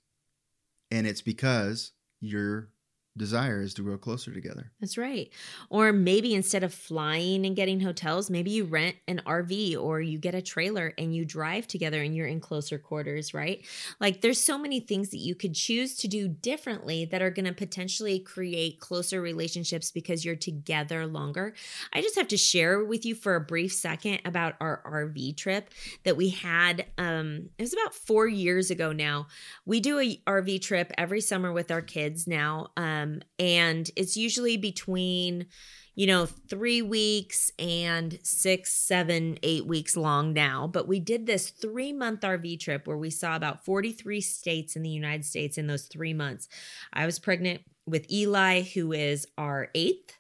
and 0.90 1.06
it's 1.06 1.22
because 1.22 1.92
you're 2.20 2.70
desire 3.18 3.62
is 3.62 3.74
to 3.76 3.82
grow 3.82 3.98
closer 3.98 4.34
together. 4.34 4.72
That's 4.80 4.98
right. 4.98 5.32
Or 5.70 5.94
maybe 5.94 6.34
instead 6.34 6.64
of 6.64 6.74
flying 6.74 7.46
and 7.46 7.56
getting 7.56 7.80
hotels, 7.80 8.30
maybe 8.30 8.52
you 8.52 8.66
rent 8.66 8.98
an 9.08 9.22
RV 9.26 9.78
or 9.78 10.02
you 10.02 10.20
get 10.20 10.36
a 10.36 10.42
trailer 10.42 10.94
and 10.98 11.16
you 11.16 11.26
drive 11.26 11.68
together 11.68 12.02
and 12.02 12.16
you're 12.16 12.28
in 12.28 12.40
closer 12.40 12.78
quarters, 12.78 13.34
right? 13.34 13.66
Like 14.00 14.22
there's 14.22 14.42
so 14.42 14.58
many 14.58 14.80
things 14.80 15.10
that 15.12 15.18
you 15.20 15.36
could 15.36 15.54
choose 15.54 15.96
to 15.98 16.08
do 16.08 16.28
differently 16.28 17.06
that 17.06 17.22
are 17.22 17.30
going 17.30 17.46
to 17.46 17.54
potentially 17.54 18.20
create 18.20 18.80
closer 18.80 19.22
relationships 19.22 19.92
because 19.92 20.26
you're 20.26 20.36
together 20.36 21.08
longer. 21.08 21.54
I 21.94 22.02
just 22.02 22.16
have 22.18 22.28
to 22.30 22.38
share 22.38 22.84
with 22.84 23.06
you 23.06 23.16
for 23.16 23.36
a 23.36 23.42
brief 23.42 23.74
second 23.74 24.20
about 24.26 24.56
our 24.60 24.82
RV 24.86 25.38
trip 25.38 25.70
that 26.04 26.18
we 26.18 26.30
had 26.30 26.86
um 26.98 27.50
it 27.58 27.64
was 27.64 27.74
about 27.74 27.94
4 27.94 28.28
years 28.28 28.72
ago 28.72 28.92
now. 28.92 29.28
We 29.66 29.80
do 29.80 30.00
a 30.00 30.18
RV 30.28 30.62
trip 30.62 30.92
every 30.98 31.22
summer 31.22 31.52
with 31.52 31.72
our 31.72 31.82
kids 31.82 32.28
now. 32.28 32.68
Um 32.78 33.05
um, 33.06 33.22
and 33.40 33.90
it's 33.96 34.18
usually 34.18 34.58
between, 34.58 35.48
you 35.96 36.08
know, 36.08 36.26
three 36.26 36.82
weeks 36.82 37.52
and 37.58 38.20
six, 38.24 38.74
seven, 38.74 39.38
eight 39.44 39.66
weeks 39.66 39.96
long 39.96 40.34
now. 40.34 40.68
But 40.68 40.88
we 40.88 41.00
did 41.00 41.26
this 41.26 41.50
three 41.50 41.94
month 41.94 42.22
RV 42.22 42.60
trip 42.60 42.88
where 42.88 42.98
we 42.98 43.10
saw 43.10 43.36
about 43.36 43.64
43 43.64 44.22
states 44.22 44.76
in 44.76 44.84
the 44.84 44.90
United 44.90 45.26
States 45.26 45.58
in 45.58 45.68
those 45.68 45.86
three 45.86 46.14
months. 46.14 46.48
I 46.92 47.06
was 47.06 47.20
pregnant 47.20 47.62
with 47.86 48.12
Eli, 48.12 48.62
who 48.62 48.92
is 48.92 49.28
our 49.38 49.70
eighth 49.76 50.18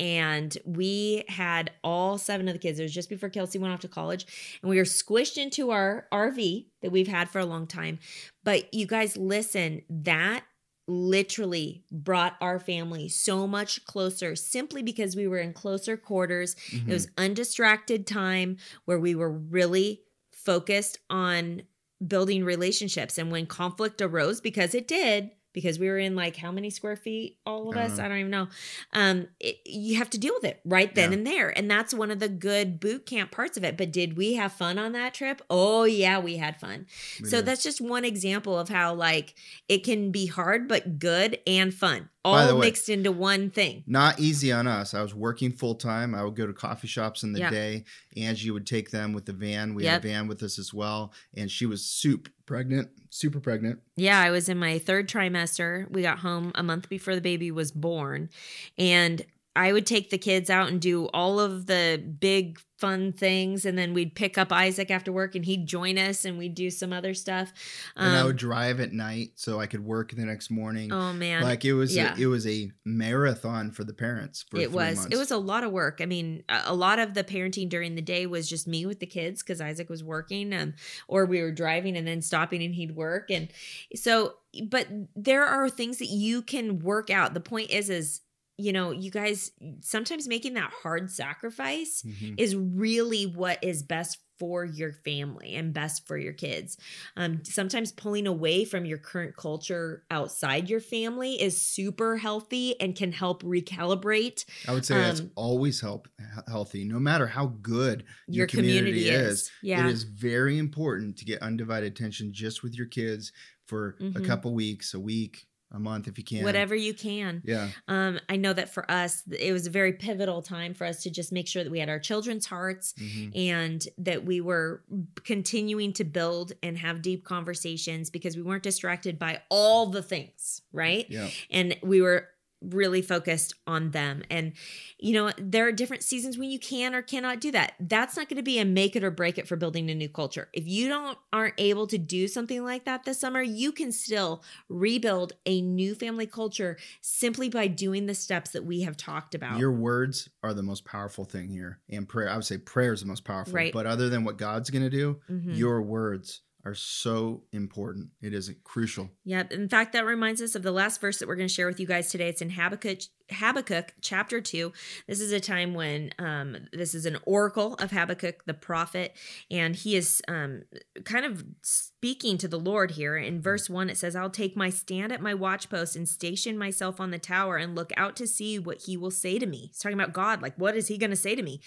and 0.00 0.56
we 0.64 1.24
had 1.28 1.70
all 1.84 2.18
seven 2.18 2.48
of 2.48 2.54
the 2.54 2.58
kids. 2.58 2.78
It 2.78 2.82
was 2.82 2.92
just 2.92 3.08
before 3.08 3.28
Kelsey 3.28 3.58
went 3.58 3.72
off 3.72 3.80
to 3.80 3.88
college, 3.88 4.58
and 4.60 4.68
we 4.68 4.76
were 4.76 4.84
squished 4.84 5.36
into 5.36 5.70
our 5.70 6.08
RV 6.12 6.66
that 6.82 6.90
we've 6.90 7.08
had 7.08 7.30
for 7.30 7.38
a 7.38 7.46
long 7.46 7.66
time. 7.66 7.98
But 8.42 8.72
you 8.74 8.86
guys, 8.86 9.16
listen, 9.16 9.82
that 9.88 10.44
literally 10.86 11.82
brought 11.90 12.36
our 12.40 12.58
family 12.58 13.08
so 13.08 13.46
much 13.46 13.84
closer 13.86 14.36
simply 14.36 14.82
because 14.82 15.16
we 15.16 15.26
were 15.26 15.38
in 15.38 15.52
closer 15.52 15.96
quarters. 15.96 16.54
Mm-hmm. 16.70 16.90
It 16.90 16.92
was 16.92 17.08
undistracted 17.16 18.06
time 18.06 18.58
where 18.84 18.98
we 18.98 19.14
were 19.14 19.30
really 19.30 20.02
focused 20.32 20.98
on 21.08 21.62
building 22.06 22.44
relationships. 22.44 23.16
And 23.16 23.32
when 23.32 23.46
conflict 23.46 24.02
arose, 24.02 24.40
because 24.40 24.74
it 24.74 24.86
did, 24.86 25.30
because 25.54 25.78
we 25.78 25.88
were 25.88 25.98
in 25.98 26.14
like 26.14 26.36
how 26.36 26.52
many 26.52 26.68
square 26.68 26.96
feet 26.96 27.38
all 27.46 27.70
of 27.70 27.76
us 27.78 27.98
i 27.98 28.06
don't 28.06 28.18
even 28.18 28.30
know 28.30 28.48
um 28.92 29.26
it, 29.40 29.56
you 29.64 29.96
have 29.96 30.10
to 30.10 30.18
deal 30.18 30.34
with 30.34 30.44
it 30.44 30.60
right 30.66 30.94
then 30.94 31.10
yeah. 31.10 31.16
and 31.16 31.26
there 31.26 31.56
and 31.56 31.70
that's 31.70 31.94
one 31.94 32.10
of 32.10 32.18
the 32.18 32.28
good 32.28 32.78
boot 32.78 33.06
camp 33.06 33.30
parts 33.30 33.56
of 33.56 33.64
it 33.64 33.78
but 33.78 33.90
did 33.90 34.18
we 34.18 34.34
have 34.34 34.52
fun 34.52 34.78
on 34.78 34.92
that 34.92 35.14
trip 35.14 35.40
oh 35.48 35.84
yeah 35.84 36.18
we 36.18 36.36
had 36.36 36.60
fun 36.60 36.84
we 37.22 37.28
so 37.28 37.38
did. 37.38 37.46
that's 37.46 37.62
just 37.62 37.80
one 37.80 38.04
example 38.04 38.58
of 38.58 38.68
how 38.68 38.92
like 38.92 39.34
it 39.68 39.78
can 39.78 40.10
be 40.10 40.26
hard 40.26 40.68
but 40.68 40.98
good 40.98 41.38
and 41.46 41.72
fun 41.72 42.10
all 42.24 42.58
way, 42.58 42.66
mixed 42.68 42.88
into 42.88 43.12
one 43.12 43.50
thing. 43.50 43.84
Not 43.86 44.18
easy 44.18 44.50
on 44.50 44.66
us. 44.66 44.94
I 44.94 45.02
was 45.02 45.14
working 45.14 45.52
full 45.52 45.74
time. 45.74 46.14
I 46.14 46.24
would 46.24 46.34
go 46.34 46.46
to 46.46 46.52
coffee 46.52 46.88
shops 46.88 47.22
in 47.22 47.32
the 47.32 47.40
day. 47.40 47.84
Angie 48.16 48.50
would 48.50 48.66
take 48.66 48.90
them 48.90 49.12
with 49.12 49.26
the 49.26 49.32
van. 49.32 49.74
We 49.74 49.84
yep. 49.84 49.92
had 49.92 50.04
a 50.04 50.08
van 50.08 50.26
with 50.26 50.42
us 50.42 50.58
as 50.58 50.72
well. 50.72 51.12
And 51.36 51.50
she 51.50 51.66
was 51.66 51.84
super 51.84 52.30
pregnant, 52.46 52.90
super 53.10 53.40
pregnant. 53.40 53.80
Yeah, 53.96 54.20
I 54.20 54.30
was 54.30 54.48
in 54.48 54.58
my 54.58 54.78
third 54.78 55.08
trimester. 55.08 55.90
We 55.90 56.02
got 56.02 56.18
home 56.18 56.52
a 56.54 56.62
month 56.62 56.88
before 56.88 57.14
the 57.14 57.20
baby 57.20 57.50
was 57.50 57.72
born. 57.72 58.30
And 58.78 59.24
I 59.56 59.72
would 59.72 59.86
take 59.86 60.10
the 60.10 60.18
kids 60.18 60.50
out 60.50 60.68
and 60.68 60.80
do 60.80 61.06
all 61.14 61.38
of 61.38 61.66
the 61.66 62.02
big 62.20 62.60
fun 62.78 63.12
things 63.12 63.64
and 63.64 63.78
then 63.78 63.94
we'd 63.94 64.14
pick 64.14 64.36
up 64.36 64.52
Isaac 64.52 64.90
after 64.90 65.12
work 65.12 65.36
and 65.36 65.44
he'd 65.44 65.66
join 65.66 65.96
us 65.96 66.24
and 66.24 66.36
we'd 66.36 66.54
do 66.54 66.70
some 66.70 66.92
other 66.92 67.14
stuff. 67.14 67.52
Um, 67.96 68.08
and 68.08 68.16
I 68.16 68.24
would 68.24 68.32
um, 68.32 68.36
drive 68.36 68.80
at 68.80 68.92
night 68.92 69.30
so 69.36 69.60
I 69.60 69.66
could 69.66 69.84
work 69.84 70.10
the 70.10 70.24
next 70.24 70.50
morning. 70.50 70.92
Oh 70.92 71.12
man. 71.12 71.44
Like 71.44 71.64
it 71.64 71.72
was 71.72 71.94
yeah. 71.94 72.14
a, 72.16 72.20
it 72.20 72.26
was 72.26 72.46
a 72.46 72.72
marathon 72.84 73.70
for 73.70 73.84
the 73.84 73.94
parents 73.94 74.44
For 74.50 74.58
It 74.58 74.72
was. 74.72 74.96
Months. 74.96 75.14
It 75.14 75.18
was 75.18 75.30
a 75.30 75.38
lot 75.38 75.62
of 75.62 75.70
work. 75.70 76.00
I 76.02 76.06
mean, 76.06 76.42
a 76.48 76.74
lot 76.74 76.98
of 76.98 77.14
the 77.14 77.22
parenting 77.22 77.68
during 77.68 77.94
the 77.94 78.02
day 78.02 78.26
was 78.26 78.48
just 78.48 78.66
me 78.66 78.86
with 78.86 78.98
the 78.98 79.06
kids 79.06 79.42
cuz 79.42 79.60
Isaac 79.60 79.88
was 79.88 80.02
working 80.02 80.52
um, 80.52 80.74
or 81.06 81.26
we 81.26 81.40
were 81.40 81.52
driving 81.52 81.96
and 81.96 82.06
then 82.06 82.22
stopping 82.22 82.62
and 82.62 82.74
he'd 82.74 82.96
work 82.96 83.30
and 83.30 83.48
so 83.94 84.34
but 84.68 84.86
there 85.16 85.44
are 85.44 85.68
things 85.68 85.98
that 85.98 86.06
you 86.06 86.42
can 86.42 86.78
work 86.78 87.10
out. 87.10 87.34
The 87.34 87.40
point 87.40 87.70
is 87.70 87.90
is 87.90 88.20
you 88.56 88.72
know, 88.72 88.90
you 88.90 89.10
guys 89.10 89.50
sometimes 89.80 90.28
making 90.28 90.54
that 90.54 90.72
hard 90.82 91.10
sacrifice 91.10 92.02
mm-hmm. 92.06 92.34
is 92.38 92.54
really 92.54 93.24
what 93.24 93.58
is 93.62 93.82
best 93.82 94.18
for 94.38 94.64
your 94.64 94.92
family 94.92 95.54
and 95.54 95.72
best 95.72 96.06
for 96.06 96.16
your 96.16 96.32
kids. 96.32 96.76
Um, 97.16 97.42
sometimes 97.44 97.92
pulling 97.92 98.26
away 98.26 98.64
from 98.64 98.84
your 98.84 98.98
current 98.98 99.36
culture 99.36 100.04
outside 100.10 100.68
your 100.68 100.80
family 100.80 101.40
is 101.40 101.60
super 101.60 102.16
healthy 102.16 102.80
and 102.80 102.96
can 102.96 103.12
help 103.12 103.42
recalibrate. 103.42 104.44
I 104.66 104.72
would 104.72 104.84
say 104.84 104.96
um, 104.96 105.02
that's 105.02 105.22
always 105.36 105.80
help 105.80 106.08
healthy, 106.48 106.84
no 106.84 106.98
matter 106.98 107.26
how 107.26 107.46
good 107.62 108.04
your, 108.26 108.38
your 108.38 108.46
community, 108.46 108.78
community, 108.78 109.08
is. 109.08 109.40
is. 109.42 109.50
Yeah. 109.62 109.86
It 109.86 109.92
is 109.92 110.02
very 110.04 110.58
important 110.58 111.16
to 111.18 111.24
get 111.24 111.40
undivided 111.42 111.92
attention 111.92 112.32
just 112.32 112.62
with 112.62 112.74
your 112.74 112.86
kids 112.86 113.32
for 113.66 113.96
mm-hmm. 114.00 114.22
a 114.22 114.26
couple 114.26 114.52
weeks, 114.54 114.94
a 114.94 115.00
week, 115.00 115.46
a 115.74 115.78
month 115.80 116.06
if 116.06 116.16
you 116.16 116.22
can. 116.24 116.44
Whatever 116.44 116.74
you 116.74 116.94
can. 116.94 117.42
Yeah. 117.44 117.68
Um, 117.88 118.20
I 118.28 118.36
know 118.36 118.52
that 118.52 118.72
for 118.72 118.88
us, 118.90 119.24
it 119.38 119.52
was 119.52 119.66
a 119.66 119.70
very 119.70 119.92
pivotal 119.92 120.40
time 120.40 120.72
for 120.72 120.86
us 120.86 121.02
to 121.02 121.10
just 121.10 121.32
make 121.32 121.48
sure 121.48 121.64
that 121.64 121.70
we 121.70 121.80
had 121.80 121.88
our 121.88 121.98
children's 121.98 122.46
hearts 122.46 122.94
Mhm. 122.96 123.36
and 123.36 123.88
that 123.98 124.24
we 124.24 124.40
were 124.40 124.84
continuing 125.24 125.92
to 125.94 126.04
build 126.04 126.52
and 126.62 126.78
have 126.78 127.02
deep 127.02 127.24
conversations 127.24 128.08
because 128.08 128.36
we 128.36 128.42
weren't 128.42 128.62
distracted 128.62 129.18
by 129.18 129.42
all 129.48 129.86
the 129.86 130.02
things, 130.02 130.62
right? 130.72 131.06
Yeah. 131.10 131.28
and 131.50 131.76
we 131.82 132.00
were 132.00 132.28
really 132.70 133.02
focused 133.02 133.54
on 133.66 133.90
them 133.90 134.22
and 134.30 134.52
you 134.98 135.12
know 135.12 135.30
there 135.38 135.66
are 135.66 135.72
different 135.72 136.02
seasons 136.02 136.38
when 136.38 136.50
you 136.50 136.58
can 136.58 136.94
or 136.94 137.02
cannot 137.02 137.40
do 137.40 137.50
that 137.50 137.74
that's 137.80 138.16
not 138.16 138.28
going 138.28 138.36
to 138.36 138.42
be 138.42 138.58
a 138.58 138.64
make 138.64 138.96
it 138.96 139.04
or 139.04 139.10
break 139.10 139.38
it 139.38 139.46
for 139.46 139.56
building 139.56 139.90
a 139.90 139.94
new 139.94 140.08
culture 140.08 140.48
if 140.52 140.66
you 140.66 140.88
don't 140.88 141.18
aren't 141.32 141.54
able 141.58 141.86
to 141.86 141.98
do 141.98 142.26
something 142.28 142.64
like 142.64 142.84
that 142.84 143.04
this 143.04 143.20
summer 143.20 143.42
you 143.42 143.72
can 143.72 143.92
still 143.92 144.42
rebuild 144.68 145.32
a 145.46 145.60
new 145.60 145.94
family 145.94 146.26
culture 146.26 146.76
simply 147.00 147.48
by 147.48 147.66
doing 147.66 148.06
the 148.06 148.14
steps 148.14 148.50
that 148.50 148.64
we 148.64 148.82
have 148.82 148.96
talked 148.96 149.34
about 149.34 149.58
Your 149.58 149.72
words 149.72 150.28
are 150.42 150.54
the 150.54 150.62
most 150.62 150.84
powerful 150.84 151.24
thing 151.24 151.48
here. 151.48 151.80
And 151.90 152.08
prayer, 152.08 152.28
I 152.30 152.36
would 152.36 152.44
say 152.44 152.58
prayer 152.58 152.92
is 152.92 153.00
the 153.00 153.06
most 153.06 153.24
powerful. 153.24 153.54
Right. 153.54 153.72
But 153.72 153.86
other 153.86 154.08
than 154.08 154.24
what 154.24 154.36
God's 154.38 154.70
going 154.70 154.82
to 154.84 154.90
do, 154.90 155.20
Mhm. 155.30 155.56
your 155.56 155.82
words 155.82 156.40
are 156.64 156.74
so 156.74 157.42
important. 157.52 158.08
It 158.22 158.32
is 158.32 158.50
crucial. 158.64 159.10
Yep. 159.24 159.52
In 159.52 159.68
fact, 159.68 159.92
that 159.92 160.06
reminds 160.06 160.40
us 160.40 160.54
of 160.54 160.62
the 160.62 160.72
last 160.72 161.00
verse 161.00 161.18
that 161.18 161.28
we're 161.28 161.36
going 161.36 161.48
to 161.48 161.54
share 161.54 161.66
with 161.66 161.78
you 161.78 161.86
guys 161.86 162.10
today. 162.10 162.28
It's 162.28 162.40
in 162.40 162.50
Habakkuk, 162.50 163.00
Habakkuk 163.30 163.92
chapter 164.00 164.40
2. 164.40 164.72
This 165.06 165.20
is 165.20 165.30
a 165.30 165.40
time 165.40 165.74
when 165.74 166.12
um, 166.18 166.56
this 166.72 166.94
is 166.94 167.04
an 167.04 167.18
oracle 167.24 167.74
of 167.74 167.90
Habakkuk, 167.90 168.44
the 168.46 168.54
prophet, 168.54 169.14
and 169.50 169.76
he 169.76 169.94
is 169.94 170.22
um, 170.26 170.62
kind 171.04 171.26
of 171.26 171.44
speaking 171.62 172.38
to 172.38 172.48
the 172.48 172.58
Lord 172.58 172.92
here. 172.92 173.16
In 173.16 173.42
verse 173.42 173.68
1, 173.68 173.90
it 173.90 173.98
says, 173.98 174.16
I'll 174.16 174.30
take 174.30 174.56
my 174.56 174.70
stand 174.70 175.12
at 175.12 175.20
my 175.20 175.34
watchpost 175.34 175.96
and 175.96 176.08
station 176.08 176.56
myself 176.56 176.98
on 176.98 177.10
the 177.10 177.18
tower 177.18 177.58
and 177.58 177.74
look 177.74 177.92
out 177.96 178.16
to 178.16 178.26
see 178.26 178.58
what 178.58 178.82
he 178.82 178.96
will 178.96 179.10
say 179.10 179.38
to 179.38 179.46
me. 179.46 179.66
He's 179.66 179.78
talking 179.78 179.98
about 179.98 180.14
God. 180.14 180.40
Like, 180.40 180.56
what 180.56 180.76
is 180.76 180.88
he 180.88 180.96
going 180.96 181.10
to 181.10 181.16
say 181.16 181.34
to 181.34 181.42
me? 181.42 181.60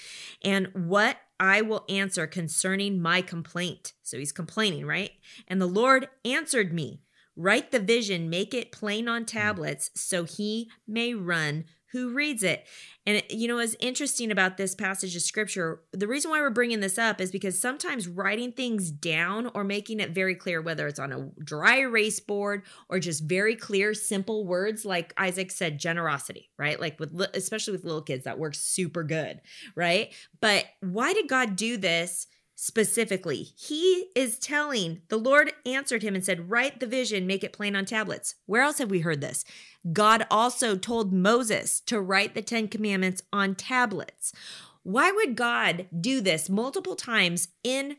And 0.43 0.69
what 0.73 1.17
I 1.39 1.61
will 1.61 1.85
answer 1.89 2.27
concerning 2.27 3.01
my 3.01 3.21
complaint. 3.21 3.93
So 4.01 4.17
he's 4.17 4.31
complaining, 4.31 4.85
right? 4.85 5.11
And 5.47 5.61
the 5.61 5.67
Lord 5.67 6.09
answered 6.25 6.73
me. 6.73 7.01
Write 7.39 7.71
the 7.71 7.79
vision, 7.79 8.31
make 8.31 8.55
it 8.55 8.71
plain 8.71 9.07
on 9.07 9.21
hmm. 9.21 9.25
tablets, 9.25 9.91
so 9.95 10.23
he 10.23 10.69
may 10.87 11.13
run 11.13 11.65
who 11.91 12.13
reads 12.13 12.43
it. 12.43 12.65
And 13.05 13.17
it, 13.17 13.31
you 13.31 13.47
know, 13.47 13.55
what's 13.55 13.75
interesting 13.79 14.31
about 14.31 14.57
this 14.57 14.75
passage 14.75 15.15
of 15.15 15.21
scripture, 15.21 15.81
the 15.93 16.07
reason 16.07 16.29
why 16.29 16.41
we're 16.41 16.49
bringing 16.49 16.81
this 16.81 16.97
up 16.97 17.21
is 17.21 17.31
because 17.31 17.57
sometimes 17.57 18.07
writing 18.07 18.51
things 18.51 18.91
down 18.91 19.49
or 19.53 19.63
making 19.63 20.01
it 20.01 20.11
very 20.11 20.35
clear, 20.35 20.61
whether 20.61 20.87
it's 20.87 20.99
on 20.99 21.13
a 21.13 21.29
dry 21.43 21.79
erase 21.79 22.19
board 22.19 22.63
or 22.89 22.99
just 22.99 23.23
very 23.23 23.55
clear, 23.55 23.93
simple 23.93 24.45
words, 24.45 24.83
like 24.83 25.13
Isaac 25.17 25.51
said, 25.51 25.79
generosity, 25.79 26.49
right? 26.57 26.79
Like 26.79 26.99
with, 26.99 27.13
especially 27.33 27.71
with 27.71 27.85
little 27.85 28.01
kids, 28.01 28.25
that 28.25 28.39
works 28.39 28.59
super 28.59 29.03
good, 29.03 29.39
right? 29.75 30.13
But 30.41 30.65
why 30.81 31.13
did 31.13 31.29
God 31.29 31.55
do 31.55 31.77
this? 31.77 32.27
Specifically. 32.59 33.49
He 33.55 34.07
is 34.15 34.39
telling, 34.39 35.03
the 35.09 35.17
Lord 35.17 35.53
answered 35.63 36.01
him 36.01 36.15
and 36.15 36.25
said, 36.25 36.49
Write 36.49 36.79
the 36.79 36.87
vision, 36.87 37.27
make 37.27 37.43
it 37.43 37.53
plain 37.53 37.75
on 37.75 37.85
tablets. 37.85 38.33
Where 38.47 38.63
else 38.63 38.79
have 38.79 38.89
we 38.89 39.01
heard 39.01 39.21
this? 39.21 39.45
God 39.93 40.25
also 40.31 40.75
told 40.75 41.13
Moses 41.13 41.79
to 41.81 42.01
write 42.01 42.33
the 42.33 42.41
Ten 42.41 42.67
Commandments 42.67 43.21
on 43.31 43.53
tablets. 43.53 44.33
Why 44.81 45.11
would 45.11 45.35
God 45.35 45.85
do 46.01 46.19
this 46.19 46.49
multiple 46.49 46.95
times 46.95 47.49
in 47.63 47.97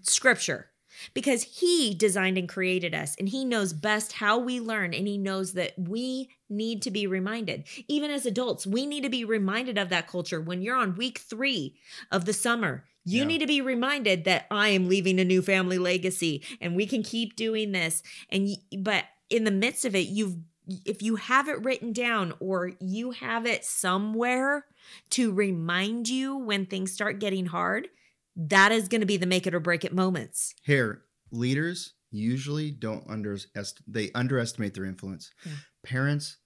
scripture? 0.00 0.70
Because 1.12 1.42
he 1.42 1.94
designed 1.94 2.38
and 2.38 2.48
created 2.48 2.94
us 2.94 3.16
and 3.18 3.28
he 3.28 3.44
knows 3.44 3.74
best 3.74 4.12
how 4.14 4.38
we 4.38 4.60
learn 4.60 4.94
and 4.94 5.06
he 5.06 5.18
knows 5.18 5.52
that 5.52 5.74
we 5.78 6.30
need 6.48 6.80
to 6.82 6.90
be 6.90 7.06
reminded. 7.06 7.64
Even 7.86 8.10
as 8.10 8.24
adults, 8.24 8.66
we 8.66 8.86
need 8.86 9.02
to 9.02 9.10
be 9.10 9.24
reminded 9.26 9.76
of 9.76 9.90
that 9.90 10.08
culture. 10.08 10.40
When 10.40 10.62
you're 10.62 10.76
on 10.76 10.96
week 10.96 11.18
three 11.18 11.76
of 12.10 12.24
the 12.24 12.32
summer, 12.32 12.84
you 13.04 13.20
Yeah. 13.22 13.26
need 13.26 13.38
to 13.38 13.46
be 13.46 13.60
reminded 13.60 14.24
that 14.24 14.46
I 14.50 14.68
am 14.68 14.88
leaving 14.88 15.18
a 15.18 15.24
new 15.24 15.42
family 15.42 15.78
legacy 15.78 16.42
and 16.60 16.76
we 16.76 16.86
can 16.86 17.02
keep 17.02 17.36
doing 17.36 17.72
this. 17.72 18.02
And 18.28 18.48
but 18.78 19.04
in 19.28 19.44
the 19.44 19.50
midst 19.50 19.84
of 19.84 19.94
it, 19.94 20.08
you've 20.08 20.36
if 20.84 21.02
you 21.02 21.16
have 21.16 21.48
it 21.48 21.64
written 21.64 21.92
down 21.92 22.32
or 22.38 22.72
you 22.80 23.10
have 23.10 23.44
it 23.44 23.64
somewhere 23.64 24.66
to 25.10 25.32
remind 25.32 26.08
you 26.08 26.36
when 26.36 26.64
things 26.64 26.92
start 26.92 27.18
getting 27.18 27.46
hard, 27.46 27.88
that 28.36 28.70
is 28.70 28.86
going 28.86 29.00
to 29.00 29.06
be 29.06 29.16
the 29.16 29.26
make 29.26 29.46
it 29.48 29.54
or 29.54 29.58
break 29.60 29.84
it 29.84 29.92
moments. 29.92 30.54
Here, 30.62 31.02
leaders 31.32 31.94
usually 32.12 32.70
don't 32.70 33.04
underestimate 33.08 33.82
they 33.86 34.12
underestimate 34.14 34.74
their 34.74 34.84
influence. 34.84 35.32
Yeah. 35.44 35.52
Parents 35.82 36.36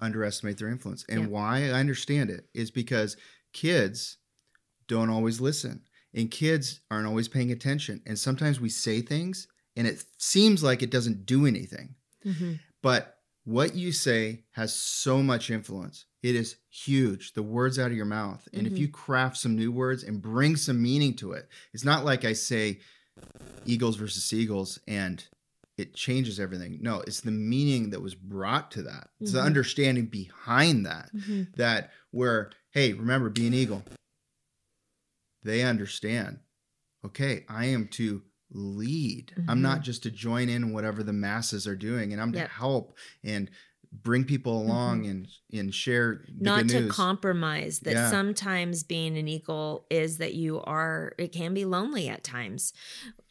underestimate 0.00 0.58
their 0.58 0.68
influence. 0.68 1.04
And 1.08 1.20
Yeah. 1.22 1.26
why 1.28 1.58
I 1.70 1.70
understand 1.80 2.28
it 2.28 2.48
is 2.52 2.70
because 2.70 3.16
kids 3.54 4.18
don't 4.88 5.08
always 5.10 5.40
listen. 5.40 5.82
And 6.14 6.30
kids 6.30 6.80
aren't 6.90 7.06
always 7.06 7.28
paying 7.28 7.50
attention. 7.52 8.02
And 8.06 8.18
sometimes 8.18 8.60
we 8.60 8.68
say 8.68 9.00
things 9.00 9.48
and 9.76 9.86
it 9.86 10.04
seems 10.18 10.62
like 10.62 10.82
it 10.82 10.90
doesn't 10.90 11.24
do 11.26 11.46
anything. 11.46 11.94
But 12.82 13.16
what 13.44 13.74
you 13.74 13.90
say 13.92 14.44
has 14.52 14.74
so 14.74 15.22
much 15.22 15.50
influence. 15.50 16.04
It 16.22 16.34
is 16.36 16.56
huge. 16.70 17.32
The 17.32 17.42
words 17.42 17.78
out 17.78 17.90
of 17.90 17.96
your 17.96 18.06
mouth. 18.06 18.46
And 18.52 18.66
if 18.66 18.74
Mhm. 18.74 18.78
you 18.78 18.88
craft 18.88 19.36
some 19.38 19.56
new 19.56 19.72
words 19.72 20.04
and 20.04 20.22
bring 20.22 20.54
some 20.56 20.80
meaning 20.80 21.14
to 21.16 21.32
it, 21.32 21.48
it's 21.72 21.84
not 21.84 22.04
like 22.04 22.24
I 22.24 22.34
say 22.34 22.80
eagles 23.64 23.96
versus 23.96 24.24
seagulls 24.24 24.78
and 24.86 25.24
it 25.78 25.94
changes 25.94 26.38
everything. 26.38 26.78
No, 26.82 27.00
it's 27.00 27.20
the 27.20 27.30
meaning 27.30 27.90
that 27.90 28.00
was 28.00 28.14
brought 28.14 28.70
to 28.72 28.82
that. 28.82 29.08
It's 29.20 29.32
the 29.32 29.40
Mhm. 29.40 29.46
understanding 29.46 30.06
behind 30.06 30.84
that. 30.86 31.10
Mm-hmm. 31.14 31.42
That 31.56 31.90
where, 32.10 32.50
hey, 32.70 32.92
remember, 32.92 33.30
be 33.30 33.46
an 33.46 33.54
eagle. 33.54 33.84
They 35.42 35.62
understand. 35.62 36.40
Okay, 37.04 37.44
I 37.48 37.66
am 37.66 37.88
to 37.88 38.22
lead. 38.50 39.32
I'm 39.48 39.58
Mhm. 39.58 39.62
not 39.62 39.82
just 39.82 40.02
to 40.04 40.10
join 40.10 40.48
in 40.48 40.72
whatever 40.72 41.02
the 41.02 41.12
masses 41.12 41.66
are 41.66 41.76
doing, 41.76 42.12
and 42.12 42.20
I'm 42.22 42.32
Yep. 42.34 42.48
to 42.48 42.52
help 42.54 42.98
and 43.24 43.50
bring 43.92 44.24
people 44.24 44.60
along 44.62 45.06
and 45.06 45.28
and 45.52 45.74
share 45.74 46.24
the 46.28 46.44
Not 46.44 46.68
to 46.68 46.88
compromise 46.88 47.80
that 47.80 47.92
Yeah. 47.92 48.10
sometimes 48.10 48.84
being 48.84 49.18
an 49.18 49.28
equal 49.28 49.86
is 49.90 50.18
that 50.18 50.34
you 50.34 50.60
are, 50.62 51.14
it 51.18 51.32
can 51.32 51.52
be 51.52 51.64
lonely 51.66 52.08
at 52.08 52.24
times. 52.24 52.72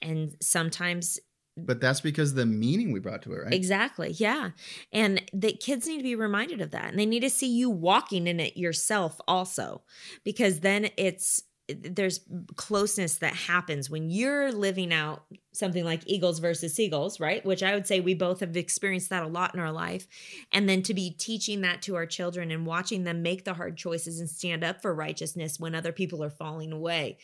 And 0.01 0.36
sometimes 0.41 1.20
but 1.57 1.82
that's 1.82 1.99
because 2.01 2.34
the 2.34 2.45
meaning 2.45 2.91
we 2.93 2.99
brought 3.01 3.22
to 3.24 3.34
it, 3.34 3.38
right? 3.43 3.53
Exactly. 3.53 4.12
Yeah. 4.12 4.51
And 4.93 5.22
the 5.34 5.51
kids 5.51 5.86
need 5.86 5.97
to 5.97 6.03
be 6.03 6.16
reminded 6.16 6.62
of 6.62 6.72
that. 6.72 6.86
And 6.89 6.97
they 6.97 7.05
need 7.05 7.20
to 7.22 7.30
see 7.30 7.47
you 7.53 7.70
walking 7.70 8.26
in 8.26 8.39
it 8.39 8.55
yourself 8.55 9.20
also. 9.28 9.84
Because 10.24 10.62
then 10.62 10.89
it's 10.97 11.43
there's 11.74 12.22
closeness 12.56 13.18
that 13.18 13.34
happens 13.34 13.90
when 13.90 14.10
you're 14.10 14.52
living 14.52 14.94
out 14.94 15.24
something 15.54 15.84
like 15.84 16.02
eagles 16.06 16.40
versus 16.40 16.74
seagulls, 16.74 17.20
right? 17.20 17.46
Which 17.46 17.62
I 17.62 17.74
would 17.74 17.86
say 17.86 18.00
we 18.00 18.14
both 18.14 18.40
have 18.40 18.56
experienced 18.56 19.10
that 19.10 19.24
a 19.24 19.28
lot 19.28 19.54
in 19.54 19.60
our 19.60 19.72
life. 19.72 20.08
And 20.52 20.68
then 20.68 20.82
to 20.84 20.94
be 20.94 21.12
teaching 21.12 21.62
that 21.62 21.82
to 21.84 21.96
our 21.96 22.06
children 22.06 22.52
and 22.52 22.66
watching 22.66 23.04
them 23.04 23.22
make 23.22 23.44
the 23.44 23.54
hard 23.54 23.78
choices 23.78 24.20
and 24.20 24.30
stand 24.30 24.64
up 24.64 24.82
for 24.82 24.94
righteousness 24.94 25.60
when 25.60 25.76
other 25.76 25.92
people 25.92 26.24
are 26.24 26.30
falling 26.30 26.72
away 26.72 27.18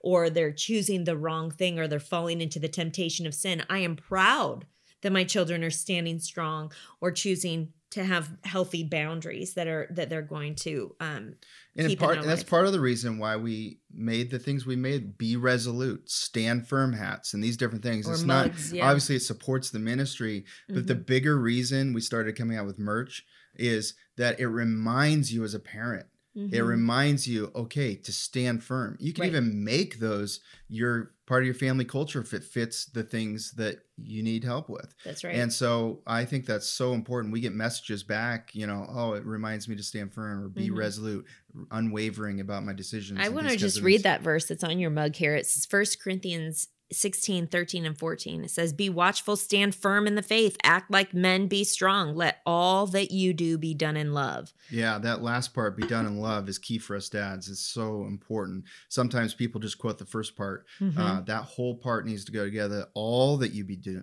or 0.00 0.30
they're 0.30 0.52
choosing 0.52 1.04
the 1.04 1.16
wrong 1.16 1.50
thing 1.50 1.78
or 1.78 1.86
they're 1.86 2.00
falling 2.00 2.40
into 2.40 2.58
the 2.58 2.68
temptation 2.68 3.26
of 3.26 3.34
sin. 3.34 3.62
I 3.68 3.80
am 3.80 3.96
proud 3.96 4.66
that 5.02 5.12
my 5.12 5.24
children 5.24 5.62
are 5.62 5.70
standing 5.70 6.18
strong 6.18 6.72
or 7.00 7.12
choosing 7.12 7.72
to 7.94 8.04
have 8.04 8.30
healthy 8.44 8.82
boundaries 8.84 9.54
that 9.54 9.66
are 9.66 9.86
that 9.90 10.08
they're 10.10 10.22
going 10.22 10.54
to 10.54 10.94
um 11.00 11.34
and 11.76 11.88
keep 11.88 11.98
part 11.98 12.18
and 12.18 12.28
that's 12.28 12.42
part 12.42 12.66
of 12.66 12.72
the 12.72 12.80
reason 12.80 13.18
why 13.18 13.36
we 13.36 13.78
made 13.92 14.30
the 14.30 14.38
things 14.38 14.66
we 14.66 14.76
made 14.76 15.16
be 15.18 15.36
resolute 15.36 16.08
stand 16.10 16.66
firm 16.68 16.92
hats 16.92 17.34
and 17.34 17.42
these 17.42 17.56
different 17.56 17.82
things. 17.84 18.08
Or 18.08 18.12
it's 18.12 18.22
mugs 18.22 18.72
not 18.72 18.76
yeah. 18.76 18.88
obviously 18.88 19.16
it 19.16 19.22
supports 19.22 19.70
the 19.70 19.78
ministry 19.78 20.44
but 20.68 20.86
the 20.86 20.94
Mhm. 20.94 21.06
bigger 21.06 21.38
reason 21.38 21.92
we 21.92 22.00
started 22.00 22.36
coming 22.36 22.56
out 22.56 22.66
with 22.66 22.78
merch 22.78 23.24
is 23.56 23.94
that 24.16 24.38
it 24.40 24.46
reminds 24.48 25.32
you 25.32 25.44
as 25.44 25.54
a 25.54 25.60
parent 25.60 26.06
it 26.36 26.40
Mhm. 26.60 26.66
reminds 26.66 27.26
you 27.28 27.50
okay 27.54 27.94
to 27.94 28.12
stand 28.12 28.62
firm 28.62 28.96
you 29.00 29.12
can 29.12 29.22
Right. 29.22 29.30
even 29.30 29.64
make 29.64 29.98
those 30.00 30.40
your 30.68 31.12
part 31.26 31.42
of 31.42 31.46
your 31.46 31.54
family 31.54 31.84
culture 31.84 32.20
if 32.20 32.34
it 32.34 32.44
fits 32.44 32.86
the 32.86 33.02
things 33.02 33.52
that 33.52 33.78
you 33.96 34.22
need 34.22 34.44
help 34.44 34.68
with 34.68 34.94
that's 35.04 35.22
right 35.24 35.34
and 35.34 35.52
so 35.52 36.02
i 36.06 36.24
think 36.24 36.44
that's 36.44 36.66
so 36.66 36.92
important 36.92 37.32
we 37.32 37.40
get 37.40 37.52
messages 37.52 38.02
back 38.02 38.54
you 38.54 38.66
know 38.66 38.86
oh 38.90 39.12
it 39.14 39.24
reminds 39.24 39.68
me 39.68 39.76
to 39.76 39.82
stand 39.82 40.12
firm 40.12 40.44
or 40.44 40.48
be 40.48 40.70
Mhm. 40.70 40.76
resolute 40.76 41.24
unwavering 41.70 42.40
about 42.40 42.64
my 42.64 42.72
decisions 42.72 43.18
I 43.20 43.28
want 43.28 43.48
to 43.48 43.56
just 43.56 43.80
read 43.80 44.02
that 44.02 44.22
verse 44.22 44.46
that's 44.46 44.64
on 44.64 44.78
your 44.78 44.90
mug 44.90 45.14
here. 45.14 45.34
It's 45.36 45.64
First 45.66 46.02
Corinthians 46.02 46.68
16, 46.92 47.46
13, 47.46 47.86
and 47.86 47.98
14. 47.98 48.44
It 48.44 48.50
says, 48.50 48.72
Be 48.72 48.88
watchful, 48.88 49.36
stand 49.36 49.74
firm 49.74 50.06
in 50.06 50.14
the 50.14 50.22
faith, 50.22 50.56
act 50.62 50.90
like 50.90 51.14
men, 51.14 51.46
be 51.46 51.64
strong. 51.64 52.14
Let 52.14 52.40
all 52.46 52.86
that 52.88 53.10
you 53.10 53.32
do 53.32 53.58
be 53.58 53.74
done 53.74 53.96
in 53.96 54.12
love. 54.12 54.52
Yeah, 54.70 54.98
that 54.98 55.22
last 55.22 55.54
part, 55.54 55.76
be 55.76 55.86
done 55.86 56.06
in 56.06 56.18
love, 56.18 56.48
is 56.48 56.58
key 56.58 56.78
for 56.78 56.96
us 56.96 57.08
dads. 57.08 57.48
It's 57.48 57.60
so 57.60 58.04
important. 58.04 58.64
Sometimes 58.88 59.34
people 59.34 59.60
just 59.60 59.78
quote 59.78 59.98
the 59.98 60.06
first 60.06 60.36
part. 60.36 60.66
Mm-hmm. 60.80 61.00
Uh, 61.00 61.20
that 61.22 61.42
whole 61.42 61.76
part 61.76 62.06
needs 62.06 62.24
to 62.26 62.32
go 62.32 62.44
together. 62.44 62.86
All 62.94 63.36
that 63.38 63.52
you 63.52 63.64
be 63.64 63.76
do, 63.76 64.02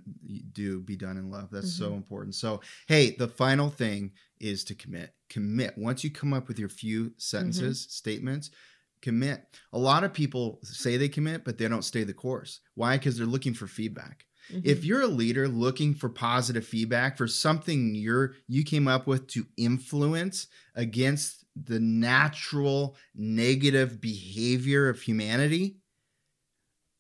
do 0.52 0.82
be 0.82 0.96
done 0.96 1.18
in 1.18 1.30
love. 1.30 1.50
That's 1.52 1.74
mm-hmm. 1.74 1.86
so 1.86 1.94
important. 1.94 2.36
So, 2.36 2.62
hey, 2.88 3.12
the 3.12 3.28
final 3.28 3.70
thing 3.70 4.12
is 4.40 4.64
to 4.66 4.76
commit. 4.76 5.14
Commit. 5.30 5.78
Once 5.78 6.04
you 6.04 6.10
come 6.10 6.34
up 6.34 6.48
with 6.48 6.60
your 6.60 6.70
few 6.70 7.14
sentences, 7.18 7.82
mm-hmm. 7.82 7.90
statements, 7.90 8.52
commit. 9.02 9.44
A 9.74 9.80
lot 9.80 10.04
of 10.04 10.14
people 10.14 10.60
say 10.64 10.98
they 10.98 11.10
commit, 11.10 11.44
but 11.44 11.58
they 11.58 11.68
don't 11.68 11.84
stay 11.84 12.04
the 12.04 12.14
course. 12.14 12.60
Why? 12.76 12.98
Because 12.98 13.18
they're 13.18 13.26
looking 13.26 13.54
for 13.54 13.68
feedback. 13.68 14.26
Mm-hmm. 14.52 14.68
If 14.68 14.84
you're 14.84 15.02
a 15.02 15.08
leader 15.08 15.48
looking 15.48 15.94
for 15.94 16.10
positive 16.10 16.66
feedback 16.66 17.18
for 17.18 17.28
something 17.28 17.96
you're 17.96 18.34
you 18.48 18.64
came 18.64 18.88
up 18.88 19.08
with 19.08 19.28
to 19.28 19.46
influence 19.58 20.48
against 20.76 21.46
the 21.56 21.80
natural 21.80 22.96
negative 23.16 24.02
behavior 24.02 24.90
of 24.90 25.02
humanity, 25.02 25.78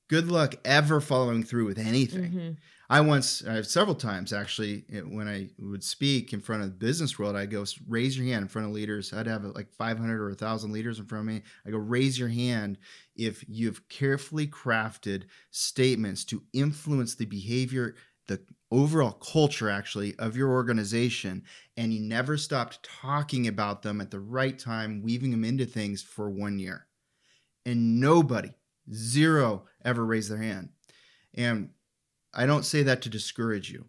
good 0.09 0.27
luck 0.27 0.55
ever 0.65 1.01
following 1.01 1.43
through 1.43 1.65
with 1.65 1.79
anything. 1.79 2.31
Mm-hmm. 2.31 2.51
I 2.91 2.99
once, 2.99 3.41
uh, 3.45 3.63
several 3.63 3.95
times 3.95 4.33
actually, 4.33 4.83
when 5.07 5.25
I 5.25 5.47
would 5.57 5.81
speak 5.81 6.33
in 6.33 6.41
front 6.41 6.61
of 6.61 6.71
the 6.71 6.75
business 6.75 7.17
world, 7.17 7.37
I 7.37 7.45
go, 7.45 7.63
raise 7.87 8.17
your 8.17 8.27
hand 8.27 8.41
in 8.41 8.47
front 8.49 8.67
of 8.67 8.73
leaders. 8.73 9.13
I'd 9.13 9.27
have 9.27 9.45
like 9.45 9.71
500 9.71 10.21
or 10.21 10.27
1,000 10.27 10.73
leaders 10.73 10.99
in 10.99 11.05
front 11.05 11.21
of 11.21 11.33
me. 11.33 11.41
I 11.65 11.71
go, 11.71 11.77
raise 11.77 12.19
your 12.19 12.27
hand 12.27 12.77
if 13.15 13.45
you've 13.47 13.87
carefully 13.87 14.45
crafted 14.45 15.23
statements 15.51 16.25
to 16.25 16.43
influence 16.51 17.15
the 17.15 17.23
behavior, 17.23 17.95
the 18.27 18.41
overall 18.71 19.13
culture 19.13 19.69
actually 19.69 20.13
of 20.19 20.35
your 20.35 20.49
organization, 20.49 21.43
and 21.77 21.93
you 21.93 22.01
never 22.01 22.35
stopped 22.35 22.83
talking 22.83 23.47
about 23.47 23.83
them 23.83 24.01
at 24.01 24.11
the 24.11 24.19
right 24.19 24.59
time, 24.59 25.01
weaving 25.01 25.31
them 25.31 25.45
into 25.45 25.65
things 25.65 26.03
for 26.03 26.29
one 26.29 26.59
year. 26.59 26.87
And 27.65 28.01
nobody, 28.01 28.51
zero, 28.93 29.63
ever 29.85 30.05
raised 30.05 30.29
their 30.29 30.39
hand. 30.39 30.71
And 31.33 31.69
I 32.33 32.45
don't 32.45 32.65
say 32.65 32.83
that 32.83 33.01
to 33.03 33.09
discourage 33.09 33.71
you, 33.71 33.85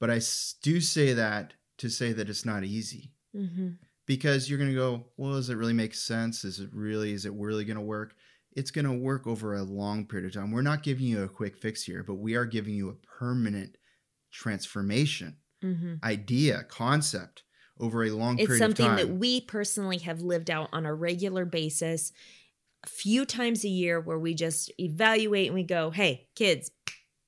but 0.00 0.10
I 0.10 0.20
do 0.62 0.80
say 0.80 1.12
that 1.12 1.54
to 1.78 1.88
say 1.88 2.12
that 2.12 2.28
it's 2.28 2.44
not 2.44 2.64
easy. 2.64 3.12
Mm-hmm. 3.34 3.68
Because 4.06 4.48
you're 4.48 4.58
going 4.58 4.70
to 4.70 4.76
go, 4.76 5.06
well, 5.16 5.32
does 5.32 5.50
it 5.50 5.56
really 5.56 5.72
make 5.72 5.92
sense? 5.92 6.44
Is 6.44 6.60
it 6.60 6.70
really, 6.72 7.12
is 7.12 7.26
it 7.26 7.32
really 7.32 7.64
going 7.64 7.76
to 7.76 7.82
work? 7.82 8.14
It's 8.52 8.70
going 8.70 8.84
to 8.84 8.92
work 8.92 9.26
over 9.26 9.56
a 9.56 9.64
long 9.64 10.06
period 10.06 10.28
of 10.28 10.32
time. 10.32 10.52
We're 10.52 10.62
not 10.62 10.84
giving 10.84 11.06
you 11.06 11.24
a 11.24 11.28
quick 11.28 11.56
fix 11.56 11.82
here, 11.82 12.04
but 12.04 12.14
we 12.14 12.36
are 12.36 12.44
giving 12.44 12.74
you 12.74 12.88
a 12.88 13.18
permanent 13.18 13.76
transformation, 14.30 15.38
mm-hmm. 15.62 15.94
idea, 16.04 16.62
concept 16.68 17.42
over 17.80 18.04
a 18.04 18.10
long 18.10 18.38
it's 18.38 18.46
period 18.46 18.62
of 18.62 18.76
time. 18.76 18.92
It's 18.92 19.00
something 19.00 19.14
that 19.14 19.18
we 19.18 19.40
personally 19.40 19.98
have 19.98 20.20
lived 20.20 20.52
out 20.52 20.68
on 20.72 20.86
a 20.86 20.94
regular 20.94 21.44
basis, 21.44 22.12
a 22.84 22.88
few 22.88 23.24
times 23.24 23.64
a 23.64 23.68
year, 23.68 24.00
where 24.00 24.20
we 24.20 24.34
just 24.34 24.70
evaluate 24.78 25.46
and 25.46 25.54
we 25.56 25.64
go, 25.64 25.90
hey, 25.90 26.28
kids, 26.36 26.70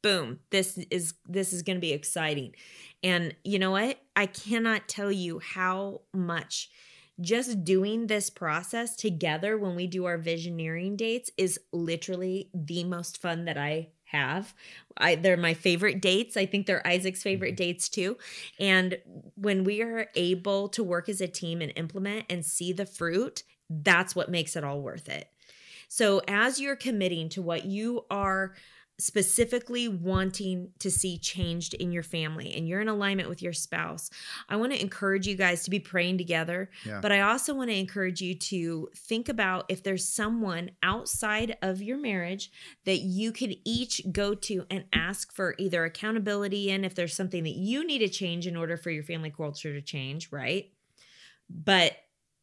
boom 0.08 0.38
this 0.50 0.78
is 0.90 1.14
this 1.26 1.52
is 1.52 1.62
going 1.62 1.76
to 1.76 1.80
be 1.80 1.92
exciting. 1.92 2.54
And 3.02 3.34
you 3.44 3.58
know 3.58 3.72
what? 3.72 3.98
I 4.16 4.26
cannot 4.26 4.88
tell 4.88 5.12
you 5.12 5.38
how 5.38 6.02
much 6.14 6.70
just 7.20 7.64
doing 7.64 8.06
this 8.06 8.30
process 8.30 8.96
together 8.96 9.58
when 9.58 9.74
we 9.74 9.86
do 9.86 10.04
our 10.04 10.18
visioneering 10.18 10.96
dates 10.96 11.30
is 11.36 11.58
literally 11.72 12.48
the 12.54 12.84
most 12.84 13.20
fun 13.20 13.44
that 13.46 13.58
i 13.58 13.88
have. 14.04 14.54
I, 14.96 15.16
they're 15.16 15.36
my 15.36 15.52
favorite 15.52 16.00
dates. 16.00 16.36
I 16.36 16.46
think 16.46 16.66
they're 16.66 16.86
isaac's 16.86 17.22
favorite 17.22 17.50
mm-hmm. 17.50 17.64
dates 17.64 17.90
too. 17.90 18.16
And 18.58 18.96
when 19.34 19.64
we 19.64 19.82
are 19.82 20.06
able 20.14 20.70
to 20.70 20.82
work 20.82 21.10
as 21.10 21.20
a 21.20 21.28
team 21.28 21.60
and 21.60 21.72
implement 21.76 22.24
and 22.30 22.44
see 22.44 22.72
the 22.72 22.86
fruit 22.86 23.42
that's 23.70 24.16
what 24.16 24.30
makes 24.30 24.56
it 24.56 24.64
all 24.64 24.80
worth 24.80 25.08
it. 25.08 25.28
So 25.88 26.22
as 26.28 26.60
you're 26.60 26.76
committing 26.76 27.28
to 27.30 27.42
what 27.42 27.64
you 27.64 28.04
are 28.10 28.54
specifically 29.00 29.86
wanting 29.86 30.70
to 30.80 30.90
see 30.90 31.18
changed 31.18 31.74
in 31.74 31.92
your 31.92 32.02
family 32.02 32.52
and 32.54 32.66
you're 32.66 32.80
in 32.80 32.88
alignment 32.88 33.28
with 33.28 33.40
your 33.40 33.52
spouse, 33.52 34.10
I 34.48 34.56
want 34.56 34.72
to 34.72 34.80
encourage 34.80 35.26
you 35.26 35.36
guys 35.36 35.62
to 35.64 35.70
be 35.70 35.78
praying 35.78 36.18
together. 36.18 36.68
Yeah. 36.84 37.00
But 37.00 37.12
I 37.12 37.20
also 37.20 37.54
want 37.54 37.70
to 37.70 37.76
encourage 37.76 38.20
you 38.20 38.34
to 38.34 38.88
think 38.96 39.28
about 39.28 39.66
if 39.68 39.84
there's 39.84 40.08
someone 40.08 40.72
outside 40.82 41.56
of 41.62 41.80
your 41.80 41.96
marriage 41.96 42.50
that 42.86 42.98
you 42.98 43.30
could 43.30 43.54
each 43.64 44.02
go 44.10 44.34
to 44.34 44.66
and 44.68 44.84
ask 44.92 45.32
for 45.32 45.54
either 45.58 45.84
accountability 45.84 46.70
in 46.70 46.84
if 46.84 46.96
there's 46.96 47.14
something 47.14 47.44
that 47.44 47.56
you 47.56 47.86
need 47.86 48.00
to 48.00 48.08
change 48.08 48.48
in 48.48 48.56
order 48.56 48.76
for 48.76 48.90
your 48.90 49.04
family 49.04 49.30
culture 49.30 49.72
to 49.72 49.80
change, 49.80 50.32
right? 50.32 50.72
But 51.48 51.96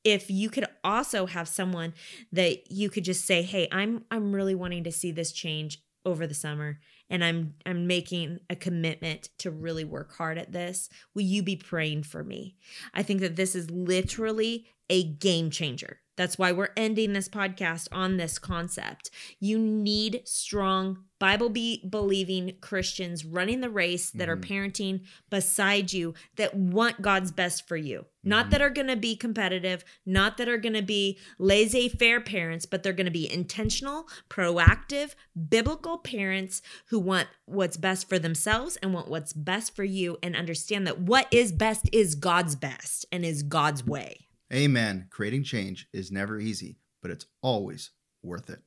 if 0.06 0.30
you 0.30 0.50
could 0.50 0.66
also 0.84 1.26
have 1.26 1.48
someone 1.48 1.94
that 2.32 2.72
you 2.72 2.90
could 2.90 3.04
just 3.04 3.26
say 3.26 3.42
hey 3.42 3.68
i'm 3.72 4.06
i'm 4.12 4.32
really 4.32 4.54
wanting 4.54 4.84
to 4.84 4.92
see 4.92 5.12
this 5.12 5.32
change 5.32 5.82
over 6.06 6.28
the 6.28 6.34
summer 6.34 6.80
and 7.10 7.24
I'm 7.24 7.54
I'm 7.66 7.88
making 7.88 8.40
a 8.50 8.56
commitment 8.56 9.30
to 9.40 9.52
really 9.52 9.84
work 9.84 10.16
hard 10.16 10.38
at 10.38 10.52
this. 10.52 10.90
Will 11.14 11.24
you 11.24 11.44
be 11.44 11.56
praying 11.56 12.04
for 12.04 12.24
me? 12.24 12.56
I 12.94 13.04
think 13.04 13.22
that 13.22 13.36
this 13.36 13.56
is 13.56 13.70
literally 13.72 14.68
a 14.90 15.04
game 15.04 15.50
changer. 15.50 16.00
That's 16.18 16.38
why 16.38 16.52
we're 16.52 16.70
ending 16.78 17.14
this 17.14 17.28
podcast 17.28 17.88
on 17.92 18.18
this 18.18 18.40
concept. 18.40 19.10
You 19.40 19.60
need 19.60 20.22
strong 20.26 21.00
Bible 21.20 21.50
be 21.50 21.86
believing 21.90 22.56
Christians 22.62 23.26
running 23.26 23.62
the 23.62 23.70
race 23.70 24.12
that 24.12 24.28
mm-hmm. 24.28 24.32
are 24.32 24.38
parenting 24.38 25.02
beside 25.30 25.94
you 25.94 26.14
that 26.36 26.54
want 26.54 27.02
God's 27.02 27.32
best 27.32 27.68
for 27.68 27.78
you. 27.78 28.00
Mm-hmm. 28.00 28.30
Not 28.30 28.50
that 28.50 28.62
are 28.62 28.70
going 28.70 28.88
to 28.88 28.96
be 28.96 29.16
competitive, 29.16 29.84
not 30.06 30.38
that 30.38 30.50
are 30.50 30.58
going 30.58 30.74
to 30.74 30.82
be 30.82 31.18
laissez 31.38 31.90
faire 31.90 32.22
parents, 32.22 32.66
but 32.66 32.84
they're 32.84 32.94
going 32.94 33.06
to 33.06 33.12
be 33.12 33.32
intentional, 33.32 34.08
proactive, 34.30 35.16
biblical 35.50 35.98
parents 35.98 36.62
who 36.88 37.00
want 37.00 37.28
what's 37.46 37.78
best 37.78 38.08
for 38.08 38.20
themselves 38.20 38.78
and 38.78 38.94
want 38.94 39.10
what's 39.10 39.34
best 39.34 39.76
for 39.76 39.84
you 39.84 40.18
and 40.22 40.36
understand 40.36 40.86
that 40.88 41.00
what 41.00 41.28
is 41.32 41.52
best 41.52 41.90
is 41.92 42.16
God's 42.16 42.56
best 42.56 43.06
and 43.12 43.26
is 43.26 43.44
God's 43.44 43.86
way. 43.86 44.25
Amen. 44.56 45.08
Creating 45.10 45.44
change 45.44 45.88
is 45.92 46.12
never 46.12 46.40
easy, 46.40 46.80
but 47.02 47.12
it's 47.12 47.26
always 47.42 47.92
worth 48.24 48.50
it. 48.50 48.60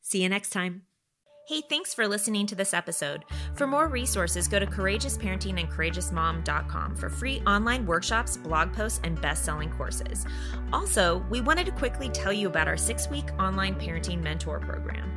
See 0.00 0.22
you 0.22 0.28
next 0.28 0.50
time. 0.50 0.82
Hey, 1.48 1.62
thanks 1.68 1.94
for 1.94 2.08
listening 2.08 2.48
to 2.48 2.56
this 2.56 2.74
episode. 2.74 3.24
For 3.54 3.68
more 3.68 3.86
resources, 3.86 4.48
go 4.48 4.58
to 4.58 4.66
courageousparenting 4.66 5.60
and 5.60 5.70
courageousmom.com 5.70 6.96
for 6.96 7.08
free 7.08 7.40
online 7.46 7.86
workshops, 7.86 8.36
blog 8.36 8.72
posts, 8.72 9.00
and 9.04 9.20
best 9.20 9.44
selling 9.44 9.70
courses. 9.70 10.26
Also, 10.72 11.24
we 11.30 11.40
wanted 11.40 11.66
to 11.66 11.72
quickly 11.72 12.08
tell 12.08 12.32
you 12.32 12.48
about 12.48 12.66
our 12.66 12.76
six 12.76 13.08
week 13.08 13.26
online 13.38 13.76
parenting 13.76 14.20
mentor 14.20 14.58
program. 14.58 15.16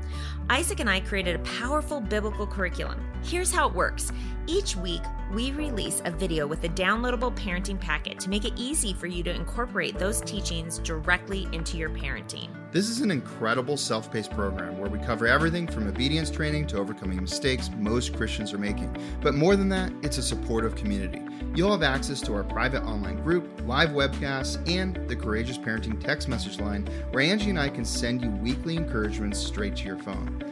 Isaac 0.51 0.79
and 0.79 0.89
I 0.89 0.99
created 0.99 1.35
a 1.35 1.39
powerful 1.39 1.99
biblical 1.99 2.45
curriculum. 2.45 3.03
Here's 3.23 3.51
how 3.51 3.67
it 3.67 3.73
works 3.73 4.11
each 4.49 4.75
week, 4.75 5.01
we 5.31 5.51
release 5.51 6.01
a 6.05 6.11
video 6.11 6.47
with 6.47 6.63
a 6.63 6.69
downloadable 6.69 7.35
parenting 7.35 7.79
packet 7.79 8.19
to 8.19 8.29
make 8.31 8.45
it 8.45 8.53
easy 8.55 8.93
for 8.93 9.05
you 9.05 9.21
to 9.21 9.33
incorporate 9.33 9.99
those 9.99 10.21
teachings 10.21 10.79
directly 10.79 11.47
into 11.53 11.77
your 11.77 11.91
parenting. 11.91 12.49
This 12.71 12.89
is 12.89 13.01
an 13.01 13.11
incredible 13.11 13.77
self 13.77 14.11
paced 14.11 14.31
program 14.31 14.79
where 14.79 14.89
we 14.89 14.97
cover 14.99 15.27
everything 15.27 15.67
from 15.67 15.87
obedience 15.87 16.31
training 16.31 16.65
to 16.67 16.77
overcoming 16.77 17.21
mistakes 17.21 17.69
most 17.77 18.15
Christians 18.15 18.51
are 18.51 18.57
making. 18.57 18.95
But 19.21 19.35
more 19.35 19.55
than 19.55 19.69
that, 19.69 19.93
it's 20.01 20.17
a 20.17 20.23
supportive 20.23 20.75
community. 20.75 21.21
You'll 21.55 21.71
have 21.71 21.83
access 21.83 22.21
to 22.21 22.35
our 22.35 22.43
private 22.43 22.83
online 22.83 23.21
group, 23.23 23.49
live 23.65 23.89
webcasts, 23.89 24.57
and 24.69 24.95
the 25.07 25.15
Courageous 25.15 25.57
Parenting 25.57 25.99
text 25.99 26.27
message 26.27 26.59
line 26.59 26.87
where 27.11 27.23
Angie 27.23 27.49
and 27.49 27.59
I 27.59 27.69
can 27.69 27.85
send 27.85 28.21
you 28.21 28.29
weekly 28.29 28.77
encouragements 28.77 29.39
straight 29.39 29.75
to 29.77 29.85
your 29.85 29.97
phone. 29.97 30.45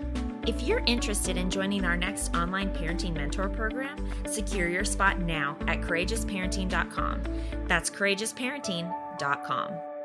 If 0.48 0.64
you're 0.64 0.82
interested 0.86 1.36
in 1.36 1.50
joining 1.50 1.84
our 1.84 1.98
next 1.98 2.34
online 2.34 2.74
parenting 2.74 3.14
mentor 3.14 3.50
program, 3.50 3.98
secure 4.26 4.70
your 4.70 4.86
spot 4.86 5.20
now 5.20 5.58
at 5.68 5.82
courageousparenting.com. 5.82 7.24
That's 7.68 7.89
courageousparenting.com. 7.89 9.97